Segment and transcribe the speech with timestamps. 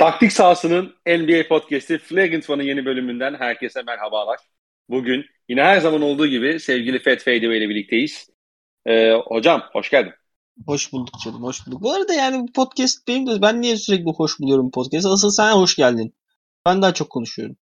[0.00, 4.38] Taktik sahasının NBA podcast'i Flagrant One'ın yeni bölümünden herkese merhabalar.
[4.88, 8.30] Bugün yine her zaman olduğu gibi sevgili Fat Fadeway ile birlikteyiz.
[8.86, 10.12] Ee, hocam hoş geldin.
[10.66, 11.82] Hoş bulduk canım, hoş bulduk.
[11.82, 15.06] Bu arada yani bu podcast benim de ben niye sürekli hoş buluyorum podcast?
[15.06, 16.14] Asıl sen hoş geldin.
[16.66, 17.56] Ben daha çok konuşuyorum.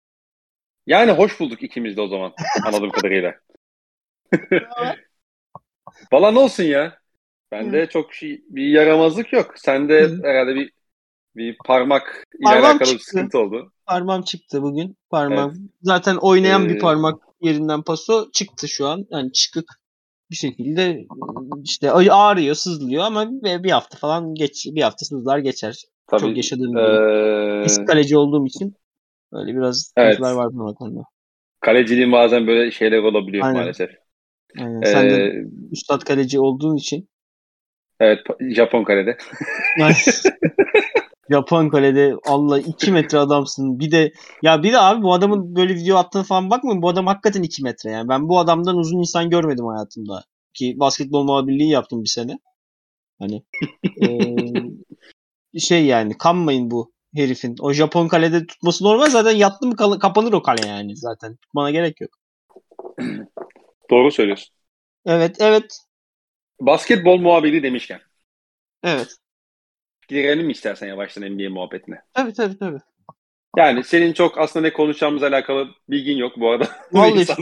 [0.87, 2.33] Yani hoş bulduk ikimiz de o zaman
[2.65, 3.35] anladığım kadarıyla.
[6.11, 6.99] Valla ne olsun ya.
[7.51, 9.53] Bende çok şey, bir yaramazlık yok.
[9.55, 10.75] Sende herhalde bir
[11.35, 13.05] bir parmak ile Parmağım alakalı bir çıktı.
[13.05, 13.71] sıkıntı oldu.
[13.85, 14.97] Parmağım çıktı bugün.
[15.09, 15.69] Parmağım.
[15.81, 19.05] Zaten oynayan Ee, bir parmak yerinden paso çıktı şu an.
[19.09, 19.65] Yani çıkık
[20.31, 21.05] bir şekilde
[21.63, 25.75] işte ağrıyor, sızlıyor ama bir bir hafta falan geç bir hafta sızlar geçer.
[26.07, 28.75] Tabii, Çok yaşadığım bir ee, Eski kaleci olduğum için
[29.33, 30.21] öyle biraz Evet.
[30.21, 31.01] var bu konuda.
[31.59, 33.61] kaleciliğin bazen böyle şeyler olabiliyor Aynen.
[33.61, 33.89] maalesef.
[34.59, 34.81] Aynen.
[34.81, 37.09] Sen de Ee, üstad kaleci olduğun için
[37.99, 38.19] evet
[38.55, 39.17] Japon kalede.
[41.31, 43.79] Japon kalede Allah 2 metre adamsın.
[43.79, 44.11] Bir de
[44.43, 46.81] ya bir de abi bu adamın böyle video attığını falan bakmayın.
[46.81, 48.09] Bu adam hakikaten 2 metre yani.
[48.09, 50.23] Ben bu adamdan uzun insan görmedim hayatımda.
[50.53, 52.39] Ki basketbol muhabirliği yaptım bir sene.
[53.19, 53.43] Hani
[53.97, 54.63] eee,
[55.59, 57.55] şey yani kanmayın bu herifin.
[57.59, 59.09] O Japon kalede tutması normal.
[59.09, 61.35] Zaten yattı mı kal- kapanır o kale yani zaten.
[61.35, 62.11] Tutmana gerek yok.
[63.91, 64.55] Doğru söylüyorsun.
[65.05, 65.79] Evet evet.
[66.61, 67.99] Basketbol muhabiri demişken.
[68.83, 69.15] Evet.
[70.07, 72.01] Girelim mi istersen yavaştan NBA muhabbetine?
[72.13, 72.79] Tabii tabii tabii.
[73.57, 76.67] Yani senin çok aslında ne konuşacağımızla alakalı bilgin yok bu arada.
[76.91, 77.37] Vallahi da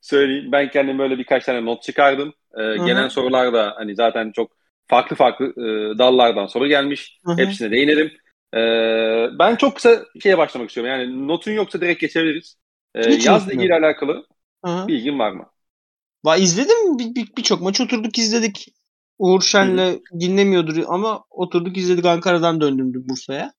[0.00, 0.52] söyleyeyim.
[0.52, 2.34] Ben kendim böyle birkaç tane not çıkardım.
[2.58, 4.52] Ee, gelen sorular da hani zaten çok
[4.86, 7.20] farklı farklı e, dallardan soru gelmiş.
[7.24, 7.36] Hı hı.
[7.36, 8.12] Hepsine değinelim.
[8.54, 10.92] Ee, ben çok kısa şeye başlamak istiyorum.
[10.92, 12.56] Yani notun yoksa direkt geçebiliriz.
[12.94, 14.26] Ee, Hiç notum ilgili alakalı
[14.64, 14.88] Hı hı.
[14.88, 15.50] bilgin var mı?
[16.24, 18.74] Va izledim bir- bir- birçok maç oturduk izledik.
[19.22, 23.52] Uğur Şen'le dinlemiyordur ama oturduk izledik Ankara'dan döndüm Bursa'ya.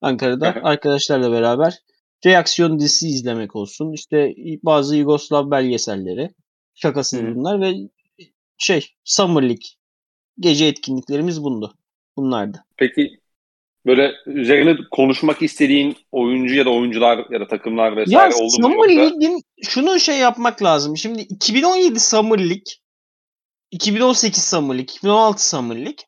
[0.00, 1.74] Ankara'da arkadaşlarla beraber
[2.26, 3.92] reaksiyon dizisi izlemek olsun.
[3.92, 6.30] İşte bazı Yugoslav belgeselleri.
[6.74, 7.74] Şakasız Hı bunlar ve
[8.58, 9.66] şey Summer League
[10.38, 11.74] gece etkinliklerimiz bundu.
[12.16, 12.64] Bunlardı.
[12.76, 13.20] Peki
[13.86, 18.50] böyle üzerine konuşmak istediğin oyuncu ya da oyuncular ya da takımlar Ya vesaire oldu mu?
[18.50, 18.96] Summer.
[18.96, 20.96] League'in şunu şey yapmak lazım.
[20.96, 22.72] Şimdi 2017 Summer League,
[23.70, 26.04] 2018 Summer League, 2016 Summer League.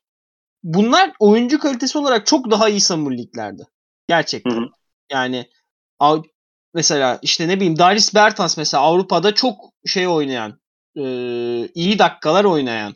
[0.63, 3.63] Bunlar oyuncu kalitesi olarak çok daha iyi Summer League'lerdi.
[4.07, 4.51] Gerçekten.
[4.51, 4.69] Hı hı.
[5.11, 5.49] Yani
[6.73, 9.55] mesela işte ne bileyim Darius Bertans mesela Avrupa'da çok
[9.85, 10.59] şey oynayan,
[10.95, 11.03] e,
[11.73, 12.95] iyi dakikalar oynayan,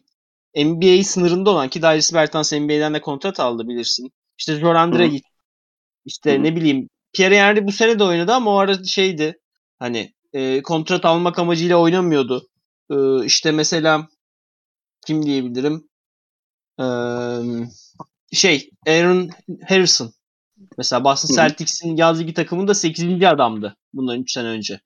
[0.56, 4.10] NBA sınırında olan ki Darius Bertans NBA'den de kontrat aldı bilirsin.
[4.38, 4.94] İşte Zoran.
[4.94, 5.24] Dragic,
[6.06, 6.44] işte Hı hı.
[6.44, 9.40] ne bileyim Pierre Henry bu sene de oynadı ama o ara şeydi
[9.80, 12.48] hani e, kontrat almak amacıyla oynamıyordu.
[12.92, 14.08] E, işte mesela
[15.08, 15.90] kim diyebilirim?
[16.80, 16.86] E,
[18.32, 19.30] şey Aaron
[19.68, 20.14] Harrison.
[20.78, 21.36] Mesela Boston.
[21.36, 23.26] Celtics'in yaz ligi takımında 8.
[23.26, 24.82] adamdı bundan 3 sene önce.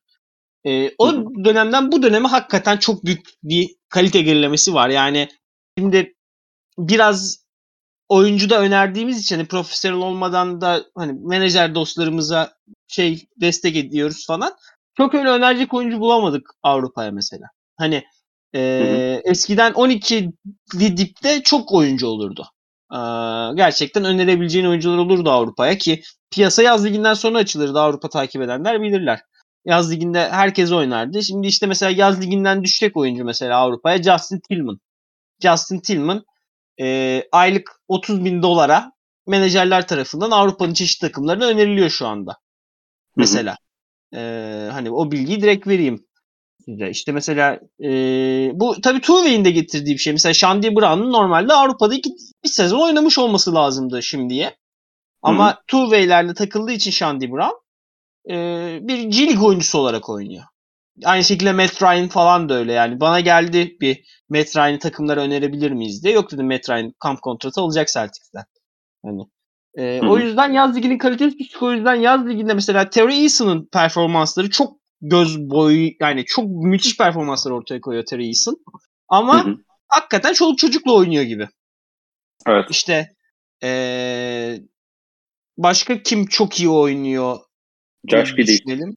[0.66, 1.14] E, o
[1.46, 4.90] dönemden bu döneme hakikaten çok büyük bir kalite gerilemesi var.
[4.90, 5.30] Yani
[5.78, 6.16] şimdi
[6.78, 7.48] biraz
[8.10, 12.54] oyuncuda önerdiğimiz için hani profesyonel olmadan da hani menajer dostlarımıza
[12.88, 14.54] şey destek ediyoruz falan.
[14.98, 17.46] Çok öyle önerecek oyuncu bulamadık Avrupa'ya mesela.
[17.78, 18.04] Hani
[18.58, 20.32] e, eskiden 12
[20.80, 22.48] dipte çok oyuncu olurdu.
[22.94, 22.98] Ee,
[23.56, 26.02] gerçekten önerebileceğin oyuncular olurdu Avrupa'ya ki
[26.32, 29.20] piyasa yaz liginden sonra açılırdı Avrupa takip edenler bilirler.
[29.66, 31.24] Yaz liginde herkes oynardı.
[31.24, 34.80] Şimdi işte mesela yaz liginden düşecek oyuncu mesela Avrupa'ya Justin Tillman.
[35.42, 36.24] Justin Tillman
[36.80, 38.92] e, aylık 30 bin dolara
[39.28, 42.38] menajerler tarafından Avrupa'nın çeşitli takımlarına öneriliyor şu anda.
[43.16, 43.58] Mesela.
[44.14, 44.20] E,
[44.72, 46.07] hani o bilgiyi direkt vereyim
[46.68, 46.90] size.
[46.90, 47.90] İşte mesela e,
[48.54, 50.14] bu tabii Tuve'in de getirdiği bir şey.
[50.14, 52.10] Mesela Shandy Brown'un normalde Avrupa'da iki,
[52.44, 54.58] bir sezon oynamış olması lazımdı şimdiye.
[55.22, 57.56] Ama Tuve'lerle takıldığı için Shandy Brown
[58.30, 58.36] e,
[58.82, 60.44] bir G League oyuncusu olarak oynuyor.
[61.06, 63.00] Aynı şekilde Matt Ryan falan da öyle yani.
[63.00, 66.14] Bana geldi bir Matt Ryan'ı takımlara önerebilir miyiz diye.
[66.14, 68.44] Yok dedim Matt Ryan kamp kontratı alacak Celtics'ten.
[69.06, 69.22] Hani
[69.78, 70.22] e, Hı o hı.
[70.22, 71.64] yüzden yaz liginin kalitesi düşük.
[71.64, 77.52] O yüzden yaz liginde mesela Terry Eason'ın performansları çok göz boyu yani çok müthiş performanslar
[77.52, 78.58] ortaya koyuyor Terry Eason.
[79.10, 79.58] Ama Hı hı.
[79.88, 81.48] hakikaten çoluk çocukla oynuyor gibi.
[82.48, 82.66] Evet.
[82.70, 83.14] İşte
[83.64, 83.70] e,
[85.58, 87.38] başka kim çok iyi oynuyor?
[88.08, 88.38] Josh.
[88.38, 88.96] Düşünelim.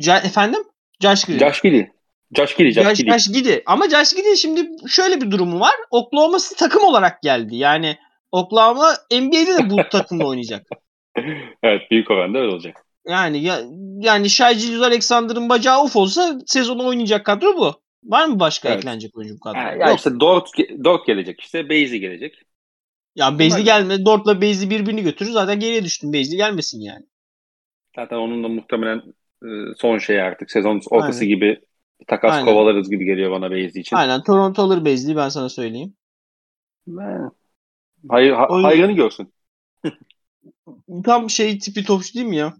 [0.00, 0.62] Ca- efendim?
[1.02, 1.48] Josh Giddey.
[1.48, 1.88] Josh Giddey.
[2.36, 2.72] Josh Giddey.
[2.72, 3.62] Josh Josh, Giddey.
[3.66, 5.74] Ama Josh Giddey şimdi şöyle bir durumu var.
[5.90, 7.56] Oklahoma takım olarak geldi.
[7.56, 7.96] Yani
[8.32, 10.66] Oklahoma NBA'de de bu takımla oynayacak.
[11.62, 12.83] Evet büyük oranda öyle olacak.
[13.08, 13.60] Yani ya,
[13.98, 17.74] yani Gilgeous Alexander'ın bacağı uf olsa sezonu oynayacak kadro bu.
[18.04, 18.78] Var mı başka Evet.
[18.78, 19.76] eklenecek oyuncu bu Ha, kadroya?
[19.76, 19.98] ya Yok.
[19.98, 20.48] işte Dort,
[20.84, 21.68] Dort gelecek işte.
[21.68, 22.34] Beyzi gelecek.
[23.16, 24.04] Ya Bezli gelme.
[24.04, 25.30] Dort'la Bezli birbirini götürür.
[25.30, 26.12] Zaten geriye düştün.
[26.12, 27.06] Bezli gelmesin yani.
[27.96, 28.98] Zaten onun da muhtemelen
[29.42, 30.50] e, son şey artık.
[30.50, 31.28] Sezon ortası Aynen.
[31.28, 31.60] gibi
[32.06, 32.44] takas Aynen.
[32.46, 33.96] kovalarız gibi geliyor bana Beyzi için.
[33.96, 34.22] Aynen.
[34.22, 35.94] Toronto alır Bezli'yi ben sana söyleyeyim.
[36.86, 37.30] Ben-
[38.08, 39.32] Hayır, ha, O- hayrını görsün.
[41.04, 42.54] Tam şey tipi topçu değil mi ya?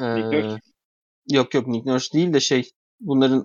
[0.00, 0.58] Ee.
[1.30, 3.44] Yok yok Nick Nurse değil de şey bunların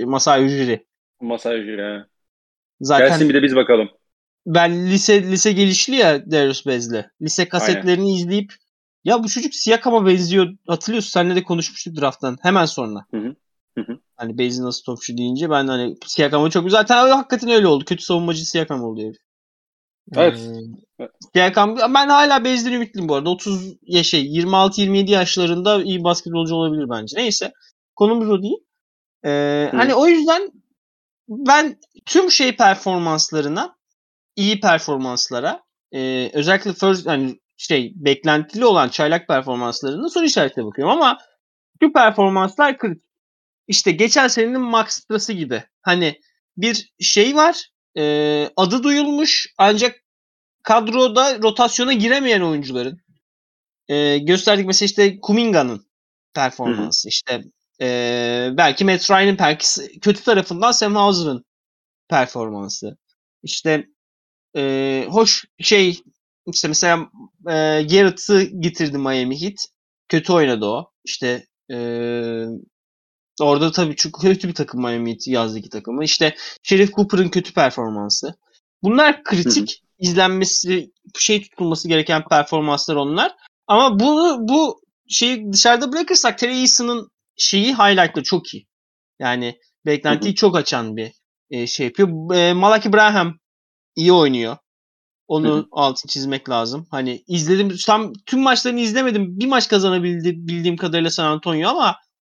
[0.00, 0.86] e, Masai Ujiri.
[1.20, 2.06] Masaj ya.
[2.80, 3.88] Zaten Gelsin bir de biz bakalım.
[4.46, 7.04] ben lise lise gelişli ya Darius Bez'le.
[7.22, 8.52] Lise kasetlerini izleyip
[9.04, 10.48] ya bu çocuk Siakam'a benziyor.
[10.66, 12.36] Hatırlıyorsun seninle de konuşmuştuk drafttan.
[12.42, 13.06] Hemen sonra.
[13.10, 13.36] Hı hı.
[13.78, 13.98] Hı hı.
[14.16, 17.84] Hani Bez nasıl topçu deyince ben hani Siakam'a çok zaten hakikaten öyle oldu.
[17.84, 19.16] Kötü savunmacı Siakam oldu herif.
[20.12, 20.40] Evet.
[21.00, 23.30] Ee, Siakam ben hala Bez'den ümitliyim bu arada.
[23.30, 27.16] 30 ya şey 26-27 yaşlarında iyi basketbolcu olabilir bence.
[27.16, 27.52] Neyse.
[27.96, 28.58] Konumuz o değil.
[29.24, 29.76] Ee, Hı.
[29.76, 30.50] hani o yüzden
[31.28, 33.76] ben tüm şey performanslarına
[34.36, 35.62] iyi performanslara
[35.92, 41.18] e, özellikle first hani şey beklentili olan çaylak performanslarına soru işaretle bakıyorum ama
[41.82, 43.04] şu performanslar kritik.
[43.68, 45.64] İşte geçen senenin Max Stras'ı gibi.
[45.82, 46.20] Hani
[46.56, 47.70] bir şey var.
[47.96, 50.04] E, adı duyulmuş ancak
[50.62, 53.00] kadroda rotasyona giremeyen oyuncuların
[53.88, 55.86] e, gösterdik mesela işte Kuminga'nın
[56.34, 57.08] performansı.
[57.08, 57.44] işte
[57.80, 59.66] e, belki Matt Ryan'ın belki
[60.00, 61.44] kötü tarafından Sam Hauser'ın
[62.08, 62.96] performansı.
[63.42, 63.86] İşte
[64.56, 66.02] e, hoş şey
[66.52, 67.10] işte mesela
[67.48, 69.66] e, Garrett'ı getirdi Miami Heat.
[70.08, 70.90] Kötü oynadı o.
[71.04, 71.76] İşte e,
[73.40, 76.04] orada tabii çok kötü bir takım Miami Heat yazdaki takımı.
[76.04, 78.34] İşte Sheriff Cooper'ın kötü performansı.
[78.82, 83.32] Bunlar kritik izlenmesi, şey tutulması gereken performanslar onlar.
[83.66, 88.66] Ama bunu bu şeyi dışarıda bırakırsak Trey Eason'ın şeyi highlight'ları çok iyi.
[89.18, 91.12] Yani beklentiyi çok açan bir
[91.50, 92.34] e, şey yapıyor.
[92.34, 93.38] E, Malaki Braham
[93.96, 94.56] iyi oynuyor.
[95.28, 95.66] Onu Hı hı.
[95.72, 96.86] altı çizmek lazım.
[96.90, 99.40] Hani izledim tam tüm maçlarını izlemedim.
[99.40, 101.96] Bir maç kazanabildi bildiğim kadarıyla San Antonio ama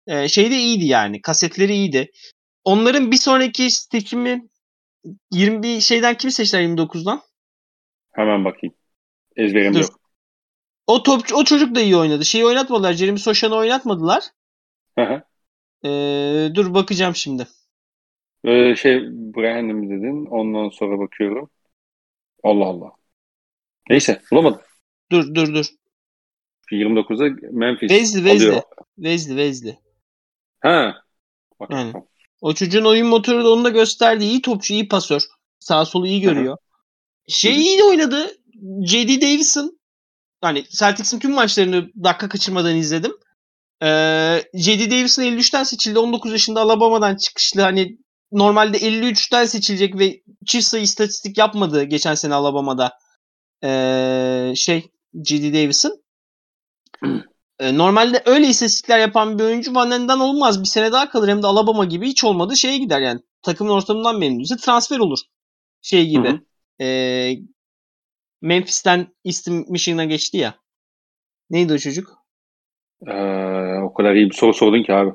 [0.07, 1.23] e, şey de iyiydi yani.
[1.23, 2.11] Kasetleri iyiydi.
[2.65, 4.49] Onların bir sonraki seçimi
[5.33, 7.23] 21 şeyden kimi seçtiler 29'dan?
[8.13, 8.75] Hemen bakayım.
[9.37, 9.81] Ezberim Dur.
[9.81, 10.01] yok.
[10.87, 12.25] O topçu o çocuk da iyi oynadı.
[12.25, 12.93] Şeyi oynatmadılar.
[12.93, 14.25] Jeremy Sochan'ı oynatmadılar.
[14.99, 15.23] Hı hı.
[15.89, 17.47] Ee, dur bakacağım şimdi.
[18.45, 20.27] Ee, şey Brandon mi dedin?
[20.27, 21.51] Ondan sonra bakıyorum.
[22.43, 22.93] Allah Allah.
[23.91, 24.61] Neyse bulamadım.
[25.13, 25.67] Dur dur dur.
[26.73, 28.63] 29'da Memphis Vezli alıyor.
[28.99, 29.79] Vezli Vezli.
[30.65, 30.95] Ha.
[31.61, 31.93] Bak, Yani.
[31.93, 32.07] tamam.
[32.41, 34.25] O çocuğun oyun motoru da onu da gösterdi.
[34.25, 35.23] İyi topçu, iyi pasör.
[35.61, 36.57] Sağ solu iyi görüyor.
[37.29, 38.37] Şey iyi de oynadı.
[38.87, 39.21] J.D.
[39.21, 39.79] Davison.
[40.41, 43.13] Hani Celtics'in tüm maçlarını dakika kaçırmadan izledim.
[43.83, 44.91] Ee, J.D.
[44.91, 45.99] Davison 53'ten seçildi.
[45.99, 47.63] 19 yaşında Alabama'dan çıkışlı.
[47.63, 47.99] Hani
[48.33, 52.99] normalde 53'ten seçilecek ve çift sayı istatistik yapmadı geçen sene Alabama'da.
[53.65, 54.91] Ee, şey
[55.25, 55.53] J.D.
[55.53, 56.05] Davison.
[57.59, 60.63] Ee, normalde öyle istatistikler yapan bir oyuncu Van Enden'den olmaz.
[60.63, 63.21] Bir sene daha kalır hem de Alabama gibi hiç olmadı şeye gider yani.
[63.43, 65.19] Takımın ortamından memnunsa transfer olur.
[65.83, 66.29] Şey gibi.
[66.29, 66.85] Hı hı.
[66.85, 67.35] Ee,
[68.43, 70.55] Memphis'ten Eastern Michigan'a geçti ya.
[71.51, 72.25] Neydi o çocuk?
[73.07, 75.11] Ee, o kadar iyi bir soru sordun ki abi.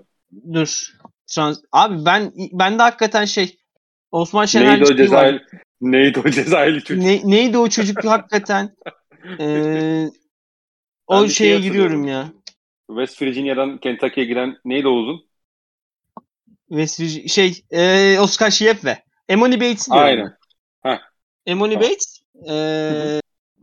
[0.53, 0.93] Dur.
[1.27, 3.57] Trans abi ben ben de hakikaten şey
[4.11, 4.95] Osman Şener Neydi o.
[4.95, 5.43] Cezayir?
[5.81, 7.03] Neydi o Cezayirli çocuk?
[7.03, 8.75] Ne, neydi o çocuk hakikaten?
[9.39, 10.05] Ee,
[11.09, 12.03] o şey şeye hatırlıyorum.
[12.03, 12.33] giriyorum ya.
[12.87, 15.29] West Virginia'dan Kentucky'ye giden neydi o uzun?
[16.69, 19.03] West Virginia- şey e, Oscar Şiyepve.
[19.29, 20.03] Emoni Bates diyorum.
[20.05, 20.37] Aynen.
[20.85, 20.99] ben.
[21.45, 21.89] Emoni Tamam.
[21.89, 22.19] Bates
[22.49, 22.53] e,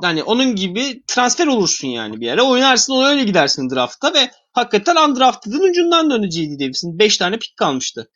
[0.02, 2.42] yani onun gibi transfer olursun yani bir yere.
[2.42, 6.59] Oynarsın ona öyle gidersin draftta ve hakikaten undrafted'ın ucundan J.D.
[6.64, 6.99] Davis'in.
[6.99, 8.11] 5 tane pick kalmıştı.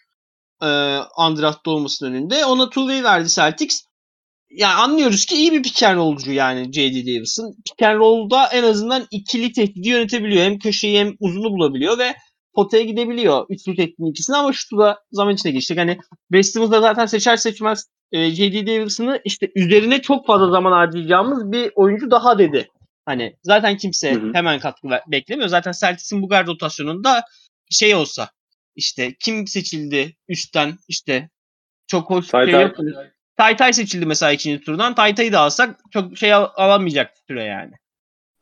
[0.63, 0.67] E,
[1.19, 2.45] undrafted olmasının önünde.
[2.45, 3.83] Ona two-way verdi Celtics.
[4.51, 7.07] Yani anlıyoruz ki iyi bir pick and roll'cu yani J.D.
[7.07, 7.55] Davis'in.
[7.67, 10.45] Pick and roll'da en azından ikili tehdidi yönetebiliyor.
[10.45, 12.15] Hem köşeyi hem uzunu bulabiliyor ve
[12.55, 13.47] potaya gidebiliyor.
[13.49, 15.79] Üçlü tehdidin ikisini ama şutu da zaman içine geçtik.
[15.79, 15.99] Hani
[16.33, 18.67] West'imizde zaten seçer seçmez e, J.D.
[18.67, 22.69] Davis'ını işte üzerine çok fazla zaman harcayacağımız bir oyuncu daha dedi.
[23.07, 24.31] Hani zaten kimse Hı hı.
[24.35, 25.49] hemen katkı beklemiyor.
[25.49, 27.23] Zaten Celtics'in bu guard rotasyonunda
[27.71, 28.31] şey olsa
[28.77, 31.31] işte kim seçildi üstten işte
[31.87, 32.71] çok hoş Tay şey Tay.
[33.41, 33.47] Yok.
[33.47, 34.95] Tay Tay seçildi mesela ikinci turdan.
[34.95, 37.73] Tay Tay'ı da alsak çok şey al- alamayacak süre yani.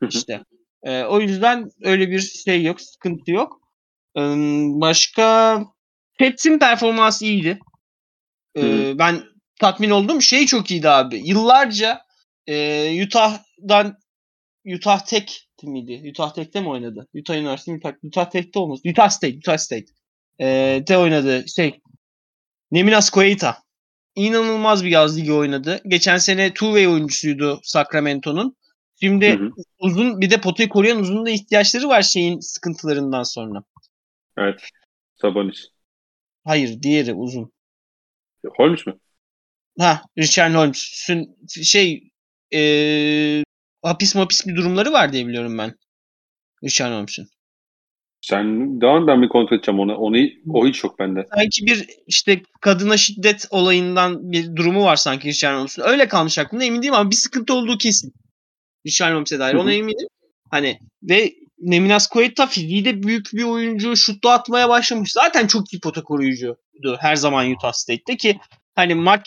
[0.08, 0.44] İşte.
[0.82, 3.60] Ee, o yüzden öyle bir şey yok, sıkıntı yok.
[4.16, 4.20] Ee,
[4.80, 5.64] başka
[6.18, 7.58] Pets'in performansı iyiydi.
[8.56, 9.22] Hı ben
[9.60, 10.22] tatmin oldum.
[10.22, 11.28] Şey çok iyiydi abi.
[11.28, 12.00] Yıllarca
[12.46, 13.98] e, Utah'dan
[14.76, 16.10] Utah Tech miydi?
[16.10, 17.08] Utah Tech'te mi oynadı?
[17.14, 18.80] Utah Üniversitesi Utah, Utah Tech'te olmaz.
[18.84, 19.86] Utah State, Utah State.
[20.40, 21.44] Ee, de oynadı.
[21.56, 21.80] Şey
[22.70, 23.67] Neminas Koyeita.
[24.18, 25.80] İnanılmaz bir yaz ligi oynadı.
[25.87, 28.56] Geçen sene two-way oyuncusuydu Sacramento'nun.
[29.00, 29.50] Şimdi hı hı.
[29.78, 33.62] uzun bir de potayı koruyan uzun da ihtiyaçları var şeyin sıkıntılarından sonra.
[34.38, 34.60] Evet.
[35.16, 35.66] Sabonis.
[36.44, 37.52] Hayır diğeri uzun.
[38.56, 39.00] Holmes mu?
[39.78, 42.10] Ha Richard Holmes'ün şey
[42.54, 43.42] ee,
[43.82, 45.75] hapis mapis bir durumları var diye biliyorum ben.
[46.64, 47.28] Richard Holmes'un.
[48.28, 49.97] Sen daha ben bir kontrol edeceğim onu.
[49.97, 50.16] Onu
[50.54, 51.26] o hiç yok bende.
[51.35, 55.82] Sanki bir işte kadına şiddet olayından bir durumu var sanki Richard Holmes'un.
[55.82, 58.12] Öyle kalmış aklımda emin değilim ama bir sıkıntı olduğu kesin.
[58.87, 59.54] Richard Holmes'e dair.
[59.54, 60.08] Ona eminim.
[60.50, 63.97] Hani ve Neminas Koeta fiziği de büyük bir oyuncu.
[63.97, 65.12] Şutlu atmaya başlamış.
[65.12, 68.38] Zaten çok iyi pota koruyucuydu her zaman Utah State'te ki
[68.75, 69.26] hani Mark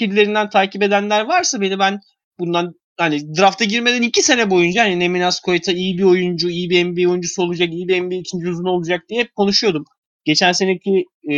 [0.52, 2.00] takip edenler varsa beni ben
[2.40, 6.86] bundan hani drafta girmeden iki sene boyunca hani Neminas Koita iyi bir oyuncu, iyi bir
[6.86, 9.86] NBA oyuncusu olacak, iyi bir NBA ikinci uzun olacak diye hep konuşuyordum.
[10.26, 11.36] Geçen seneki e,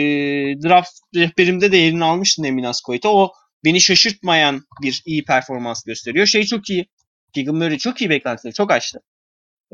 [0.64, 3.10] draft rehberimde de yerini almıştı Neminas Koita.
[3.10, 3.32] O
[3.66, 6.26] beni şaşırtmayan bir iyi performans gösteriyor.
[6.26, 6.88] Şey çok iyi.
[7.34, 8.54] Keegan Murray çok iyi beklentileri.
[8.54, 9.00] Çok açtı.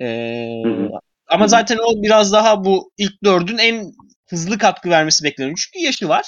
[0.02, 0.64] Ee,
[1.28, 3.92] ama zaten o biraz daha bu ilk dördün en
[4.30, 5.58] hızlı katkı vermesi bekleniyor.
[5.58, 6.26] Çünkü yaşı var.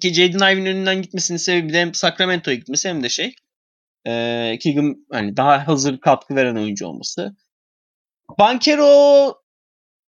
[0.00, 3.34] Ki Jaden Ivey'nin önünden gitmesinin sebebi de hem Sacramento'ya gitmesi hem de şey
[4.06, 7.36] e, Keegan hani daha hazır katkı veren oyuncu olması.
[8.38, 9.34] Bankero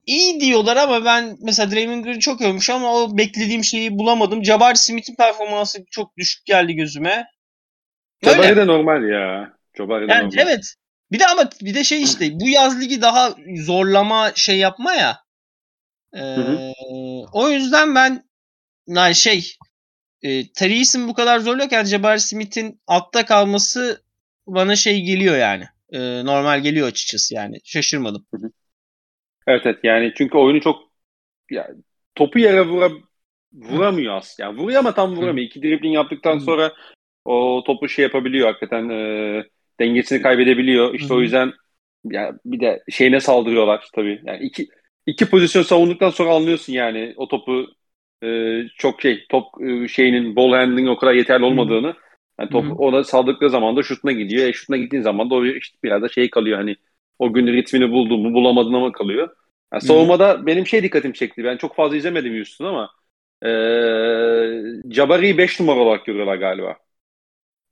[0.07, 4.45] iyi diyorlar ama ben mesela Draymond Green çok övmüş ama o beklediğim şeyi bulamadım.
[4.45, 7.27] Jabari Smith'in performansı çok düşük geldi gözüme.
[8.25, 9.53] Jabari de normal ya.
[9.79, 10.39] Jabari de yani normal.
[10.39, 10.75] Evet.
[11.13, 15.19] Bir de ama bir de şey işte bu yaz ligi daha zorlama şey yapma ya.
[16.15, 16.73] Ee, hı hı.
[17.33, 18.25] O yüzden ben
[18.87, 19.57] yani şey
[20.25, 24.03] e, Tarius'un bu kadar zorluyorken Jabari Smith'in altta kalması
[24.47, 25.65] bana şey geliyor yani.
[25.93, 27.57] E, normal geliyor açıkçası yani.
[27.65, 28.27] Şaşırmadım.
[28.35, 28.51] Hı hı.
[29.47, 30.83] Evet evet yani çünkü oyunu çok
[31.51, 31.75] yani,
[32.15, 32.91] topu yere vura,
[33.53, 34.49] vuramıyor aslında.
[34.49, 35.47] Yani vuruyor ama tam vuramıyor.
[35.47, 35.49] Hı.
[35.49, 36.41] İki dribbling yaptıktan hı.
[36.41, 36.73] sonra
[37.25, 39.43] o topu şey yapabiliyor hakikaten e,
[39.81, 40.95] dengesini kaybedebiliyor.
[40.95, 41.19] İşte Hı-hı.
[41.19, 41.53] o yüzden
[42.05, 44.23] ya bir de şeyine saldırıyorlar tabii.
[44.25, 44.69] Yani iki
[45.07, 47.67] iki pozisyon savunduktan sonra anlıyorsun yani o topu
[48.25, 51.95] e, çok şey top e, şeyinin ball handling o kadar yeterli olmadığını.
[52.41, 52.75] Yani top Hı-hı.
[52.75, 54.49] ona saldıkları zaman da şutuna gidiyor.
[54.49, 56.77] E şutuna gittiğin zaman da o işte biraz da şey kalıyor hani
[57.19, 59.29] o gün ritmini buldun mu bulamadın ama kalıyor.
[59.73, 60.47] Yani savunmada Hı-hı.
[60.47, 61.45] benim şey dikkatimi çekti.
[61.45, 62.91] Ben çok fazla izlemedim Houston ama
[63.43, 63.49] e,
[64.91, 66.77] Jabari'yi 5 numara olarak görüyorlar galiba.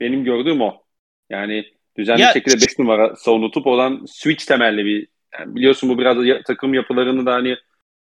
[0.00, 0.82] Benim gördüğüm o.
[1.30, 1.64] Yani
[1.98, 6.42] düzenli ya, şekilde 5 numara savunutup olan switch temelli bir yani biliyorsun bu biraz da
[6.42, 7.56] takım yapılarını da hani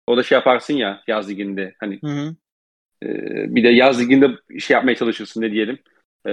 [0.08, 2.36] o da şey yaparsın ya yaz liginde hani hı hı.
[3.04, 3.08] E,
[3.56, 5.80] bir de yaz liginde şey yapmaya çalışırsın ne diyelim
[6.28, 6.32] e,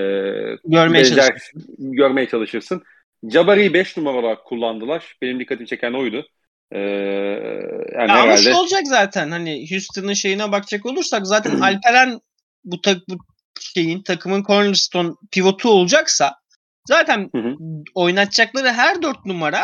[0.64, 1.66] görmeye çalışırsın.
[1.78, 2.82] görmeye çalışırsın.
[3.30, 5.16] Jabari'yi 5 numara olarak kullandılar.
[5.22, 6.26] Benim dikkatimi çeken oydu.
[6.72, 8.50] Ee, yani ya herhalde...
[8.50, 12.20] Ama olacak zaten hani Houston'ın şeyine bakacak olursak zaten Alperen
[12.64, 13.14] bu, tak, bu
[13.60, 16.42] şeyin takımın cornerstone pivotu olacaksa
[16.88, 17.56] Zaten hı hı.
[17.94, 19.62] oynatacakları her dört numara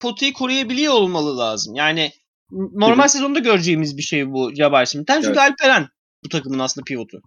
[0.00, 1.74] potayı koruyabiliyor olmalı lazım.
[1.74, 2.12] Yani
[2.52, 3.08] normal hı.
[3.08, 5.20] sezonda göreceğimiz bir şey bu Jabbar Smith'ten.
[5.20, 5.50] Çünkü evet.
[5.50, 5.88] Alperen
[6.24, 7.22] bu takımın aslında pivotu.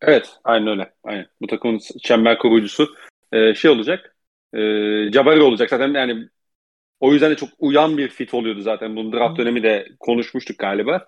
[0.00, 0.92] Evet, aynen öyle.
[1.04, 1.26] Aynen.
[1.40, 2.94] Bu takımın çember koruyucusu
[3.32, 4.16] ee, şey olacak.
[4.54, 4.58] E,
[5.12, 6.28] Jabari olacak zaten yani
[7.00, 8.96] o yüzden de çok uyan bir fit oluyordu zaten.
[8.96, 11.06] Bunun draft dönemi de konuşmuştuk galiba.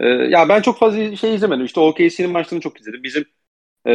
[0.00, 1.64] E, ya ben çok fazla şey izlemedim.
[1.64, 3.02] İşte OKC'nin maçlarını çok izledim.
[3.02, 3.24] Bizim
[3.86, 3.92] ee,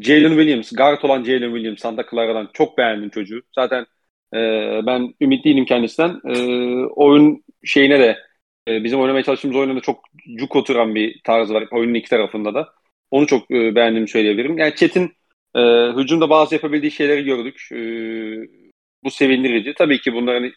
[0.00, 3.42] Jalen Williams, guard olan Jalen Williams Santa Clara'dan çok beğendim çocuğu.
[3.54, 3.86] Zaten
[4.34, 4.38] e,
[4.86, 6.20] ben ümitliydim kendisinden.
[6.24, 6.36] E,
[6.86, 8.18] oyun şeyine de
[8.68, 10.04] e, bizim oynamaya çalıştığımız oyunda çok
[10.36, 12.68] cuk oturan bir tarzı var oyunun iki tarafında da.
[13.10, 14.58] Onu çok e, beğendiğimi söyleyebilirim.
[14.58, 15.12] Yani Chet'in
[15.54, 15.60] e,
[15.96, 17.68] hücumda bazı yapabildiği şeyleri gördük.
[17.72, 17.78] E,
[19.04, 19.74] bu sevindirici.
[19.74, 20.52] Tabii ki bunların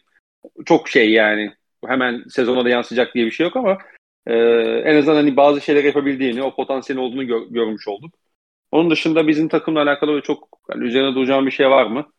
[0.64, 1.52] çok şey yani
[1.86, 3.78] hemen sezona da yansıyacak diye bir şey yok ama
[4.26, 4.34] e,
[4.84, 8.14] en azından hani bazı şeyler yapabildiğini, o potansiyel olduğunu gör, görmüş olduk.
[8.70, 12.12] Onun dışında bizim takımla alakalı çok yani üzerine duracağım bir şey var mı?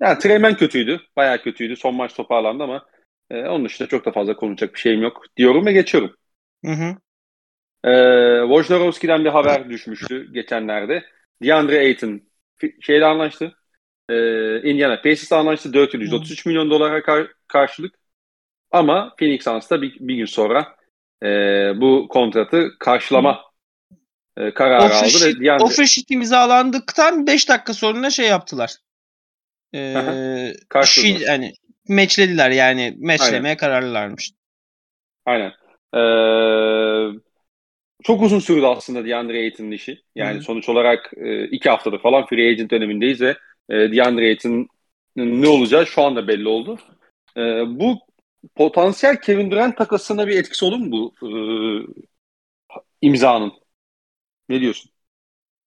[0.00, 1.00] Yani Treymen kötüydü.
[1.16, 1.76] Bayağı kötüydü.
[1.76, 2.86] Son maç toparlandı ama
[3.30, 6.16] e, onun dışında çok da fazla konuşacak bir şeyim yok diyorum ve geçiyorum.
[6.64, 6.96] Hı hı.
[7.90, 7.92] E,
[8.48, 11.04] Wojnarowski'den bir haber düşmüştü geçenlerde.
[11.42, 12.20] DeAndre Ayton
[12.80, 13.54] şeyle anlaştı.
[14.08, 14.14] E,
[14.70, 15.72] Indiana Pacers'la anlaştı.
[15.72, 17.94] 4 yıl 133 milyon dolara kar- karşılık.
[18.70, 20.76] Ama Phoenix Suns'ta bir, bir gün sonra
[21.22, 21.28] e,
[21.76, 23.40] bu kontratı karşılama
[24.36, 25.38] e, kararı offer aldı.
[25.40, 25.86] Ve DeAndre...
[25.86, 28.76] Sheet imzalandıktan 5 dakika sonra şey yaptılar.
[29.74, 30.54] Ee,
[30.84, 31.52] şey, yani
[31.88, 34.30] meçlediler yani meçlemeye kararlılarmış.
[35.26, 35.52] Aynen.
[35.94, 37.20] Ee,
[38.02, 40.02] çok uzun sürdü aslında DeAndre Ayton'un işi.
[40.14, 40.42] Yani Hı.
[40.42, 43.36] sonuç olarak e, iki haftadır falan free agent dönemindeyiz ve
[43.70, 44.68] e, DeAndre Ayton'un
[45.16, 46.78] ne olacağı şu anda belli oldu.
[47.36, 47.98] E, bu
[48.54, 51.30] potansiyel Kevin Durant takasına bir etkisi olur mu bu e,
[53.02, 53.52] imzanın?
[54.48, 54.90] Ne diyorsun?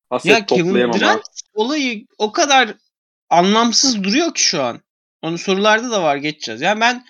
[0.10, 0.94] Aset Ya Kevin.
[0.94, 1.24] Durant
[1.54, 2.74] olayı o kadar
[3.30, 4.82] anlamsız duruyor ki şu an.
[5.22, 6.62] Onu sorularda da var geçeceğiz.
[6.62, 7.06] Yani ben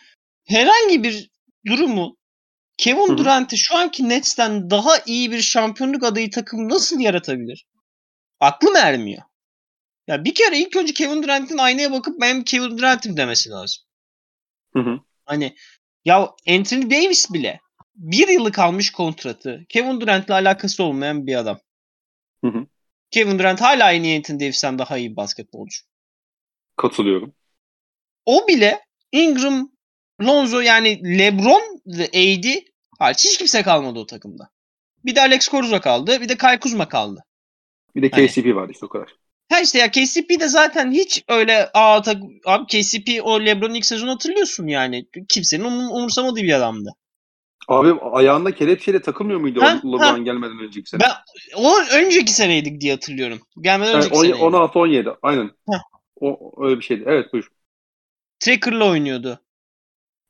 [0.46, 1.30] herhangi bir
[1.66, 2.18] durumu
[2.78, 3.18] Kevin.
[3.18, 7.66] Durant'i şu anki Nets'ten daha iyi bir şampiyonluk adayı takım nasıl yaratabilir?
[8.40, 9.22] Aklım ermiyor.
[10.08, 13.84] Ya bir kere ilk önce Kevin Durant'in aynaya bakıp ben Kevin Durant'im demesi lazım.
[14.74, 15.00] Hı hı.
[15.26, 15.56] Hani
[16.06, 17.60] ya Anthony Davis bile
[17.96, 21.60] bir yıllık almış kontratı Kevin Durant'la alakası olmayan bir adam.
[22.44, 22.68] Hı hı.
[23.12, 25.78] Kevin Durant hala iyi Anthony Davis'ten daha iyi bir basketbolcu.
[26.78, 27.34] Katılıyorum.
[28.26, 28.80] O bile
[29.12, 29.72] Ingram,
[30.22, 32.64] Lonzo yani LeBron ve AD
[33.00, 34.50] hariç hiç kimse kalmadı o takımda.
[35.06, 36.22] Bir de Alex Caruso kaldı.
[36.22, 37.24] Bir de Kyle Kuzma kaldı.
[37.96, 39.16] Bir de Hani- KCP vardı işte o kadar.
[39.52, 43.86] Ha işte ya KCP de zaten hiç öyle aa tak, abi KCP o LeBron'un ilk
[43.86, 45.06] sezonu hatırlıyorsun yani.
[45.30, 46.90] Kimsenin um, umursamadığı bir adamdı.
[47.68, 51.00] Abi ayağında kelepçeyle takılmıyor muydu Ha, o LeBron gelmeden önceki sene?
[51.02, 51.12] Ben
[51.56, 53.40] o önceki seneydik diye hatırlıyorum.
[53.62, 54.44] Gelmeden önceki on- seneydi.
[54.44, 55.52] 16-17 aynen.
[55.72, 55.97] Heh.
[56.22, 57.04] O öyle bir şeydi.
[57.08, 57.52] Evet buyur.
[58.40, 59.40] Tracker'la oynuyordu.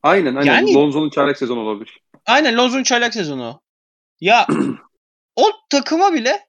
[0.04, 0.54] Aynen aynen.
[0.54, 2.00] Yani- Lonzo'nun çaylak sezonu olabilir.
[2.26, 3.62] Aynen Lonzo'nun çaylak sezonu.
[4.20, 4.48] Ya
[5.36, 6.48] o takıma bile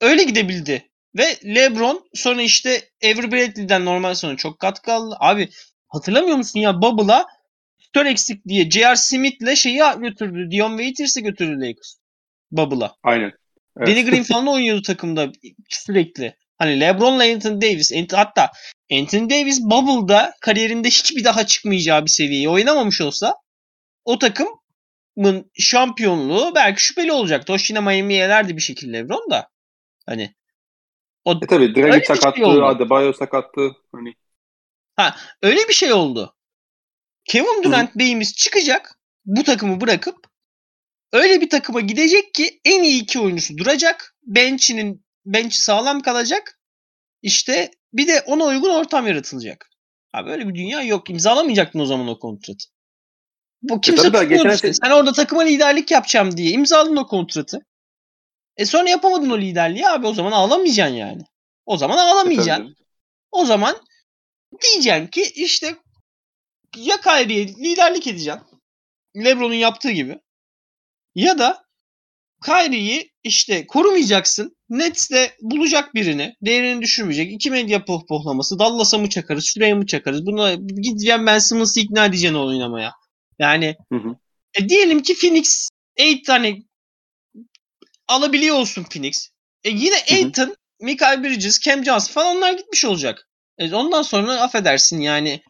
[0.00, 0.90] öyle gidebildi.
[1.18, 5.16] Ve LeBron sonra işte Avery Bradley'den normal sonra çok katkı aldı.
[5.20, 5.48] Abi
[5.88, 7.26] hatırlamıyor musun ya Bubble'a
[7.78, 8.96] stör eksik diye J.R.
[8.96, 10.50] Smith'le şeyi götürdü.
[10.50, 11.96] Dion Waiters'ı götürdü Lakers.
[12.50, 12.94] Bubble'a.
[13.02, 13.32] Aynen.
[13.76, 13.88] Evet.
[13.88, 15.32] Danny Green falan oynuyordu takımda
[15.68, 16.36] sürekli.
[16.60, 17.92] Hani LeBron'la Anthony Davis.
[17.92, 18.50] Ant- hatta
[18.92, 23.34] Anthony Davis Bubble'da kariyerinde hiçbir daha çıkmayacağı bir seviyeyi oynamamış olsa
[24.04, 27.52] o takımın şampiyonluğu belki şüpheli olacaktı.
[27.52, 29.48] O yine Miami'ye elerdi bir şekilde LeBron da.
[30.06, 30.34] Hani
[31.24, 32.64] o E tabii Dragic şey sakattı, oldu.
[32.64, 33.76] Adebayo sakattı.
[33.92, 34.14] Hani
[35.42, 36.36] öyle bir şey oldu.
[37.24, 40.16] Kevin Durant beyimiz çıkacak bu takımı bırakıp
[41.12, 44.16] öyle bir takıma gidecek ki en iyi iki oyuncusu duracak.
[44.22, 46.60] Bench'inin bench'i sağlam kalacak.
[47.22, 49.70] İşte bir de ona uygun ortam yaratılacak.
[50.14, 51.10] Abi öyle bir dünya yok.
[51.10, 52.64] İmzalamayacaktın o zaman o kontratı.
[53.62, 54.74] Bu kimse tabii daha tutmuyordu geçen işte.
[54.74, 57.66] Sen orada takıma liderlik yapacağım diye imzaladın o kontratı.
[58.56, 61.22] E sonra yapamadın o liderliği abi o zaman ağlamayacaksın yani.
[61.66, 62.64] O zaman e, ağlamayacaksın.
[62.64, 62.74] tabii.
[63.30, 63.76] O zaman
[64.62, 65.76] diyeceksin ki işte
[66.76, 68.42] ya Kyrie'ye liderlik edeceksin.
[69.16, 70.20] LeBron'un yaptığı gibi.
[71.14, 71.64] Ya da
[72.44, 74.56] Kyrie'yi işte korumayacaksın.
[74.68, 76.34] Nets'te bulacak birini.
[76.42, 77.32] Değerini düşürmeyecek.
[77.32, 78.58] İki medya pohpohlaması.
[78.58, 79.44] Dallas'a mı çakarız?
[79.44, 80.26] Şuraya mı çakarız?
[80.26, 82.92] Buna gideceğim ben Simmons'ı ikna edeceksin o oynamaya.
[83.38, 84.16] Yani Hı hı.
[84.54, 86.62] e, diyelim ki Phoenix 8 tane
[88.08, 89.30] alabiliyor olsun Phoenix.
[89.64, 89.94] E yine.
[90.12, 93.28] Aiton, Michael Bridges, Cam Johnson falan onlar gitmiş olacak.
[93.58, 95.42] E ondan sonra affedersin yani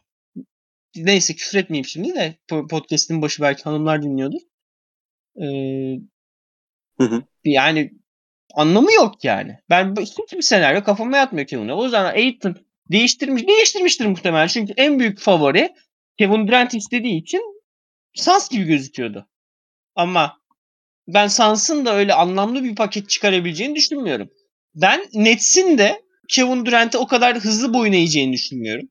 [0.95, 4.41] neyse küfür etmeyeyim şimdi de po- podcast'in başı belki hanımlar dinliyordur.
[5.41, 5.99] Ee,
[7.01, 7.23] Hı hı.
[7.43, 7.91] yani
[8.53, 9.57] anlamı yok yani.
[9.69, 11.73] Ben bu- hiçbir senaryo kafama yatmıyor Kevin'e.
[11.73, 12.55] O yüzden Aiton
[12.91, 14.47] değiştirmiş, değiştirmiştir muhtemelen.
[14.47, 15.69] Çünkü en büyük favori
[16.19, 17.41] Kevin Durant istediği için
[18.13, 19.27] Suns gibi gözüküyordu.
[19.95, 20.37] Ama
[21.07, 24.29] ben Suns'ın da öyle anlamlı bir paket çıkarabileceğini düşünmüyorum.
[24.75, 28.89] Ben Nets'in de Kevin Durant'e o kadar hızlı boyun eğeceğini düşünmüyorum.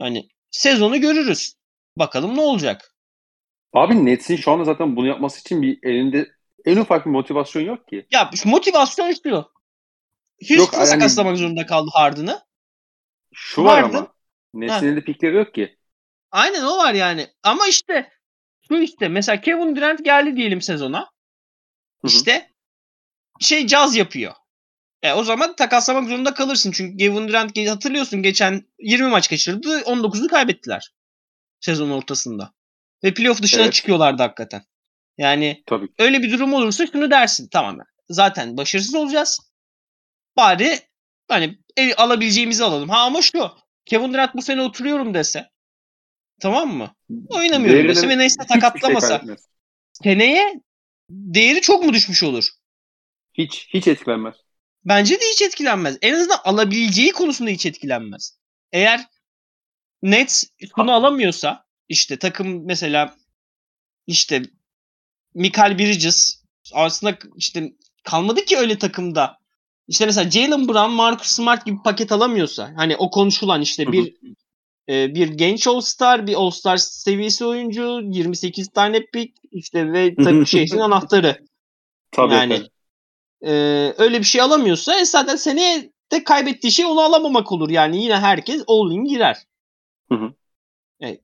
[0.00, 1.54] Hani sezonu görürüz.
[1.96, 2.94] Bakalım ne olacak.
[3.72, 6.28] Abi Nets'in şu anda zaten bunu yapması için bir elinde
[6.66, 8.06] en ufak bir motivasyon yok ki.
[8.10, 9.30] Ya şu motivasyon şu.
[9.30, 12.42] Houston'ı Yok, yani- sakatlamak zorunda kaldı Harden'ı.
[13.32, 13.96] Şu var Vardı.
[13.96, 14.12] ama
[14.54, 15.78] Nets'in elinde pikleri yok ki.
[16.30, 17.26] Aynen o var yani.
[17.42, 18.12] Ama işte
[18.68, 21.00] şu işte mesela Kevin Durant geldi diyelim sezona.
[21.00, 22.06] hı.
[22.06, 22.52] İşte
[23.40, 24.32] şey caz yapıyor.
[25.02, 26.72] E, o zaman takaslamak zorunda kalırsın.
[26.72, 29.80] Çünkü Kevin Durant hatırlıyorsun geçen 20 maç kaçırdı.
[29.80, 30.92] 19'u kaybettiler.
[31.60, 32.52] Sezon ortasında.
[33.04, 33.72] Ve playoff dışına Evet.
[33.72, 34.62] çıkıyorlardı hakikaten.
[35.18, 35.88] Yani Tabii.
[35.98, 37.48] öyle bir durum olursa şunu dersin.
[37.52, 39.40] Tamam zaten başarısız olacağız.
[40.36, 40.78] Bari
[41.28, 42.88] hani el, alabileceğimizi alalım.
[42.88, 43.50] Ha ama şu
[43.84, 45.50] Kevin Durant bu sene oturuyorum dese
[46.40, 46.94] tamam mı?
[47.28, 49.36] Oynamıyorum Değerine dese ve neyse hiçbir şey
[49.92, 50.60] seneye
[51.10, 52.48] değeri çok mu düşmüş olur?
[53.34, 54.34] Hiç hiç etkilenmez.
[54.84, 55.98] Bence de hiç etkilenmez.
[56.02, 58.38] En azından alabileceği konusunda hiç etkilenmez.
[58.72, 59.06] Eğer
[60.02, 60.44] Nets
[60.76, 63.16] bunu alamıyorsa işte takım mesela
[64.06, 64.42] işte
[65.36, 67.72] Michael Bridges aslında işte
[68.02, 69.38] kalmadı ki öyle takımda.
[69.88, 74.14] İşte mesela Jalen Brown, Marcus Smart gibi paket alamıyorsa hani o konuşulan işte bir
[74.88, 80.78] e, bir genç All-Star, bir All-Star seviyesi oyuncu, 28 tane pick işte ve takım şehrin
[80.78, 81.46] anahtarı.
[82.12, 82.34] Tabii.
[82.34, 82.62] Yani
[83.42, 83.52] e,
[83.98, 87.70] öyle bir şey alamıyorsa e, zaten seneye de kaybettiği şey onu alamamak olur.
[87.70, 89.36] Yani yine herkes all in girer.
[90.08, 90.32] Hı hı.
[91.06, 91.20] E,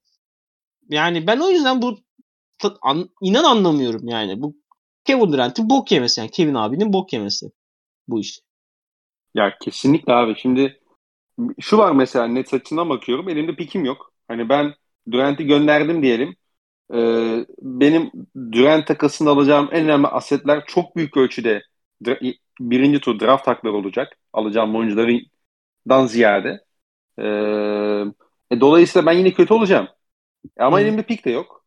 [0.88, 1.98] yani ben o yüzden bu
[2.82, 4.42] an- inan anlamıyorum yani.
[4.42, 4.56] Bu
[5.04, 7.50] Kevin Durant'in bok yemesi yani Kevin abinin bok yemesi
[8.08, 8.40] bu iş.
[9.34, 10.34] Ya kesinlikle abi.
[10.38, 10.80] Şimdi
[11.60, 13.28] şu var mesela net açısından bakıyorum.
[13.28, 14.14] Elimde pikim yok.
[14.28, 14.74] Hani ben
[15.12, 16.36] Durant'i gönderdim diyelim.
[16.94, 18.12] Ee, benim
[18.52, 21.62] Durant takasında alacağım en önemli asetler çok büyük ölçüde
[22.60, 24.18] birinci tur draft hakları olacak.
[24.32, 26.64] Alacağım oyunculardan ziyade.
[27.18, 27.24] Ee,
[28.50, 29.88] e, dolayısıyla ben yine kötü olacağım.
[30.58, 30.82] Ama Hı.
[30.82, 31.61] elimde pik de yok.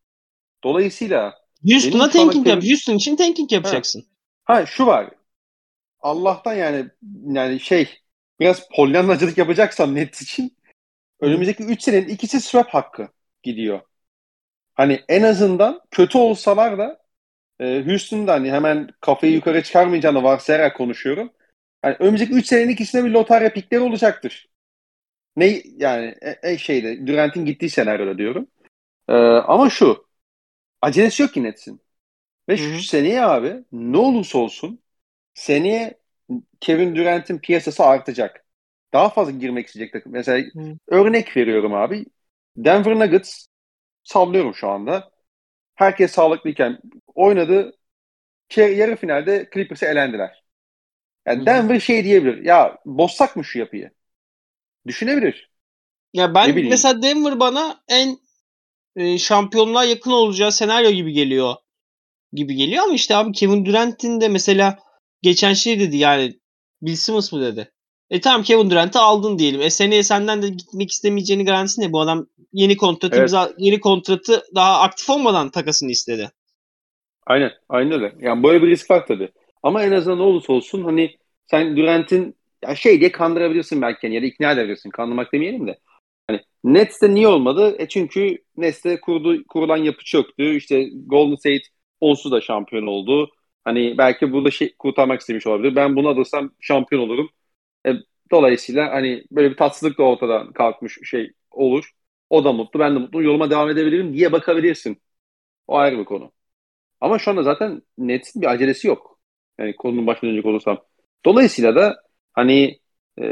[0.66, 1.34] Dolayısıyla
[1.70, 2.62] Houston'a tanking yap.
[2.64, 4.04] Houston için tanking yapacaksın.
[4.44, 4.54] Ha.
[4.54, 5.10] ha şu var.
[6.00, 6.86] Allah'tan yani
[7.26, 7.88] yani şey
[8.40, 10.56] biraz polyanlacılık yapacaksam net için
[11.20, 13.08] önümüzdeki 3 senenin ikisi swap hakkı
[13.42, 13.80] gidiyor.
[14.74, 17.00] Hani en azından kötü olsalar da
[17.60, 21.30] e, Houston'da hani hemen kafayı yukarı çıkarmayacağını varsayarak konuşuyorum.
[21.82, 24.48] Hani önümüzdeki 3 senenin ikisinde bir lotarya pikleri olacaktır.
[25.36, 28.46] Ne yani e, e, şeyde Durant'in gittiği senaryoda diyorum.
[29.08, 30.05] E, ama şu
[30.82, 31.80] acelesi yok ki Nets'in.
[32.48, 34.80] Ve şu seneye abi ne olursa olsun
[35.34, 36.00] seneye
[36.60, 38.44] Kevin Durant'in piyasası artacak.
[38.92, 40.12] Daha fazla girmek isteyecek takım.
[40.12, 40.78] Mesela Hı.
[40.88, 42.06] örnek veriyorum abi.
[42.56, 43.46] Denver Nuggets
[44.04, 45.10] sallıyorum şu anda.
[45.74, 46.78] Herkes sağlıklıyken
[47.14, 47.72] oynadı.
[48.56, 50.44] Yarı finalde Clippers'e elendiler.
[51.26, 51.46] Yani.
[51.46, 52.44] Denver şey diyebilir.
[52.44, 53.90] Ya bozsak mı şu yapıyı?
[54.86, 55.50] Düşünebilir.
[56.12, 58.18] Ya ben mesela Denver bana en
[58.96, 61.54] e, şampiyonluğa yakın olacağı senaryo gibi geliyor.
[62.32, 64.78] Gibi geliyor ama işte abi Kevin Durant'in de mesela
[65.22, 66.34] geçen şey dedi yani
[66.82, 67.72] Bill Simmons mı dedi?
[68.10, 69.60] E tamam Kevin Durant'ı aldın diyelim.
[69.60, 71.92] E seneye senden de gitmek istemeyeceğini garantisi ne?
[71.92, 73.54] Bu adam yeni kontratı evet.
[73.58, 76.30] yeni kontratı daha aktif olmadan takasını istedi.
[77.26, 77.52] Aynen.
[77.68, 78.14] Aynen öyle.
[78.20, 79.28] Yani böyle bir risk var tabii.
[79.62, 84.22] Ama en azından ne olursa olsun hani sen Durant'in ya şey diye kandırabilirsin belki ya
[84.22, 84.90] da ikna edebilirsin.
[84.90, 85.78] Kandırmak demeyelim de.
[86.28, 87.76] Hani Nets'te niye olmadı?
[87.78, 90.56] E çünkü Nets'te kurdu, kurulan yapı çöktü.
[90.56, 91.62] İşte Golden State
[92.00, 93.30] onsuz da şampiyon oldu.
[93.64, 95.76] Hani belki burada şey kurtarmak istemiş olabilir.
[95.76, 97.30] Ben bunu alırsam şampiyon olurum.
[97.86, 97.92] E,
[98.30, 101.90] dolayısıyla hani böyle bir tatsızlık da ortadan kalkmış şey olur.
[102.30, 103.22] O da mutlu, ben de mutlu.
[103.22, 105.02] Yoluma devam edebilirim diye bakabilirsin.
[105.68, 106.32] O ayrı bir konu.
[107.00, 109.20] Ama şu anda zaten Nets'in bir acelesi yok.
[109.58, 110.78] Yani konunun başına dönecek olursam.
[111.26, 112.80] Dolayısıyla da hani
[113.20, 113.24] e,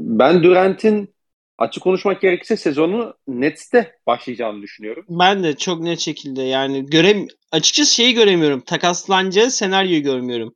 [0.00, 1.14] ben Durant'in
[1.60, 5.04] açık konuşmak gerekirse sezonu Nets'te başlayacağını düşünüyorum.
[5.08, 8.60] Ben de çok net şekilde yani görem açıkçası şeyi göremiyorum.
[8.60, 10.54] Takaslanacağı senaryoyu görmüyorum.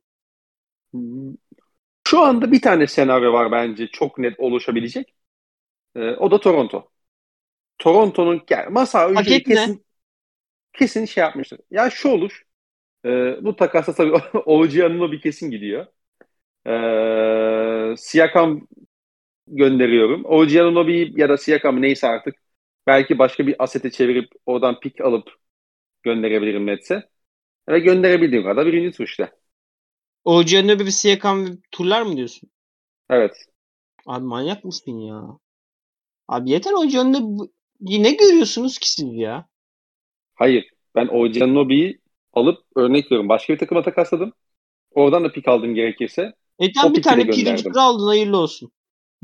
[2.07, 5.15] Şu anda bir tane senaryo var bence çok net oluşabilecek.
[5.95, 6.89] Ee, o da Toronto.
[7.77, 9.85] Toronto'nun yani masa ücreti kesin
[10.73, 11.59] kesin şey yapmıştır.
[11.71, 12.43] Ya şu olur.
[13.05, 13.09] E,
[13.45, 15.85] bu takasla tabii yanına bir kesin gidiyor.
[16.67, 18.67] E, Siakam
[19.47, 20.25] gönderiyorum.
[20.25, 22.35] OG Anunobi ya da Siakam neyse artık
[22.87, 25.29] belki başka bir asete çevirip oradan pik alıp
[26.03, 27.09] gönderebilirim Nets'e.
[27.69, 29.31] Ve gönderebildiğim kadar birinci tur işte.
[30.25, 32.49] OG Anunobi bir Siakam turlar mı diyorsun?
[33.09, 33.45] Evet.
[34.05, 35.39] Abi manyak mısın ya?
[36.27, 37.49] Abi yeter OG Anunobi
[38.03, 39.47] ne görüyorsunuz ki siz ya?
[40.35, 40.69] Hayır.
[40.95, 41.99] Ben OG Anunobi'yi
[42.33, 43.29] alıp örnek veriyorum.
[43.29, 44.33] Başka bir takıma takasladım.
[44.91, 46.33] Oradan da pik aldım gerekirse.
[46.59, 48.71] E tamam bir tane tur aldın hayırlı olsun.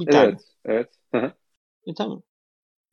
[0.07, 0.37] Evet, tane.
[0.65, 0.89] Evet.
[1.13, 1.33] Evet.
[1.87, 2.21] E tamam.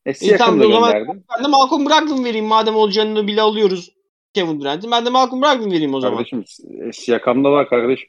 [0.06, 3.92] E, e tamam o zaman ben de Malcolm Brogdon vereyim madem olacağını bile alıyoruz
[4.34, 4.90] Kevin Durant'in.
[4.90, 6.16] Ben de Malcolm Brogdon vereyim o zaman.
[6.16, 6.44] Kardeşim
[6.88, 8.08] e, Siakam'da var kardeşim.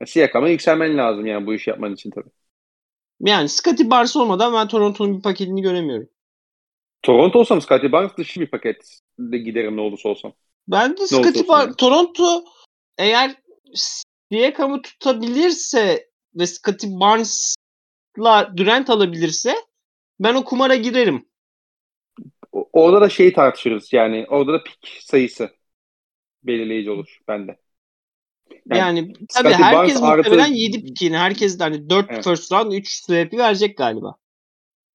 [0.00, 2.30] E, Siakam'a yükselmen lazım yani bu işi yapman için tabii.
[3.20, 6.08] Yani Scottie Barnes olmadan ben Toronto'nun bir paketini göremiyorum.
[7.02, 10.32] Toronto olsam Scottie Barnes dışı bir paket de giderim ne olursa olsam.
[10.68, 11.76] Ben de Scottie Barnes, yani.
[11.76, 12.44] Toronto
[12.98, 13.34] eğer
[14.32, 16.90] Siakam'ı tutabilirse ve Scottie
[18.18, 19.54] Barnes'la Durant alabilirse
[20.20, 21.26] ben o kumara girerim.
[22.52, 25.50] Orada da şeyi tartışırız yani orada da pik sayısı
[26.42, 27.56] belirleyici olur bende.
[28.66, 30.54] Yani, yani tabii herkes Barnes muhtemelen artı...
[30.54, 31.16] 7 pikini.
[31.16, 32.24] Herkes de hani 4 evet.
[32.24, 34.14] first round 3 swap'i verecek galiba.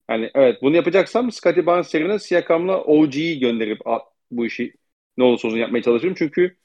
[0.09, 3.79] Yani evet bunu yapacaksam Scottie Barnes yerine Siakam'la OG'yi gönderip
[4.31, 4.73] bu işi
[5.17, 6.15] ne olursa olsun yapmaya çalışırım.
[6.17, 6.57] Çünkü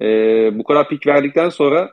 [0.00, 0.04] e,
[0.58, 1.92] bu kadar pik verdikten sonra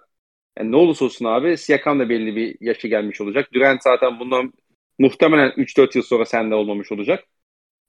[0.58, 3.50] yani ne olursa olsun abi Siakam da belli bir yaşı gelmiş olacak.
[3.54, 4.54] Durant zaten bundan
[5.00, 7.24] muhtemelen 3-4 yıl sonra sende olmamış olacak.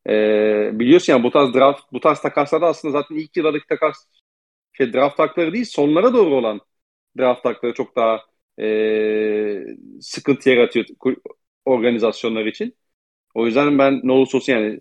[0.09, 4.07] Ee, biliyorsun yani bu tarz draft, bu tarz takaslarda aslında zaten ilk yıllardaki takas
[4.73, 6.61] şey, draft hakları değil sonlara doğru olan
[7.19, 8.21] draft hakları çok daha
[8.61, 9.65] e,
[10.01, 10.87] sıkıntı yaratıyor
[11.65, 12.77] organizasyonlar için.
[13.35, 14.81] O yüzden ben ne olursa olsun yani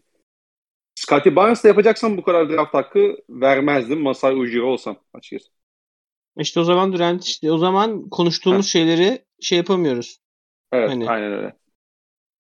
[0.96, 5.52] Scottie Barnes'la yapacaksam bu kadar draft hakkı vermezdim Masai Ujiri olsam açıkçası.
[6.40, 8.70] İşte o zaman Durant işte o zaman konuştuğumuz ha.
[8.70, 10.20] şeyleri şey yapamıyoruz.
[10.72, 11.56] Evet hani, aynen öyle.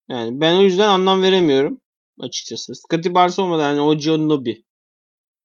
[0.10, 1.82] Yani ben o yüzden anlam veremiyorum
[2.20, 2.76] açıkçası.
[2.76, 4.64] Scottie Barnes olmadan yani o John Nobi.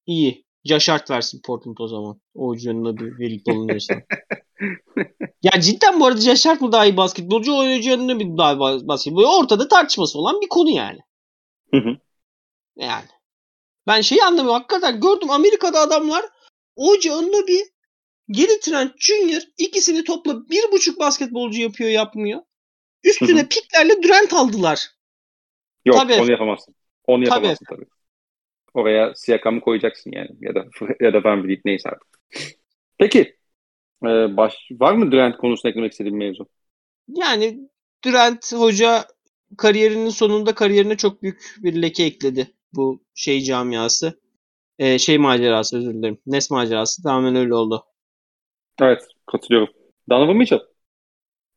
[0.07, 0.45] İyi.
[0.65, 2.21] Josh Hart versin Portland o zaman.
[2.35, 3.95] O John Nobi verip alınıyorsa.
[5.43, 9.29] Ya cidden bu arada Josh Hart mı daha iyi basketbolcu, oynayıcı bir daha iyi basketbolcu?
[9.29, 10.99] Ortada tartışması olan bir konu yani.
[11.71, 11.97] Hı hı.
[12.77, 13.09] Yani.
[13.87, 14.53] Ben şeyi anlamıyorum.
[14.53, 16.25] Hakikaten gördüm Amerika'da adamlar
[16.77, 17.11] Oji
[17.47, 17.74] bir
[18.31, 22.41] Geri Trent Junior ikisini topla bir buçuk basketbolcu yapıyor yapmıyor.
[23.05, 23.49] Üstüne hı hı.
[23.49, 24.91] piklerle Durant aldılar.
[25.85, 26.15] Yok tabii.
[26.15, 26.75] onu yapamazsın.
[27.07, 27.81] Onu yapamazsın tabii.
[27.81, 27.91] tabii.
[28.75, 30.31] Oraya Siakam'ı koyacaksın yani.
[30.41, 30.65] Ya da
[31.01, 32.09] ya da Van Vliet neyse artık.
[32.99, 33.37] Peki.
[34.05, 36.47] Ee, baş, var mı Durant konusunda eklemek istediğin mevzu?
[37.09, 37.69] Yani
[38.05, 39.05] Durant hoca
[39.59, 42.55] kariyerinin sonunda kariyerine çok büyük bir leke ekledi.
[42.73, 44.21] Bu şey camiası.
[44.79, 46.19] Ee, şey macerası özür dilerim.
[46.27, 47.85] Nes macerası tamamen öyle oldu.
[48.81, 49.69] Evet katılıyorum.
[50.11, 50.61] Donovan Mitchell.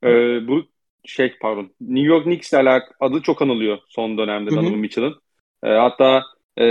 [0.04, 0.64] Ee, bu
[1.06, 1.72] şey pardon.
[1.82, 5.22] New York Knicks'le alakalı adı çok anılıyor son dönemde Donovan Mitchell'ın.
[5.64, 6.24] Ee, hatta
[6.58, 6.64] e,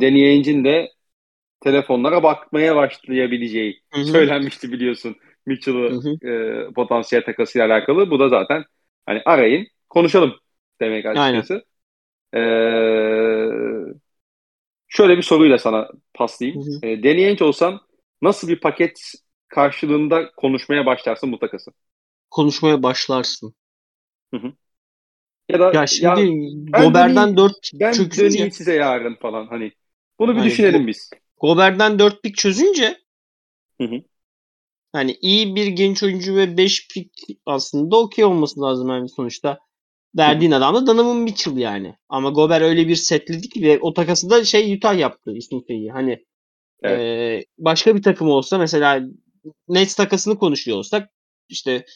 [0.00, 0.92] Danny Ainge'in de
[1.60, 4.04] telefonlara bakmaya başlayabileceği Hı-hı.
[4.04, 5.16] söylenmişti biliyorsun.
[5.46, 8.10] Mitchell'ı e, potansiyel takasıyla alakalı.
[8.10, 8.64] Bu da zaten
[9.06, 10.34] hani arayın konuşalım
[10.80, 11.64] demek açıkçası.
[12.34, 12.38] Ee,
[14.88, 16.62] şöyle bir soruyla sana paslayayım.
[16.62, 16.90] Hı hı.
[16.90, 17.80] E, Danny Ainge olsan
[18.22, 19.00] nasıl bir paket
[19.48, 21.70] karşılığında konuşmaya başlarsın bu takası?
[22.30, 23.54] Konuşmaya başlarsın.
[24.34, 24.52] Hı hı.
[25.48, 29.72] Ya da ya şimdi ya, Gober'den 4 ben döneyim size yarın falan hani.
[30.18, 31.10] Bunu bir hani düşünelim Go- biz.
[31.40, 32.96] Gober'den 4 pik çözünce
[33.80, 34.02] hı hı.
[34.92, 37.12] hani iyi bir genç oyuncu ve 5 pik
[37.46, 39.58] aslında okey olması lazım yani sonuçta.
[40.16, 41.94] Verdiğin adam da Donovan Mitchell yani.
[42.08, 45.90] Ama Gober öyle bir setledi ki ve o takası da şey Utah yaptı ismi şeyi.
[45.90, 46.24] Hani
[46.82, 47.00] evet.
[47.00, 49.00] e, başka bir takım olsa mesela
[49.68, 51.10] Nets takasını konuşuyor olsak
[51.48, 51.86] işte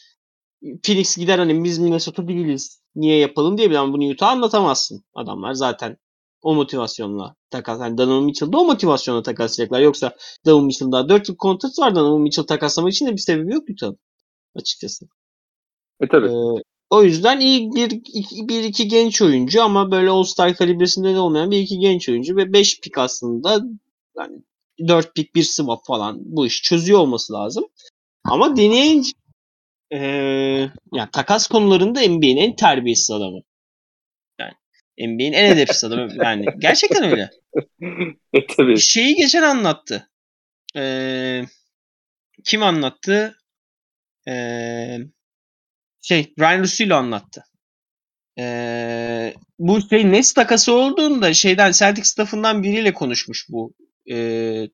[0.83, 2.81] Phoenix gider hani biz Minnesota değiliz.
[2.95, 5.03] Niye yapalım diye bir ama bunu Utah anlatamazsın.
[5.13, 5.97] Adamlar zaten
[6.41, 7.79] o motivasyonla takas.
[7.81, 9.81] Yani Donovan Mitchell'da o motivasyonla takaslayacaklar.
[9.81, 11.95] Yoksa Donovan Mitchell'da 4 yıl kontrat var.
[11.95, 13.97] Donovan Mitchell takaslamak için de bir sebebi yok Utah'ın
[14.55, 15.05] açıkçası.
[16.01, 16.27] E tabi.
[16.27, 21.19] Ee, o yüzden iyi bir, iki, bir iki genç oyuncu ama böyle All-Star kalibresinde de
[21.19, 23.61] olmayan bir iki genç oyuncu ve 5 pik aslında
[24.17, 24.43] yani
[24.87, 27.65] 4 pik bir swap falan bu iş çözüyor olması lazım.
[28.23, 29.11] Ama deneyince
[29.93, 33.39] ee, yani takas konularında NBA'nin en terbiyesiz adamı.
[34.39, 34.53] Yani
[34.99, 36.11] NBA'nin en edepsiz adamı.
[36.23, 37.29] Yani gerçekten öyle.
[38.33, 38.79] e, tabii.
[38.79, 40.09] Şeyi geçen anlattı.
[40.75, 41.43] Ee,
[42.43, 43.37] kim anlattı?
[44.27, 44.97] Ee,
[46.01, 47.43] şey Ryan Russillo anlattı.
[48.39, 53.73] Ee, bu şey Nets takası olduğunda şeyden Celtics staffından biriyle konuşmuş bu
[54.09, 54.67] e,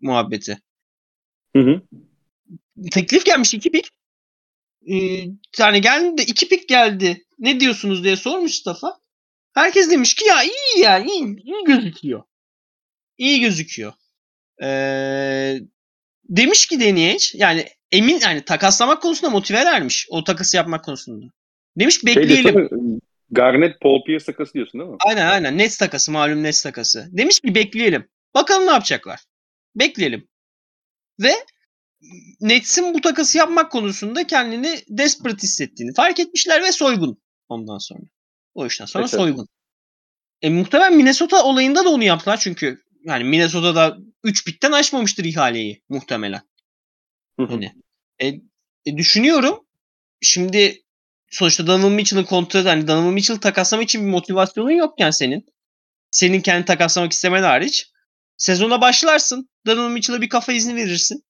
[0.00, 0.58] muhabbeti.
[1.56, 1.82] Hı hı.
[2.90, 3.90] Teklif gelmiş iki pik.
[4.86, 5.24] Ee,
[5.58, 7.24] yani geldi iki pik geldi.
[7.38, 8.98] Ne diyorsunuz diye sormuş staff'a.
[9.54, 12.22] Herkes demiş ki ya iyi ya iyi, iyi gözüküyor.
[13.18, 13.92] İyi gözüküyor.
[14.62, 15.58] Ee,
[16.28, 20.06] demiş ki deneyeç yani emin yani takaslamak konusunda motivelermiş.
[20.10, 21.26] O takası yapmak konusunda.
[21.78, 22.68] Demiş bekleyelim.
[22.68, 22.78] Şey
[23.30, 24.96] Garnet Paul Pierce takası diyorsun değil mi?
[25.06, 25.58] Aynen aynen.
[25.58, 27.08] Nets takası malum Nets takası.
[27.12, 28.08] Demiş ki bekleyelim.
[28.34, 29.20] Bakalım ne yapacaklar.
[29.74, 30.28] Bekleyelim.
[31.20, 31.32] Ve
[32.40, 38.02] Nets'in bu takası yapmak konusunda kendini desperate hissettiğini fark etmişler ve soygun ondan sonra.
[38.54, 39.48] O işten sonra evet, soygun.
[40.42, 46.42] E, muhtemelen Minnesota olayında da onu yaptılar çünkü yani Minnesota'da 3 bitten aşmamıştır ihaleyi muhtemelen.
[47.48, 47.72] Hani
[48.18, 48.26] e,
[48.86, 49.66] e, düşünüyorum
[50.20, 50.82] şimdi
[51.30, 55.46] sonuçta Donovan Mitchell'ın kontratı hani Donovan Mitchell takaslama için bir motivasyonun yokken senin.
[56.10, 57.90] Senin kendi takaslamak istemen hariç.
[58.40, 59.48] Sezona başlarsın.
[59.66, 61.24] Donovan Mitchell'a bir kafa izni verirsin.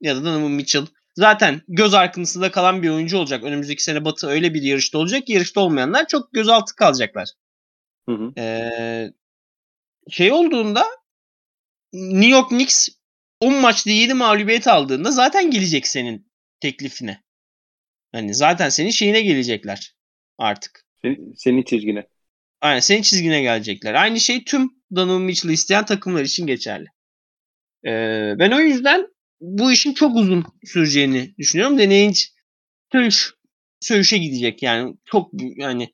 [0.00, 3.44] Ya da Donovan Mitchell zaten göz arkasında kalan bir oyuncu olacak.
[3.44, 7.28] Önümüzdeki sene Batı öyle bir yarışta olacak yarışta olmayanlar çok gözaltı kalacaklar.
[8.08, 8.40] Hı hı.
[8.40, 9.12] Ee,
[10.10, 10.84] şey olduğunda
[11.92, 12.88] New York Knicks
[13.40, 17.22] 10 maçta 7 mağlubiyet aldığında zaten gelecek senin teklifine.
[18.12, 19.94] Hani zaten senin şeyine gelecekler
[20.38, 20.84] artık.
[21.02, 22.06] Senin, senin çizgine.
[22.66, 23.94] Aynen senin çizgine gelecekler.
[23.94, 26.86] Aynı şey tüm Donovan Mitchell'ı isteyen takımlar için geçerli.
[27.86, 29.06] Ee, ben o yüzden
[29.40, 31.78] bu işin çok uzun süreceğini düşünüyorum.
[31.78, 32.22] Deneyici
[32.92, 33.34] söğüş,
[33.80, 34.96] söğüşe gidecek yani.
[35.04, 35.92] Çok yani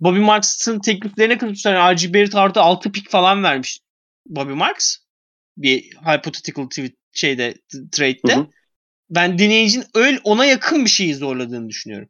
[0.00, 1.94] Bobby Marks'ın tekliflerine kısmışlar.
[1.94, 3.80] RG Barrett artı 6 pik falan vermiş
[4.26, 4.96] Bobby Marks.
[5.56, 7.54] Bir hypothetical tweet şeyde
[7.92, 8.34] trade'de.
[8.34, 8.46] Hı hı.
[9.10, 12.08] Ben dinleyicinin öyle ona yakın bir şeyi zorladığını düşünüyorum.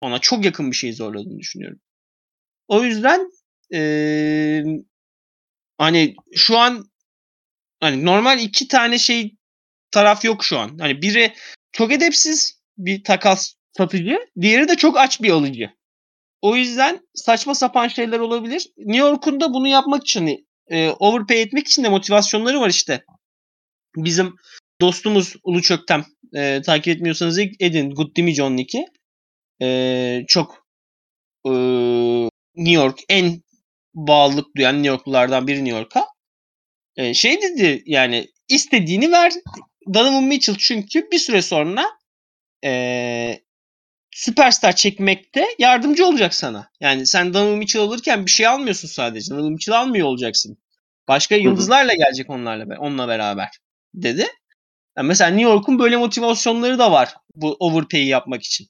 [0.00, 1.80] Ona çok yakın bir şeyi zorladığını düşünüyorum.
[2.68, 3.30] O yüzden
[3.74, 4.62] ee,
[5.78, 6.84] hani şu an
[7.80, 9.36] hani normal iki tane şey
[9.90, 10.78] taraf yok şu an.
[10.78, 11.34] Hani biri
[11.72, 15.70] çok edepsiz bir takas satıcı, diğeri de çok aç bir alıcı.
[16.42, 18.68] O yüzden saçma sapan şeyler olabilir.
[18.78, 23.04] New York'un da bunu yapmak için e, overpay etmek için de motivasyonları var işte.
[23.96, 24.34] Bizim
[24.80, 27.90] dostumuz Ulu Çöktem E, takip etmiyorsanız edin.
[27.90, 28.84] Good değil mi John Nick'i?
[29.62, 30.66] E, çok
[31.46, 31.50] e,
[32.56, 33.42] New York en
[33.96, 36.06] bağlılık duyan New Yorklulardan biri New York'a.
[36.96, 39.32] E, şey dedi yani istediğini ver
[39.94, 41.86] Donovan Mitchell çünkü bir süre sonra
[42.64, 43.40] e,
[44.10, 46.70] süperstar çekmekte yardımcı olacak sana.
[46.80, 49.34] Yani sen Donovan Mitchell alırken bir şey almıyorsun sadece.
[49.34, 50.58] Donovan Mitchell almıyor olacaksın.
[51.08, 53.48] Başka yıldızlarla gelecek onlarla onunla beraber
[53.94, 54.26] dedi.
[54.96, 58.66] Yani mesela New York'un böyle motivasyonları da var bu overpay'i yapmak için.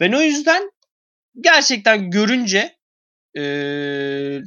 [0.00, 0.70] Ben o yüzden
[1.40, 2.79] gerçekten görünce
[3.38, 4.40] ee,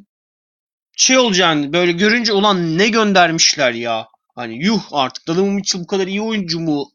[0.97, 4.07] şey olacağını böyle görünce olan ne göndermişler ya.
[4.35, 6.91] Hani yuh artık Donovan Mitchell bu kadar iyi oyuncu mu?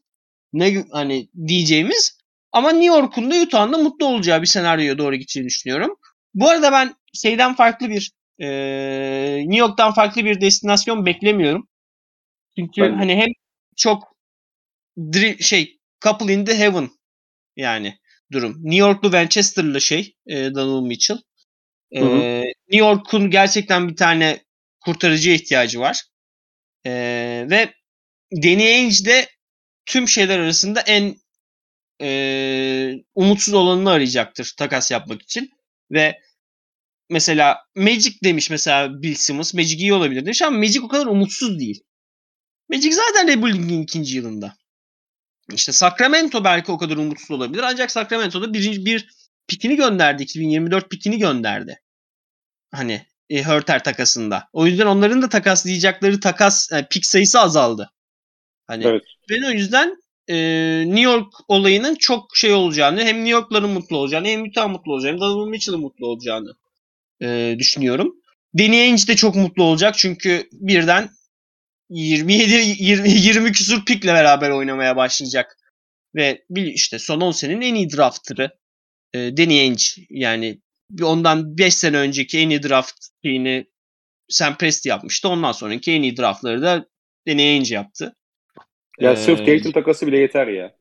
[0.53, 2.19] Ne hani diyeceğimiz
[2.51, 5.95] ama New York'un da Utah'ın da mutlu olacağı bir senaryoya doğru gideceğini düşünüyorum.
[6.33, 8.47] Bu arada ben şeyden farklı bir e,
[9.39, 11.67] New York'tan farklı bir destinasyon beklemiyorum.
[12.57, 12.93] Çünkü ben...
[12.93, 13.27] hani hem
[13.75, 14.15] çok
[15.39, 16.89] şey couple in the heaven
[17.55, 17.99] yani
[18.31, 18.55] durum.
[18.63, 21.17] New Yorklu Manchester'lı şey e, Donovan Mitchell.
[21.91, 24.43] E, New York'un gerçekten bir tane
[24.79, 26.03] kurtarıcıya ihtiyacı var.
[26.85, 26.91] E,
[27.49, 27.73] ve
[28.31, 29.29] Danny Ainge de
[29.85, 31.15] tüm şeyler arasında en
[32.01, 35.51] e, umutsuz olanını arayacaktır takas yapmak için.
[35.91, 36.19] Ve
[37.09, 39.53] mesela Magic demiş mesela Bill Simmons.
[39.53, 41.83] Magic iyi olabilir demiş ama Magic o kadar umutsuz değil.
[42.69, 44.55] Magic zaten rebuilding'in ikinci yılında.
[45.53, 47.63] İşte Sacramento belki o kadar umutsuz olabilir.
[47.63, 49.07] Ancak Sacramento'da bir, bir
[49.49, 50.23] pikini gönderdi.
[50.23, 51.81] 2024 pikini gönderdi.
[52.71, 54.49] Hani e, Hurter takasında.
[54.53, 57.91] O yüzden onların da takaslayacakları takas yani pik sayısı azaldı.
[58.67, 59.03] Hani evet.
[59.29, 60.35] ben o yüzden e,
[60.85, 65.13] New York olayının çok şey olacağını hem New York'ların mutlu olacağını hem Utah mutlu olacağını
[65.13, 66.53] hem Donovan Mitchell'ın mutlu olacağını
[67.21, 68.15] e, düşünüyorum.
[68.59, 71.09] Danny Ainge de çok mutlu olacak çünkü birden
[71.89, 75.57] 27 20, 20 küsur pikle beraber oynamaya başlayacak.
[76.15, 78.51] Ve işte son 10 senenin en iyi drafter'ı
[79.13, 80.59] e, Danny Ainge yani
[81.01, 82.95] ondan 5 sene önceki en iyi draft
[83.25, 83.65] şeyini
[84.29, 85.29] Sam Presti yapmıştı.
[85.29, 86.85] Ondan sonraki en iyi draftları da
[87.27, 88.15] Danny Ainge yaptı.
[88.99, 90.75] Ya ee, sırf Tatum takası bile yeter ya.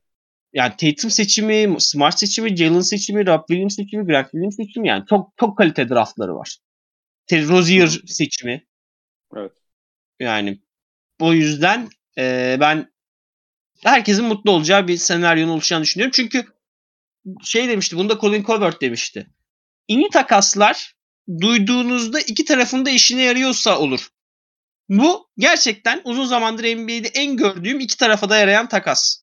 [0.53, 5.33] Yani Tatum seçimi, Smart seçimi, Jalen seçimi, Rob Williams seçimi, Grant Williams seçimi yani çok
[5.41, 6.59] çok kalite draftları var.
[7.27, 8.67] Terry Rozier seçimi.
[9.37, 9.53] Evet.
[10.21, 10.59] Yani
[11.21, 11.89] o yüzden
[12.19, 12.93] e, ben
[13.83, 16.13] herkesin mutlu olacağı bir senaryonun oluşacağını düşünüyorum.
[16.15, 16.45] Çünkü
[17.45, 19.27] şey demişti, bunu da Colin Covert demişti.
[19.89, 20.95] İni takaslar
[21.41, 24.09] duyduğunuzda iki tarafında işine yarıyorsa olur.
[24.89, 29.23] Bu gerçekten uzun zamandır NBA'de en gördüğüm iki tarafa da yarayan takas.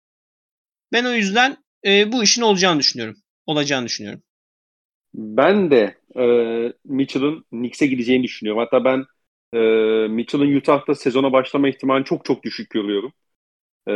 [0.92, 3.18] Ben o yüzden e, bu işin olacağını düşünüyorum.
[3.46, 4.24] Olacağını düşünüyorum.
[5.14, 6.24] Ben de e,
[6.86, 8.62] Mitchell'ın Knicks'e gideceğini düşünüyorum.
[8.62, 9.06] Hatta ben
[9.54, 9.60] e,
[10.08, 13.14] Mitchell'ın Utah'ta sezona başlama ihtimalini çok çok düşük görüyorum.
[13.88, 13.94] E,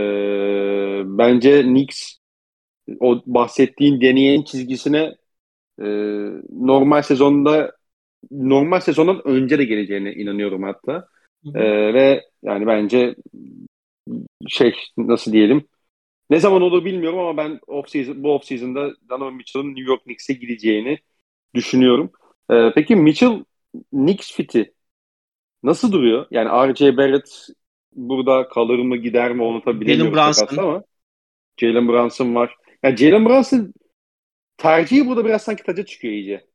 [1.18, 2.19] bence Knicks
[3.00, 5.16] o bahsettiğin deneyen çizgisine
[5.82, 5.86] e,
[6.50, 7.72] normal sezonda
[8.32, 11.08] normal sezondan önce de geleceğine inanıyorum hatta.
[11.56, 13.16] E, ve yani bence
[14.48, 15.68] şey nasıl diyelim
[16.30, 20.04] ne zaman olur bilmiyorum ama ben off season, bu off season'da Donovan Mitchell'ın New York
[20.04, 21.00] Knicks'e gideceğini
[21.56, 22.12] düşünüyorum.
[22.52, 23.44] E, peki Mitchell
[23.90, 24.74] Knicks fiti
[25.64, 26.26] nasıl duruyor?
[26.32, 26.98] Yani R.J.
[26.98, 27.48] Barrett
[27.96, 30.16] burada kalır mı gider mi onu tabii bilemiyorum.
[30.16, 30.64] Jalen Brunson.
[30.64, 30.84] Ama
[31.58, 32.56] Jalen Brunson var.
[32.84, 33.74] Yani Jalen Brunson
[34.58, 36.48] tercihi burada biraz sanki taca çıkıyor iyice.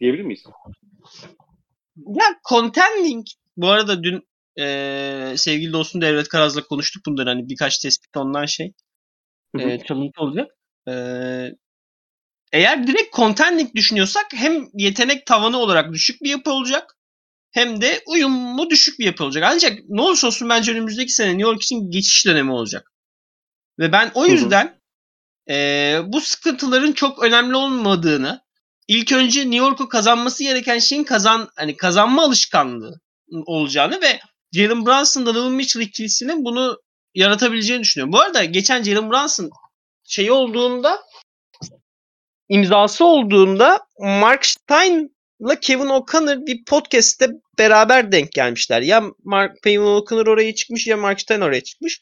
[0.00, 0.44] Diyebilir miyiz?
[1.96, 8.16] Ya contending bu arada dün e, sevgili dostum Devlet Karaz'la konuştuk bundan hani birkaç tespit
[8.16, 8.72] ondan şey
[9.58, 10.50] e, çalıntı olacak.
[10.88, 10.92] E,
[12.52, 16.96] eğer direkt contending düşünüyorsak hem yetenek tavanı olarak düşük bir yapı olacak
[17.50, 19.44] hem de uyumu düşük bir yapı olacak.
[19.46, 22.92] Ancak ne olursa olsun bence önümüzdeki sene New York için geçiş dönemi olacak.
[23.78, 24.77] Ve ben o yüzden
[25.50, 28.40] e, bu sıkıntıların çok önemli olmadığını
[28.88, 33.00] ilk önce New York'u kazanması gereken şeyin kazan hani kazanma alışkanlığı
[33.46, 34.20] olacağını ve
[34.52, 36.78] Jalen Brunson Donovan Mitchell ikilisinin bunu
[37.14, 38.12] yaratabileceğini düşünüyorum.
[38.12, 39.50] Bu arada geçen Jalen Brunson
[40.04, 41.02] şey olduğunda
[42.48, 48.82] imzası olduğunda Mark Stein'la Kevin O'Connor bir podcast'te beraber denk gelmişler.
[48.82, 52.00] Ya Mark Kevin O'Connor oraya çıkmış ya Mark Stein oraya çıkmış.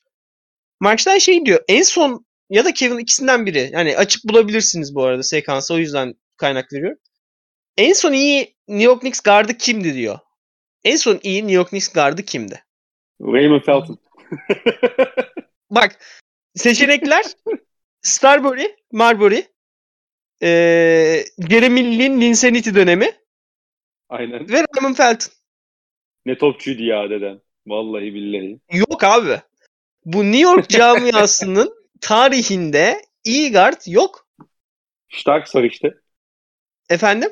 [0.81, 3.71] Mark Stein şey diyor en son ya da Kevin ikisinden biri.
[3.73, 6.99] Yani açık bulabilirsiniz bu arada sekansı o yüzden kaynak veriyorum.
[7.77, 10.19] En son iyi New York Knicks gardı kimdi diyor.
[10.85, 12.65] En son iyi New York Knicks gardı kimdi?
[13.21, 13.99] Raymond Felton.
[15.71, 15.99] Bak
[16.55, 17.25] seçenekler
[18.03, 19.43] Starbury, Marbury,
[20.43, 23.11] ee, Jeremy Lin, Linsanity dönemi
[24.09, 24.49] Aynen.
[24.49, 25.33] ve Raymond Felton.
[26.27, 27.41] Ne topçuydu ya deden.
[27.67, 28.61] Vallahi billahi.
[28.73, 29.41] Yok abi.
[30.05, 34.27] Bu New York camiasının tarihinde iyi guard yok.
[35.09, 35.95] Starks var işte.
[36.89, 37.31] Efendim?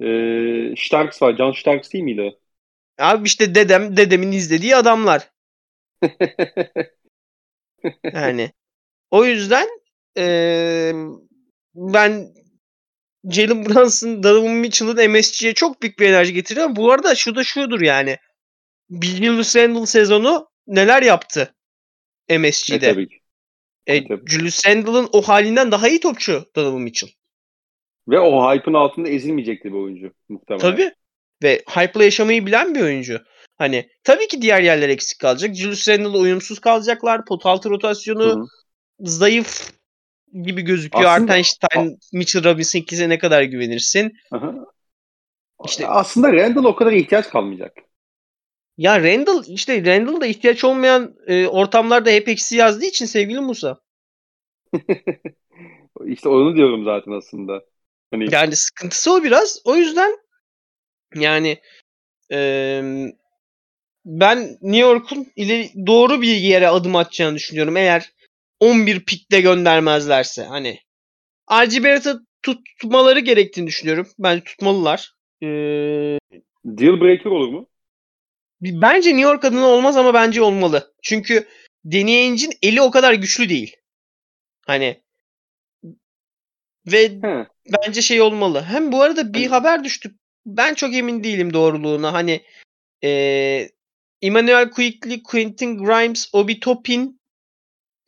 [0.00, 1.36] Ee, Starks var.
[1.36, 2.38] John Starks değil miydi o?
[2.98, 5.30] Abi işte dedem, dedemin izlediği adamlar.
[8.12, 8.52] Yani
[9.12, 9.68] o yüzden
[10.16, 10.94] eee,
[11.74, 12.34] ben
[13.30, 16.76] Jalen Brunson, Donovan Mitchell'ın MSG'ye çok büyük bir enerji getiriyor.
[16.76, 18.16] Bu arada şu da şudur yani.
[19.02, 21.54] Julius Randle sezonu neler yaptı
[22.68, 22.82] E, MSG'de?
[22.82, 23.20] tabii ki.
[23.86, 24.02] E.
[24.26, 27.10] Julius Randle'ın o halinden daha iyi topçu Donovan Mitchell.
[28.08, 30.60] Ve o hype'ın altında ezilmeyecekti bir oyuncu muhtemelen.
[30.62, 30.92] Tabii.
[31.42, 33.20] Ve hype'la yaşamayı bilen bir oyuncu.
[33.58, 35.54] Hani tabii ki diğer yerler eksik kalacak.
[35.54, 37.24] Julius Randle'la uyumsuz kalacaklar.
[37.24, 38.44] Pot altı rotasyonu hı.
[39.00, 39.70] zayıf
[40.42, 41.04] gibi gözüküyor.
[41.04, 44.12] Aslında- Artenstein, Mitchell Robinson ikisine ne kadar güvenirsin?
[44.32, 44.54] Aha.
[45.64, 47.72] İşte- Aslında Randall o kadar ihtiyaç kalmayacak.
[48.76, 53.80] Ya Randall işte Randall da ihtiyaç olmayan e, ortamlarda hep eksi yazdığı için sevgili Musa.
[56.06, 57.64] İşte onu diyorum zaten aslında.
[58.10, 59.62] Hani Yani sıkıntısı o biraz.
[59.64, 60.18] O yüzden
[61.14, 61.58] yani
[62.32, 62.38] e,
[64.04, 67.76] ben New York'un ileri doğru bir yere adım atacağını düşünüyorum.
[67.76, 68.12] Eğer
[68.60, 70.78] 11 pikte göndermezlerse hani
[71.52, 74.06] RG Barrett'ı tutmaları gerektiğini düşünüyorum.
[74.18, 75.12] Bence tutmalılar.
[75.42, 75.46] E,
[76.64, 77.68] deal breaker olur mu?
[78.60, 80.94] Bence New York adına olmaz ama bence olmalı.
[81.02, 81.48] Çünkü
[81.86, 83.76] Danny Ainge'in eli o kadar güçlü değil.
[84.66, 85.02] Hani
[86.86, 87.46] ve He.
[87.66, 88.62] bence şey olmalı.
[88.62, 90.14] Hem bu arada bir Hani- haber düştü.
[90.46, 92.12] Ben çok emin değilim doğruluğuna.
[92.12, 92.40] Hani
[93.02, 93.70] eee
[94.22, 97.20] Emmanuel Quickly, Quentin Grimes, Obi Toppin,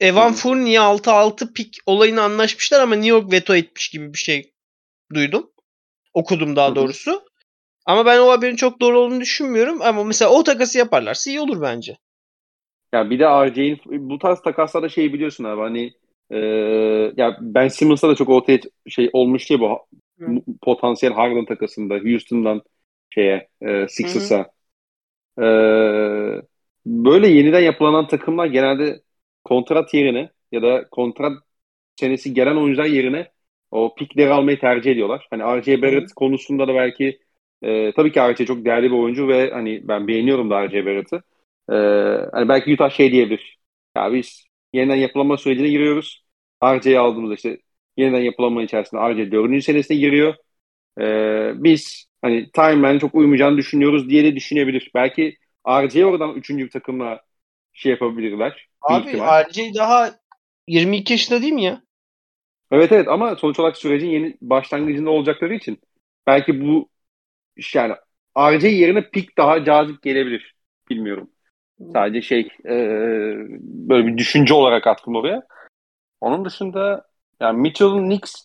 [0.01, 0.36] Evan Hı hı.
[0.36, 4.53] Fournier 6-6 pik olayını anlaşmışlar ama New York veto etmiş gibi bir şey
[5.14, 5.51] duydum.
[6.14, 6.74] Okudum Hı daha hı.
[7.89, 9.82] Ama ben o haberin çok doğru olduğunu düşünmüyorum.
[9.82, 11.99] Ama mesela o takası yaparlarsa iyi olur bence.
[12.93, 13.80] Ya bir de RJ'in
[14.11, 15.93] bu tarz takaslarda şey biliyorsun abi hani
[16.30, 16.36] e,
[17.16, 18.59] ya Ben Simmons'ta da çok ortaya
[18.89, 19.86] şey olmuş diye bu
[20.18, 20.41] Hı.
[20.62, 22.62] potansiyel Harden takasında Houston'dan
[23.11, 24.53] şeye e, Sixers'a
[25.39, 25.43] E,
[26.86, 29.03] böyle yeniden yapılanan takımlar genelde
[29.45, 31.32] kontrat yerine ya da kontrat
[31.97, 33.32] senesi gelen oyuncular yerine
[33.70, 35.26] o pikleri almayı tercih ediyorlar.
[35.30, 37.20] Hani RJ Barrett konusunda da belki
[37.62, 41.22] e, tabii ki RJ çok değerli bir oyuncu ve hani ben beğeniyorum da RJ Barrett'ı.
[41.70, 41.74] Ee,
[42.32, 43.59] hani belki Utah şey diyebilir.
[43.96, 46.24] Ya biz yeniden yapılanma sürecine giriyoruz.
[46.64, 47.59] RJ'yi aldığımızda işte
[47.96, 49.62] yeniden yapılanma içerisinde RJ 4.
[49.62, 50.34] senesine giriyor.
[51.00, 54.90] Ee, biz hani timeline'e çok uymayacağını düşünüyoruz diye de düşünebilir.
[54.94, 55.36] Belki
[55.68, 56.50] RJ'yi oradan 3.
[56.50, 57.20] bir takımla
[57.72, 58.68] şey yapabilirler.
[58.82, 59.12] Abi.
[59.12, 60.11] RJ daha
[60.68, 61.82] 22 yaşında değil mi ya?
[62.70, 65.78] Evet evet ama sonuç olarak sürecin yeni başlangıcında olacakları için
[66.26, 66.88] belki bu
[67.74, 67.94] yani
[68.38, 70.54] RJ yerine pik daha cazip gelebilir.
[70.90, 71.30] Bilmiyorum.
[71.92, 72.74] Sadece şey e,
[73.62, 75.42] böyle bir düşünce olarak attım oraya.
[76.20, 77.06] Onun dışında
[77.40, 78.44] yani Mitchell Knicks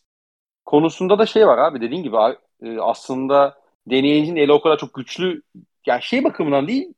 [0.66, 2.16] konusunda da şey var abi dediğin gibi
[2.61, 3.57] e, aslında
[3.89, 5.41] Danny Ainge'in eli o kadar çok güçlü
[5.86, 6.93] yani şey bakımından değil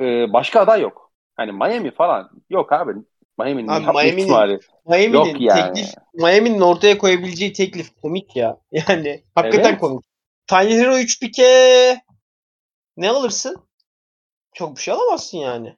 [0.00, 1.12] e, başka aday yok.
[1.36, 2.92] Hani Miami falan yok abi.
[3.38, 4.60] Miami'nin Abi Miami'nin- ihtimali.
[4.86, 5.74] Miami'nin Yok yani.
[5.74, 8.58] teklif Miami'nin ortaya koyabileceği teklif komik ya.
[8.72, 9.80] Yani hakikaten Evet.
[9.80, 10.04] komik.
[10.52, 12.00] Hero 3 pike
[12.96, 13.68] ne alırsın?
[14.54, 15.76] Çok bir şey alamazsın yani.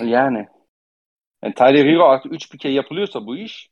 [0.00, 0.48] Yani.
[1.44, 3.70] yani Tyler Hero artık 3 pike yapılıyorsa bu iş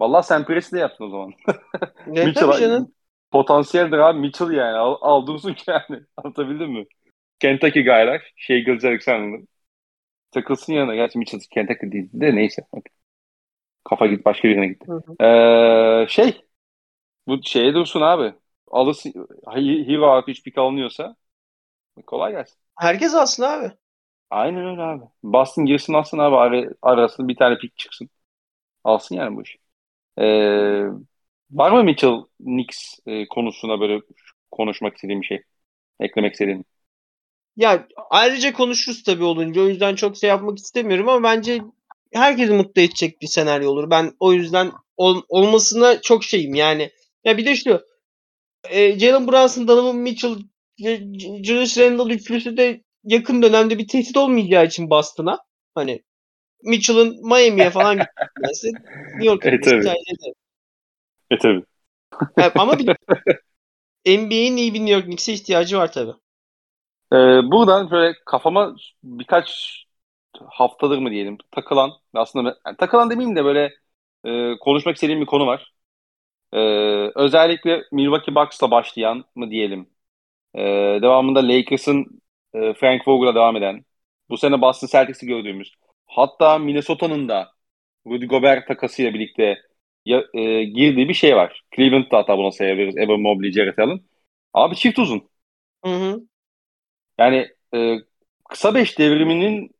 [0.00, 1.32] vallahi sen Presti de yaptın o zaman.
[2.06, 2.94] Ne Mitchell canım.
[3.30, 4.76] potansiyeldir abi Mitchell yani.
[4.78, 6.02] Al, al dursun yani.
[6.16, 6.86] Anlatabildim mi?
[7.40, 8.32] Kentucky guylar.
[8.36, 9.48] Şey Gilles Alexander'ın.
[10.30, 10.94] Takılsın yanına.
[10.94, 12.62] Gerçi Mitchell Kentucky değil de neyse.
[13.84, 14.86] Kafa git başka birine gitti.
[14.88, 16.42] Hı Ee, şey
[17.28, 18.34] bu şeye dursun abi.
[18.70, 19.12] Alırsın.
[19.54, 21.16] Hero artı 3 pick alınıyorsa
[22.06, 22.58] kolay gelsin.
[22.76, 23.72] Herkes alsın abi.
[24.30, 25.04] Aynen öyle abi.
[25.22, 26.36] Boston girsin alsın abi.
[26.36, 28.10] Ar arasında bir tane pick çıksın.
[28.84, 29.58] Alsın yani bu iş.
[30.18, 30.84] Ee,
[31.50, 34.00] var mı Mitchell Knicks e, konusuna böyle
[34.50, 35.42] konuşmak istediğim bir şey?
[36.00, 36.64] Eklemek istediğim.
[37.56, 39.60] Ya ayrıca konuşuruz tabii olunca.
[39.62, 41.62] O yüzden çok şey yapmak istemiyorum ama bence
[42.12, 43.90] herkesi mutlu edecek bir senaryo olur.
[43.90, 46.90] Ben o yüzden ol- olmasına çok şeyim yani.
[47.24, 47.80] Ya bir de şu
[48.68, 50.36] e, Jalen Brunson, Donovan Mitchell
[51.42, 55.38] Julius Randle üçlüsü de yakın dönemde bir tehdit olmayacağı için Boston'a
[55.74, 56.02] hani
[56.62, 58.72] Mitchell'ın Miami'ye falan gitmesi
[59.12, 60.34] New York'a gitmesi tabii.
[61.30, 61.64] E tabii.
[62.38, 62.86] Yani ama bir
[64.06, 66.14] NBA'in iyi bir New York Knicks'e ihtiyacı var tabii.
[67.12, 67.16] Ee,
[67.50, 69.76] buradan böyle kafama birkaç
[70.48, 73.70] haftadır mı diyelim takılan aslında yani takılan demeyeyim de böyle
[74.24, 75.72] e, konuşmak istediğim bir konu var.
[76.52, 76.58] Ee,
[77.14, 79.90] özellikle Milwaukee Bucks'la başlayan mı diyelim.
[80.54, 80.60] Ee,
[81.02, 82.22] devamında Lakers'ın
[82.54, 83.84] e, Frank Vogel'la devam eden.
[84.30, 85.74] Bu sene Boston Celtics'i gördüğümüz.
[86.06, 87.52] Hatta Minnesota'nın da
[88.06, 89.62] Rudy Gobert takasıyla birlikte
[90.04, 91.62] ya, e, girdiği bir şey var.
[91.76, 92.96] Cleveland'da hatta buna sayabiliriz.
[92.96, 94.00] Evan Mobley, Jarrett Allen.
[94.54, 95.30] Abi çift uzun.
[95.84, 96.20] Hı hı.
[97.18, 97.96] Yani e,
[98.48, 99.70] kısa beş devriminin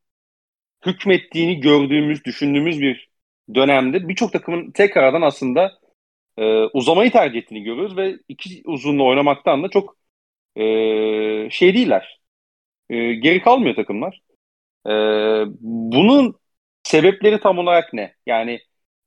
[0.86, 3.10] hükmettiğini gördüğümüz, düşündüğümüz bir
[3.54, 5.79] dönemde birçok takımın tekrardan aslında
[6.36, 9.96] e, uzamayı tercih ettiğini görüyoruz ve iki uzunla oynamaktan da çok
[10.56, 10.64] e,
[11.50, 12.20] şey değiller.
[12.90, 14.20] E, geri kalmıyor takımlar.
[14.86, 14.92] E,
[15.60, 16.34] bunun
[16.82, 18.14] sebepleri tam olarak ne?
[18.26, 18.60] Yani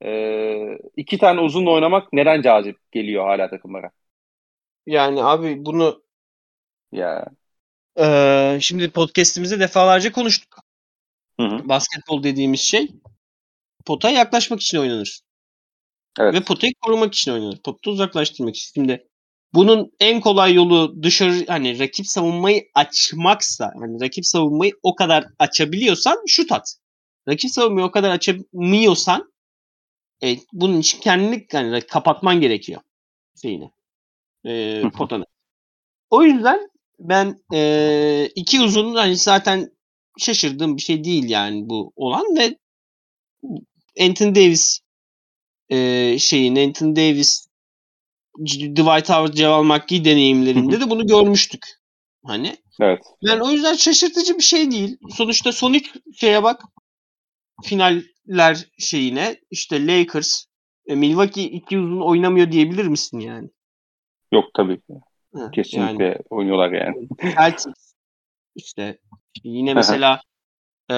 [0.03, 3.91] e, iki tane uzunla oynamak neden cazip geliyor hala takımlara?
[4.85, 6.03] Yani abi bunu
[6.93, 7.25] Ya.
[7.99, 10.59] Ee, şimdi podcast'imizde defalarca konuştuk.
[11.39, 11.69] Hı hı.
[11.69, 12.91] Basketbol dediğimiz şey
[13.85, 15.19] potaya yaklaşmak için oynanır.
[16.19, 16.33] Evet.
[16.33, 17.57] Ve potayı korumak için oynanır.
[17.63, 18.71] Potayı uzaklaştırmak için.
[18.73, 19.07] Şimdi
[19.53, 26.17] bunun en kolay yolu dışarı hani rakip savunmayı açmaksa hani rakip savunmayı o kadar açabiliyorsan
[26.27, 26.75] şut at.
[27.27, 29.33] Rakip savunmayı o kadar açamıyorsan
[30.23, 32.81] e, bunun için kendini yani kapatman gerekiyor
[33.41, 33.71] şeyini.
[34.45, 35.25] E, potanı.
[36.09, 39.71] O yüzden ben e, iki uzun hani zaten
[40.17, 42.57] şaşırdığım bir şey değil yani bu olan ve
[43.99, 44.82] Anthony Davis
[45.69, 47.47] e, şeyin Anthony Davis
[48.45, 51.65] Dwight Howard Ceval McGee deneyimlerinde de bunu görmüştük.
[52.25, 52.55] Hani.
[52.81, 53.01] Evet.
[53.21, 54.97] Yani o yüzden şaşırtıcı bir şey değil.
[55.09, 56.61] Sonuçta son ilk şeye bak
[57.63, 60.45] finaller şeyine işte Lakers
[60.87, 63.49] e, Milwaukee iki uzun oynamıyor diyebilir misin yani?
[64.31, 64.93] Yok tabii ki.
[65.35, 67.07] Ha, Kesinlikle yani, oynuyorlar yani.
[67.21, 67.93] Celtics
[68.55, 68.97] işte
[69.43, 70.21] yine mesela
[70.89, 70.95] e,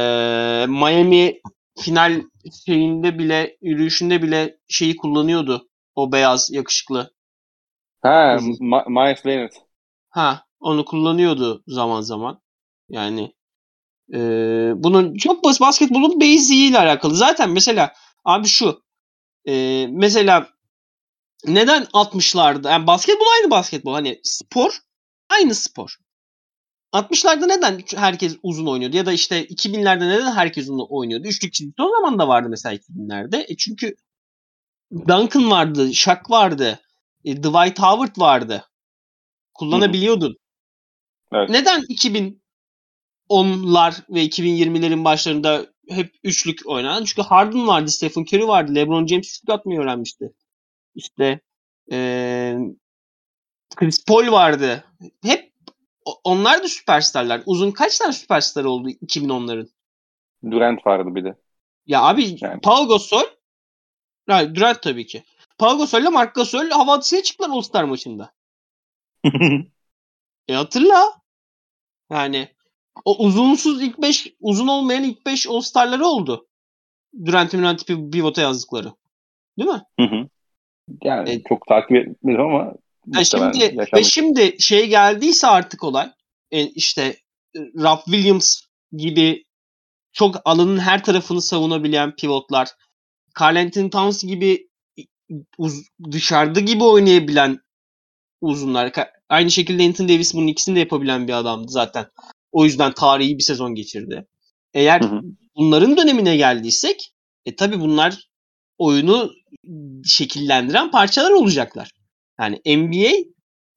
[0.70, 1.42] Miami
[1.80, 2.22] final
[2.66, 5.70] şeyinde bile yürüyüşünde bile şeyi kullanıyordu.
[5.96, 7.12] O beyaz yakışıklı.
[8.02, 9.52] Ha, Ma- Miles Leonard.
[10.10, 12.42] Ha, onu kullanıyordu zaman zaman.
[12.90, 13.34] Yani
[14.14, 14.20] e,
[14.76, 17.16] bunun çok basit basketbolun basic ile alakalı.
[17.16, 17.94] Zaten mesela
[18.26, 18.84] abi şu
[19.48, 20.50] e, mesela
[21.46, 24.80] neden 60'larda yani basketbol aynı basketbol hani spor
[25.30, 25.98] aynı spor.
[26.96, 31.28] 60'larda neden herkes uzun oynuyordu ya da işte 2000'lerde neden herkes uzun oynuyordu?
[31.28, 33.46] Üçlük çizgisi o zaman da vardı mesela 2000'lerde.
[33.52, 33.96] E çünkü
[34.92, 36.80] Duncan vardı, Shaq vardı,
[37.26, 38.66] e, Dwight Howard vardı.
[39.54, 40.38] Kullanabiliyordun.
[41.34, 41.50] Evet.
[41.50, 41.82] Neden
[43.30, 47.04] 2010'lar ve 2020'lerin başlarında hep üçlük oynanan?
[47.04, 50.34] Çünkü Harden vardı, Stephen Curry vardı, LeBron James üçlük atmayı öğrenmişti.
[50.96, 51.40] İşte
[51.92, 52.58] ee,
[53.76, 54.84] Chris Paul vardı.
[55.24, 55.55] Hep
[56.24, 57.42] onlar da süperstarlar.
[57.46, 59.70] Uzun kaç tane süperstar oldu 2010'ların?
[60.52, 61.36] Durant vardı bir de.
[61.86, 62.62] Ya abi yani.
[62.62, 63.24] Paul Gasol
[64.30, 65.24] yani Durant tabii ki.
[65.58, 68.34] Paul Gasol ile Mark Gasol hava atışına çıktılar All-Star maçında.
[70.48, 71.14] e hatırla.
[72.12, 72.48] Yani
[73.06, 76.48] o uzunsuz ilk 5 uzun olmayan ilk 5 All-Star'ları oldu.
[77.26, 78.94] Durant'in Durant pivota yazdıkları.
[79.58, 79.84] Değil mi?
[80.00, 80.30] Hı hı.
[81.04, 82.74] Yani e, çok takip etmiyorum ama
[83.20, 86.12] e şimdi ve şimdi şey geldiyse artık olay
[86.52, 87.04] e, işte
[87.56, 89.46] e, Rob Williams gibi
[90.14, 92.68] çok alanın her tarafını savunabilen pivotlar
[93.40, 94.70] Carl Anthony Towns gibi
[95.58, 97.60] uz, dışarıda gibi oynayabilen
[98.42, 98.92] uzunlar.
[99.30, 102.06] Aynı şekilde Anthony Davis bunun ikisini de yapabilen bir adamdı zaten.
[102.52, 104.28] O yüzden tarihi bir sezon geçirdi.
[104.74, 105.22] Eğer hı hı.
[105.56, 107.12] bunların dönemine geldiysek
[107.46, 108.30] e tabi bunlar
[108.78, 109.32] oyunu
[110.06, 111.92] şekillendiren parçalar olacaklar.
[112.40, 113.12] Yani NBA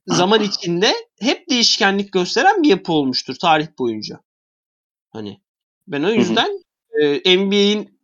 [0.06, 4.20] zaman içinde hep değişkenlik gösteren bir yapı olmuştur tarih boyunca.
[5.10, 5.40] Hani
[5.86, 6.64] ben o yüzden
[7.00, 7.98] e, NBA'in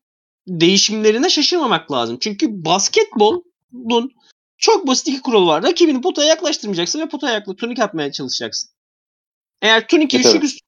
[0.46, 2.18] değişimlerine şaşırmamak lazım.
[2.20, 4.10] Çünkü basketbolun
[4.58, 5.62] çok basit iki kuralı var.
[5.62, 8.70] Rakibini potaya yaklaştırmayacaksın ve potaya yakla tunik atmaya çalışacaksın.
[9.62, 10.60] Eğer tunikeyi şu üst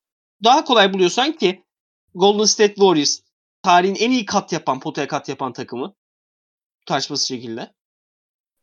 [0.45, 1.65] daha kolay buluyorsan ki
[2.15, 3.21] Golden State Warriors
[3.63, 5.95] tarihin en iyi kat yapan, potaya kat yapan takımı
[6.87, 7.73] tartışması şekilde.